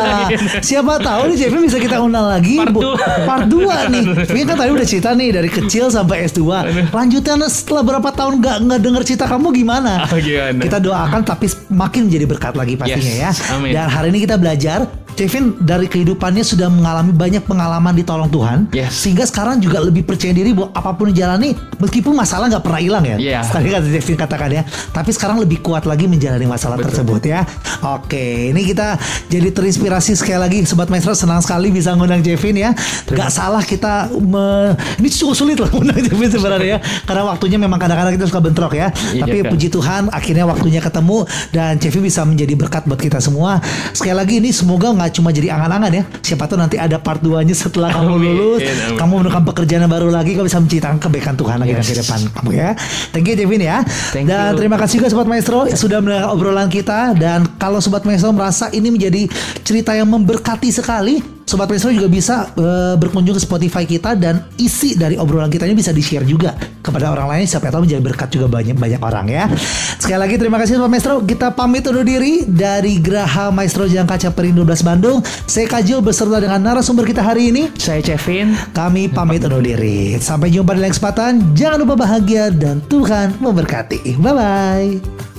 lagi. 0.04 0.36
Siapa 0.60 0.94
tahu 1.00 1.22
nih 1.26 1.38
Jevin 1.38 1.62
bisa 1.64 1.78
kita 1.78 1.98
undang 1.98 2.28
lagi 2.28 2.60
Part 2.60 2.72
Bu- 2.72 2.84
dua. 2.84 2.98
Part 3.24 3.46
2 3.46 3.56
nih 3.90 4.04
Vin 4.28 4.46
kan 4.46 4.58
tadi 4.58 4.70
udah 4.70 4.84
cerita 4.86 5.10
nih 5.12 5.30
Dari 5.32 5.50
kecil 5.50 5.88
sampai 5.88 6.26
S2 6.26 6.42
Lanjutannya 6.90 7.48
setelah 7.48 7.84
berapa 7.86 8.10
tahun 8.10 8.34
gak, 8.40 8.58
nggak 8.62 8.80
denger 8.82 9.02
cerita 9.06 9.26
kamu 9.26 9.48
gimana 9.54 10.04
Oh, 10.06 10.18
gimana? 10.18 10.60
Kita 10.60 10.78
doakan 10.78 11.22
tapi 11.24 11.48
makin 11.70 12.02
menjadi 12.06 12.26
berkat 12.26 12.54
lagi 12.54 12.74
pastinya 12.76 13.30
Yes, 13.30 13.38
ya 13.40 13.54
amin. 13.54 13.72
Dan 13.72 13.88
hari 13.88 14.08
ini 14.10 14.20
kita 14.22 14.36
belajar 14.36 14.80
Kevin 15.14 15.58
dari 15.58 15.86
kehidupannya 15.86 16.42
sudah 16.42 16.68
mengalami 16.68 17.12
banyak 17.12 17.44
pengalaman 17.44 17.94
ditolong 17.94 18.28
Tuhan 18.28 18.70
Yes. 18.70 18.94
Sehingga 19.00 19.24
sekarang 19.24 19.58
juga 19.58 19.80
lebih 19.80 20.04
percaya 20.04 20.32
diri 20.32 20.52
bahwa 20.52 20.70
apa 20.72 20.92
pun 20.92 21.08
yang 21.08 21.16
dijalani 21.16 21.50
Meskipun 21.78 22.12
masalah 22.12 22.48
nggak 22.48 22.60
pernah 22.60 22.78
hilang 22.78 23.04
ya. 23.04 23.16
Iya. 23.16 23.40
Tadi 23.42 23.70
kata 23.70 23.88
Kevin 23.90 24.18
katakan 24.18 24.50
ya. 24.52 24.62
Tapi 24.90 25.10
sekarang 25.10 25.38
lebih 25.40 25.60
kuat 25.60 25.84
lagi 25.84 26.06
menjalani 26.06 26.44
masalah 26.44 26.76
tersebut 26.76 27.24
ya. 27.24 27.48
Oke 27.82 28.52
ini 28.52 28.62
kita 28.64 29.00
jadi 29.26 29.50
terinspirasi 29.50 30.12
sekali 30.14 30.36
lagi. 30.36 30.58
Sobat 30.64 30.92
Maestro 30.92 31.16
senang 31.16 31.40
sekali 31.40 31.72
bisa 31.72 31.96
ngundang 31.96 32.20
Jevin 32.20 32.60
ya. 32.60 32.72
Gak 33.06 33.32
salah 33.32 33.64
kita 33.64 34.12
me- 34.14 34.76
Ini 35.00 35.08
cukup 35.10 35.36
sulit 35.36 35.56
loh 35.56 35.72
ngundang 35.74 36.00
Jevin 36.00 36.28
sebenarnya. 36.30 36.68
Ya 36.70 36.80
Karena 37.02 37.24
waktunya 37.26 37.56
memang 37.56 37.80
kadang-kadang 37.80 38.14
kita 38.14 38.28
suka 38.28 38.42
bentrok 38.42 38.76
ya. 38.76 38.92
Iya, 39.10 39.24
Tapi 39.24 39.38
Kak. 39.40 39.50
puji 39.56 39.68
Tuhan 39.70 40.02
akhirnya 40.12 40.44
waktunya 40.44 40.80
ketemu 40.80 41.24
Dan 41.50 41.80
Jevin 41.80 42.04
bisa 42.04 42.22
menjadi 42.28 42.54
berkat 42.54 42.84
buat 42.84 43.00
kita 43.00 43.24
semua. 43.24 43.64
Sekali 43.96 44.16
lagi 44.16 44.34
ini 44.38 44.52
semoga 44.52 44.92
nggak 45.00 45.12
cuma 45.16 45.32
jadi 45.32 45.48
angan-angan 45.50 45.92
ya 45.92 46.04
Siapa 46.20 46.44
tahu 46.44 46.60
nanti 46.60 46.76
ada 46.76 47.00
part 47.00 47.20
2 47.20 47.40
nya 47.42 47.56
setelah 47.56 47.90
kamu 47.90 48.12
Amin, 48.12 48.34
lulus 48.34 48.62
amin. 48.62 49.00
Kamu 49.00 49.14
menemukan 49.18 49.44
pekerjaan 49.48 49.82
yang 49.82 49.90
baru 49.90 50.12
lagi 50.12 50.36
Kamu 50.36 50.46
bisa 50.46 50.60
menceritakan 50.60 50.98
kebaikan 51.00 51.34
Tuhan 51.34 51.58
lagi 51.58 51.72
Yes. 51.72 51.88
di 51.88 51.96
depan 51.96 52.20
kamu 52.34 52.50
ya 52.52 52.70
Thank 53.10 53.26
you 53.26 53.36
Jevin 53.36 53.62
ya 53.62 53.78
Thank 54.12 54.28
Dan 54.28 54.52
you. 54.52 54.58
terima 54.60 54.76
kasih 54.76 55.00
juga 55.00 55.08
Sobat 55.08 55.26
Maestro 55.26 55.64
Sudah 55.72 55.98
mendengar 55.98 56.28
obrolan 56.30 56.68
kita 56.68 57.14
Dan 57.14 57.48
kalau 57.56 57.80
Sobat 57.80 58.04
Maestro 58.04 58.30
merasa 58.30 58.68
ini 58.70 58.90
menjadi 58.90 59.26
cerita 59.62 59.94
yang 59.94 60.10
memberkati 60.10 60.70
sekali 60.70 61.39
Sobat 61.50 61.66
Maestro 61.66 61.90
juga 61.90 62.06
bisa 62.06 62.54
eh, 62.54 62.94
berkunjung 62.94 63.34
ke 63.34 63.42
Spotify 63.42 63.82
kita 63.90 64.14
dan 64.14 64.46
isi 64.62 64.94
dari 64.94 65.18
obrolan 65.18 65.50
kita 65.50 65.66
ini 65.66 65.74
bisa 65.74 65.90
di-share 65.90 66.22
juga 66.22 66.54
kepada 66.86 67.10
orang 67.10 67.26
lain 67.26 67.50
siapa 67.50 67.74
tahu 67.74 67.90
menjadi 67.90 68.06
berkat 68.06 68.30
juga 68.30 68.46
banyak 68.46 68.78
banyak 68.78 69.02
orang 69.02 69.26
ya. 69.26 69.50
Sekali 69.98 70.22
lagi 70.22 70.38
terima 70.38 70.62
kasih 70.62 70.78
Sobat 70.78 70.94
Maestro. 70.94 71.26
Kita 71.26 71.50
pamit 71.58 71.90
undur 71.90 72.06
diri 72.06 72.46
dari 72.46 73.02
Graha 73.02 73.50
Maestro 73.50 73.90
Jalan 73.90 74.06
Kaca 74.06 74.30
Perin 74.30 74.54
12 74.54 74.86
Bandung. 74.86 75.26
Saya 75.50 75.66
Kajul 75.66 76.06
beserta 76.06 76.38
dengan 76.38 76.62
narasumber 76.62 77.10
kita 77.10 77.26
hari 77.26 77.50
ini. 77.50 77.74
saya 77.82 78.06
Cevin 78.06 78.54
Kami 78.70 79.10
pamit 79.10 79.42
undur 79.42 79.66
diri. 79.66 80.22
Sampai 80.22 80.54
jumpa 80.54 80.78
di 80.78 80.86
lain 80.86 80.94
kesempatan. 80.94 81.58
Jangan 81.58 81.82
lupa 81.82 82.06
bahagia 82.06 82.54
dan 82.54 82.78
Tuhan 82.86 83.42
memberkati. 83.42 84.22
Bye 84.22 84.34
bye. 84.38 85.39